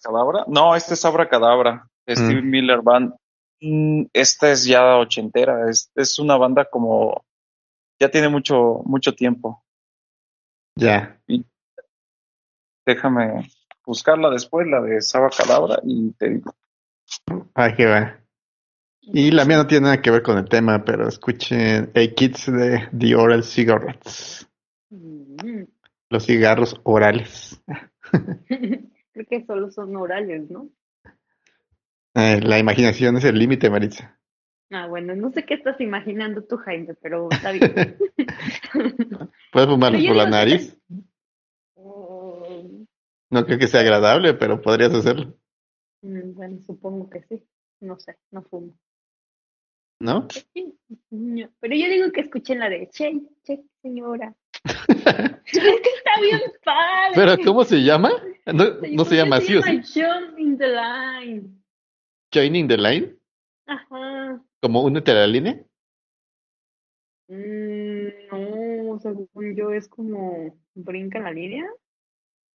¿Cadabra? 0.01 0.45
No, 0.47 0.75
este 0.75 0.95
es 0.95 1.05
Abracadabra, 1.05 1.87
de 2.07 2.15
Steve 2.15 2.41
Mm. 2.41 2.49
Miller 2.49 2.81
Band. 2.81 3.13
Mm, 3.61 4.05
Esta 4.13 4.51
es 4.51 4.65
ya 4.65 4.97
ochentera, 4.97 5.69
es, 5.69 5.91
es 5.93 6.17
una 6.17 6.35
banda 6.37 6.65
como 6.65 7.23
ya 7.99 8.09
tiene 8.09 8.29
mucho, 8.29 8.81
mucho 8.85 9.13
tiempo. 9.13 9.63
Ya. 10.81 11.15
Déjame 12.87 13.47
buscarla 13.85 14.31
después, 14.31 14.67
la 14.67 14.81
de 14.81 14.97
Cadabra, 15.37 15.79
y 15.83 16.11
te 16.13 16.29
digo. 16.29 16.55
Ah, 17.53 17.71
que 17.75 17.85
va. 17.85 18.19
Y 19.01 19.29
la 19.29 19.45
mía 19.45 19.57
no 19.57 19.67
tiene 19.67 19.83
nada 19.83 20.01
que 20.01 20.09
ver 20.09 20.23
con 20.23 20.39
el 20.39 20.49
tema, 20.49 20.83
pero 20.83 21.07
escuchen 21.07 21.91
Hey 21.93 22.15
Kids 22.15 22.51
de 22.51 22.89
The 22.97 23.15
Oral 23.15 23.43
Cigarettes. 23.43 24.49
Mm. 24.89 25.65
Los 26.09 26.25
cigarros 26.25 26.79
orales. 26.83 27.63
Creo 28.47 29.25
que 29.29 29.45
solo 29.45 29.69
son 29.69 29.95
orales, 29.95 30.49
¿no? 30.49 30.67
Eh, 32.15 32.41
la 32.41 32.57
imaginación 32.57 33.17
es 33.17 33.25
el 33.25 33.37
límite, 33.37 33.69
Maritza. 33.69 34.19
Ah, 34.71 34.87
bueno, 34.87 35.13
no 35.15 35.31
sé 35.31 35.43
qué 35.45 35.55
estás 35.55 35.79
imaginando 35.81 36.43
tú, 36.43 36.55
Jaime, 36.57 36.93
pero 37.01 37.27
está 37.29 37.51
bien. 37.51 37.97
Puedes 39.51 39.69
fumarlos 39.69 40.05
por 40.05 40.15
la 40.15 40.29
nariz. 40.29 40.77
No 43.29 43.45
creo 43.45 43.59
que 43.59 43.67
sea 43.67 43.81
agradable, 43.81 44.33
pero 44.33 44.61
podrías 44.61 44.93
hacerlo. 44.93 45.35
mm, 46.01 46.33
bueno, 46.33 46.59
supongo 46.65 47.09
que 47.09 47.21
sí. 47.23 47.43
No 47.81 47.97
sé, 47.99 48.17
no 48.31 48.43
fumo. 48.43 48.73
¿No? 49.99 50.27
No, 51.11 51.49
Pero 51.59 51.75
yo 51.75 51.87
digo 51.89 52.11
que 52.11 52.21
escuchen 52.21 52.59
la 52.59 52.69
de 52.69 52.87
Che, 52.89 53.21
Che, 53.43 53.63
señora. 53.81 54.33
es 54.65 54.93
que 55.53 55.89
está 55.97 56.21
bien 56.21 56.39
padre. 56.63 57.13
¿Pero 57.15 57.37
cómo 57.43 57.63
se 57.65 57.83
llama? 57.83 58.11
No, 58.45 58.79
Sí, 58.81 58.95
no 58.95 59.03
¿por 59.03 59.05
se 59.07 59.15
llama 59.15 59.35
así, 59.37 59.55
¿o 59.55 59.61
sí? 59.61 59.81
John 59.93 60.39
in 60.39 60.57
the 60.57 60.67
line. 60.67 61.61
Joining 62.33 62.67
the 62.67 62.77
line. 62.77 63.15
Ajá. 63.67 64.41
Como 64.61 64.83
únete 64.83 65.11
a 65.11 65.15
la 65.15 65.27
línea. 65.27 65.63
Mm, 67.27 68.07
no, 68.31 68.99
según 68.99 69.55
yo 69.55 69.71
es 69.71 69.87
como 69.87 70.55
brinca 70.75 71.19
la 71.19 71.31
línea. 71.31 71.65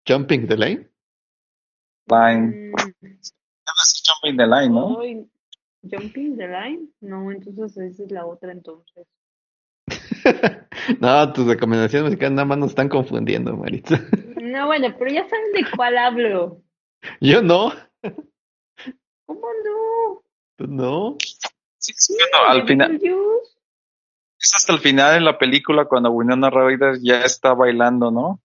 Jumping 0.08 0.48
the 0.48 0.58
line. 0.58 0.90
Line. 2.08 2.72
Mm, 2.72 3.08
Es 3.22 4.04
Jumping 4.06 4.38
the 4.38 4.46
Line, 4.46 4.70
¿no? 4.70 5.00
ay, 5.00 5.26
Jumping 5.90 6.38
the 6.38 6.48
line. 6.48 6.90
No, 7.02 7.32
entonces 7.32 7.78
esa 7.78 8.04
es 8.04 8.12
la 8.12 8.26
otra 8.26 8.52
entonces. 8.52 9.08
no, 11.00 11.34
tus 11.34 11.48
recomendaciones 11.48 12.06
musicales 12.10 12.34
nada 12.36 12.46
más 12.46 12.58
nos 12.58 12.70
están 12.70 12.90
confundiendo, 12.90 13.56
Maritza. 13.56 13.96
No, 14.44 14.68
bueno, 14.68 14.94
pero 15.00 15.10
ya 15.10 15.28
saben 15.28 15.52
de 15.54 15.66
cuál 15.76 15.98
hablo. 15.98 16.62
Yo 17.22 17.42
no. 17.42 17.72
¿Cómo 19.26 19.48
no? 19.66 20.22
Tú 20.58 20.68
no. 20.68 21.18
Sí, 21.84 21.94
sí, 21.98 22.14
bueno, 22.18 22.48
al 22.50 22.62
¿De 22.62 22.68
final, 22.68 23.02
es 24.40 24.56
hasta 24.56 24.72
el 24.74 24.80
final 24.80 25.18
en 25.18 25.26
la 25.26 25.38
película 25.38 25.84
cuando 25.86 26.12
Winona 26.12 26.50
Ryder 26.50 27.00
ya 27.02 27.24
está 27.24 27.54
bailando, 27.54 28.10
¿no? 28.10 28.40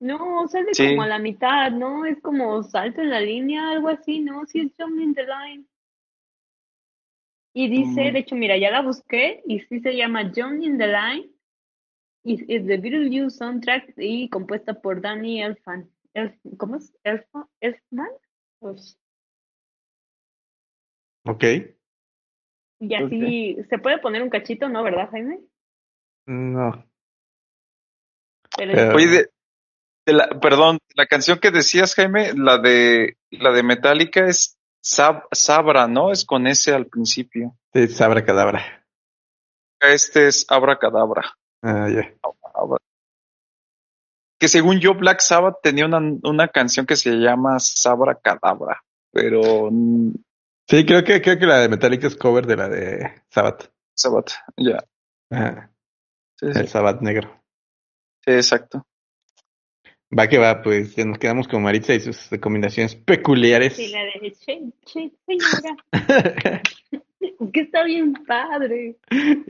No, 0.00 0.46
sale 0.46 0.72
Sí. 0.72 0.90
como 0.90 1.02
a 1.02 1.08
la 1.08 1.18
mitad, 1.18 1.72
¿no? 1.72 2.04
Es 2.04 2.20
como 2.22 2.62
salto 2.62 3.00
en 3.00 3.10
la 3.10 3.20
línea, 3.20 3.72
algo 3.72 3.88
así, 3.88 4.20
¿no? 4.20 4.46
Sí, 4.46 4.60
es 4.60 4.72
Jumping 4.78 5.14
the 5.14 5.24
Line. 5.24 5.64
Y 7.54 7.68
dice, 7.68 8.10
Mm. 8.10 8.12
de 8.12 8.18
hecho, 8.20 8.36
mira, 8.36 8.56
ya 8.56 8.70
la 8.70 8.82
busqué 8.82 9.42
y 9.46 9.58
sí 9.60 9.80
se 9.80 9.96
llama 9.96 10.30
Jumping 10.32 10.78
the 10.78 10.86
Line. 10.86 11.30
Y 12.22 12.54
es 12.54 12.64
de 12.66 12.76
Beetlejuice 12.76 13.30
soundtrack 13.36 13.94
y 13.96 14.28
compuesta 14.28 14.74
por 14.80 15.00
Danny 15.00 15.42
Elfman. 15.42 15.90
Elf- 16.14 16.38
¿Cómo 16.56 16.76
es? 16.76 16.94
Elfman? 17.02 17.46
¿Elfman? 17.60 18.10
Pues, 18.60 18.96
Ok. 21.24 21.44
Y 22.80 22.94
así, 22.94 23.56
¿se 23.68 23.78
puede 23.78 23.98
poner 23.98 24.22
un 24.22 24.30
cachito, 24.30 24.68
no, 24.68 24.82
verdad, 24.82 25.08
Jaime? 25.10 25.40
No. 26.26 26.84
Pero 28.56 28.72
Pero- 28.74 28.94
Oye, 28.96 29.06
de, 29.08 29.30
de 30.06 30.12
la, 30.12 30.28
perdón, 30.40 30.78
la 30.94 31.06
canción 31.06 31.38
que 31.38 31.50
decías, 31.50 31.94
Jaime, 31.94 32.32
la 32.34 32.58
de 32.58 33.16
la 33.30 33.52
de 33.52 33.62
Metallica 33.62 34.26
es 34.26 34.56
Sab- 34.82 35.26
Sabra, 35.32 35.86
¿no? 35.88 36.12
Es 36.12 36.24
con 36.24 36.46
S 36.46 36.72
al 36.72 36.86
principio. 36.86 37.56
Sí, 37.74 37.88
sabra 37.88 38.24
cadabra. 38.24 38.84
Este 39.80 40.26
es 40.28 40.46
Abracadabra. 40.48 41.22
Ah, 41.62 41.88
ya. 41.88 42.12
Abra- 42.54 42.78
Que 44.40 44.48
según 44.48 44.80
yo, 44.80 44.94
Black 44.94 45.20
Sabbath 45.20 45.56
tenía 45.62 45.84
una, 45.86 45.98
una 46.22 46.48
canción 46.48 46.86
que 46.86 46.96
se 46.96 47.10
llama 47.12 47.58
Sabra 47.58 48.14
Cadabra, 48.16 48.82
pero 49.12 49.68
Sí, 50.68 50.84
creo 50.84 51.02
que, 51.02 51.20
creo 51.22 51.38
que 51.38 51.46
la 51.46 51.60
de 51.60 51.68
Metallica 51.68 52.06
es 52.06 52.16
cover 52.16 52.46
de 52.46 52.56
la 52.56 52.68
de 52.68 53.12
Sabbath. 53.30 53.70
Sabbath, 53.94 54.32
ya. 54.56 54.78
Ajá. 55.30 55.70
Sí, 56.36 56.52
sí, 56.52 56.58
El 56.60 56.68
Sabbath 56.68 57.00
negro. 57.00 57.42
sí, 58.24 58.32
exacto. 58.32 58.84
Va 60.16 60.26
que 60.26 60.38
va, 60.38 60.62
pues 60.62 60.94
ya 60.96 61.04
nos 61.04 61.18
quedamos 61.18 61.48
con 61.48 61.62
Maritza 61.62 61.92
y 61.94 62.00
sus 62.00 62.30
recomendaciones 62.30 62.94
peculiares. 62.96 63.74
sí, 63.76 63.88
la 63.92 64.00
de 64.04 64.30
Shake, 64.30 64.74
Shake, 64.86 65.14
señora. 65.26 65.76
Es 67.20 67.32
que 67.52 67.60
está 67.60 67.84
bien 67.84 68.14
padre. 68.26 68.96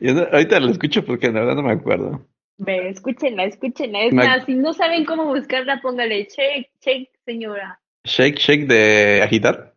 Yo 0.01 0.15
no- 0.15 0.23
ahorita 0.33 0.59
lo 0.61 0.71
escucho 0.71 1.05
porque 1.05 1.29
la 1.31 1.41
verdad 1.41 1.55
no 1.57 1.63
me 1.63 1.73
acuerdo. 1.73 2.27
Ve, 2.59 2.89
escúchenla, 2.89 3.45
escúchenla. 3.45 4.03
Es 4.05 4.13
más, 4.15 4.45
si 4.47 4.55
no 4.55 4.73
saben 4.73 5.05
cómo 5.05 5.27
buscarla, 5.27 5.81
póngale 5.81 6.27
check, 6.27 6.69
check, 6.81 7.09
señora. 7.25 7.81
Shake, 8.05 8.39
shake 8.39 8.67
de 8.67 9.23
agitar. 9.23 9.75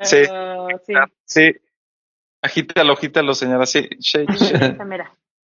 Sí. 0.00 0.16
Ah, 0.30 0.68
sí. 0.84 0.92
Sí. 1.24 1.52
Agítalo, 2.42 2.92
agítalo, 2.92 3.34
señora. 3.34 3.66
Sí, 3.66 3.88
shake, 3.98 4.30
shake. 4.32 4.78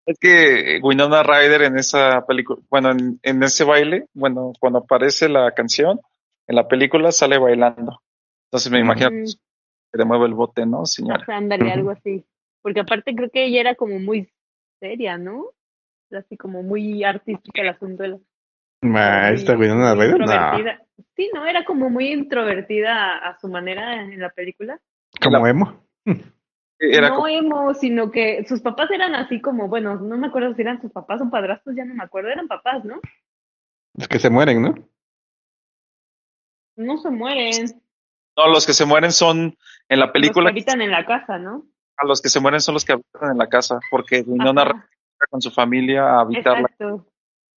Es 0.05 0.19
que 0.19 0.81
Winona 0.83 1.23
Ryder 1.23 1.63
en 1.63 1.79
esa 1.79 2.25
película, 2.27 2.61
bueno, 2.69 2.91
en, 2.91 3.21
en 3.23 3.43
ese 3.43 3.63
baile, 3.65 4.07
bueno, 4.15 4.53
cuando 4.59 4.81
aparece 4.81 5.29
la 5.29 5.53
canción, 5.53 6.01
en 6.49 6.57
la 6.57 6.67
película 6.67 7.13
sale 7.13 7.39
bailando. 7.39 8.01
Entonces 8.47 8.71
me 8.73 8.81
imagino 8.81 9.11
Mm, 9.11 9.25
que 9.93 9.99
le 9.99 10.05
mueve 10.05 10.27
el 10.27 10.35
bote, 10.35 10.67
¿no, 10.67 10.87
señora? 10.87 11.25
ándale, 11.29 11.71
algo 11.71 11.91
así. 11.91 12.25
Porque 12.63 12.81
aparte 12.81 13.15
creo 13.15 13.31
que 13.31 13.45
ella 13.45 13.61
era 13.61 13.75
como 13.77 13.99
muy 14.01 14.29
seria, 14.81 15.19
¿no? 15.19 15.47
Así 16.11 16.37
como 16.37 16.63
muy 16.63 17.05
artística 17.05 17.63
el 17.63 17.69
asunto. 17.69 18.03
de 18.03 18.09
la- 18.11 18.19
Ma, 18.83 19.31
esta 19.31 19.57
Winona 19.57 19.95
Ryder, 19.95 20.19
no. 20.19 20.73
Sí, 21.15 21.31
no, 21.35 21.47
era 21.47 21.65
como 21.65 21.91
muy 21.91 22.09
introvertida 22.09 23.19
a, 23.19 23.39
su 23.39 23.49
manera 23.49 24.03
en 24.03 24.19
la 24.19 24.31
película. 24.31 24.81
Como 25.23 25.47
emo. 25.47 25.85
Era 26.79 27.11
no 27.11 27.17
como- 27.17 27.29
emo, 27.29 27.75
sino 27.75 28.11
que 28.11 28.45
sus 28.47 28.61
papás 28.61 28.91
eran 28.91 29.15
así 29.15 29.41
como, 29.41 29.69
bueno, 29.69 29.97
no 29.97 30.19
me 30.19 30.27
acuerdo 30.27 30.55
si 30.55 30.63
eran 30.63 30.81
sus 30.81 30.91
papás 30.91 31.21
o 31.21 31.31
padrastros, 31.31 31.77
ya 31.77 31.85
no 31.85 31.95
me 31.95 32.03
acuerdo, 32.03 32.31
eran 32.31 32.49
papás, 32.49 32.85
¿no? 32.85 33.01
Los 33.95 34.09
que 34.09 34.19
se 34.19 34.31
mueren, 34.31 34.63
¿no? 34.63 34.75
No 36.77 36.97
se 36.99 37.11
mueren, 37.11 37.67
no, 38.37 38.49
los 38.49 38.67
que 38.67 38.73
se 38.73 38.87
mueren 38.87 39.13
son 39.13 39.57
en 39.89 39.99
la 40.01 40.07
los 40.07 40.07
que 40.07 40.13
película, 40.13 40.51
habitan 40.51 40.81
en 40.81 40.91
la 40.91 41.05
casa, 41.05 41.39
¿no? 41.39 41.67
a 41.99 42.07
los 42.07 42.23
que 42.23 42.31
se 42.31 42.41
mueren 42.41 42.61
son 42.61 42.75
los 42.75 42.85
que 42.85 42.95
habitan 42.95 43.31
en 43.33 43.39
la 43.39 43.49
casa, 43.49 43.79
porque 43.91 44.23
Winona 44.27 44.89
con 45.31 45.41
su 45.41 45.51
familia 45.51 46.05
a 46.05 46.21
habitarla. 46.23 46.69
exacto. 46.71 47.07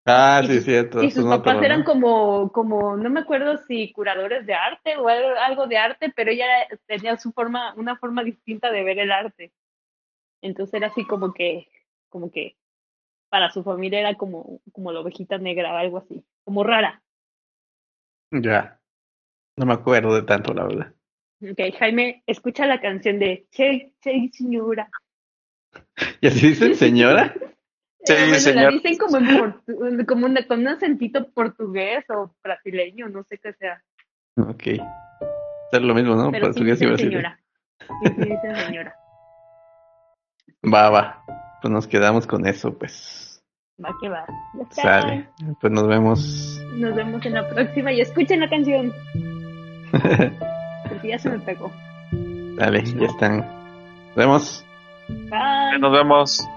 Ah, 0.06 0.42
Y 0.44 0.48
sí, 0.48 0.62
cierto. 0.62 1.04
Y 1.04 1.10
sus 1.10 1.26
papás 1.26 1.64
eran 1.64 1.84
como, 1.84 2.52
como, 2.52 2.96
no 2.96 3.10
me 3.10 3.22
acuerdo 3.22 3.58
si 3.68 3.92
curadores 3.92 4.46
de 4.46 4.54
arte 4.54 4.98
o 4.98 5.08
algo, 5.08 5.66
de 5.66 5.78
arte, 5.78 6.14
pero 6.16 6.30
ella 6.30 6.46
tenía 6.86 7.18
su 7.18 7.32
forma, 7.32 7.74
una 7.76 7.98
forma 7.98 8.24
distinta 8.24 8.72
de 8.72 8.84
ver 8.84 9.00
el 9.00 9.12
arte. 9.12 9.52
Entonces 10.44 10.76
era 10.76 10.88
así 10.88 11.06
como 11.06 11.34
que, 11.34 11.68
como 12.10 12.32
que 12.32 12.56
para 13.30 13.50
su 13.50 13.64
familia 13.64 14.00
era 14.00 14.14
como, 14.14 14.62
como 14.72 14.92
la 14.92 15.00
ovejita 15.00 15.40
negra 15.40 15.74
o 15.74 15.78
algo 15.78 15.98
así, 15.98 16.24
como 16.44 16.64
rara. 16.64 17.02
Ya. 18.32 18.80
No 19.58 19.66
me 19.66 19.74
acuerdo 19.74 20.14
de 20.14 20.22
tanto, 20.22 20.54
la 20.54 20.66
verdad. 20.66 20.94
Ok, 21.42 21.60
Jaime, 21.80 22.24
escucha 22.28 22.68
la 22.68 22.80
canción 22.80 23.18
de 23.18 23.48
Che, 23.50 23.94
Che, 24.02 24.30
señora. 24.32 24.88
¿Y 26.22 26.28
así 26.28 26.50
dicen, 26.50 26.76
señora? 26.76 27.34
Sí, 28.06 28.14
Eh, 28.14 28.18
bueno, 28.20 28.36
señor. 28.40 28.64
la 28.64 28.70
dicen 28.72 28.98
como, 28.98 29.18
en 29.18 29.26
portu- 29.26 30.06
como 30.06 30.26
una- 30.28 30.46
con 30.48 30.60
un 30.60 30.68
acentito 30.68 31.28
portugués 31.32 32.06
o 32.10 32.32
brasileño, 32.44 33.10
no 33.10 33.24
sé 33.24 33.38
qué 33.40 33.54
sea. 33.54 33.82
ok. 34.38 34.64
Es 35.72 35.82
lo 35.82 35.94
mismo, 35.96 36.16
¿no? 36.16 36.32
Pero 36.32 36.46
sí 36.48 36.52
Portugués 36.52 36.82
y 36.82 36.86
dicen 36.86 36.90
brasileño. 36.90 37.18
señora. 37.18 37.40
Sí, 37.80 38.14
sí 38.24 38.30
dicen 38.30 38.56
señora. 38.68 38.96
Va, 40.74 40.90
va. 40.90 41.24
Pues 41.62 41.72
nos 41.72 41.88
quedamos 41.88 42.26
con 42.28 42.46
eso, 42.48 42.76
pues. 42.78 43.44
Va 43.84 43.94
que 44.02 44.10
va. 44.10 44.26
Ya 44.56 44.64
está. 44.64 44.82
Sale. 45.02 45.30
Pues 45.62 45.74
nos 45.74 45.88
vemos. 45.88 46.62
Nos 46.76 46.96
vemos 46.96 47.26
en 47.26 47.34
la 47.34 47.48
próxima 47.50 47.92
y 47.92 48.02
escuchen 48.02 48.40
la 48.40 48.50
canción. 48.50 48.92
Porque 49.92 51.08
ya 51.10 51.20
se 51.20 51.30
me 51.30 51.40
pegó. 51.40 51.72
Dale, 52.56 52.84
ya 52.84 53.06
están. 53.08 53.38
Nos 53.40 54.16
vemos. 54.16 54.66
Bye. 55.10 55.80
Nos 55.80 55.92
vemos. 55.92 56.48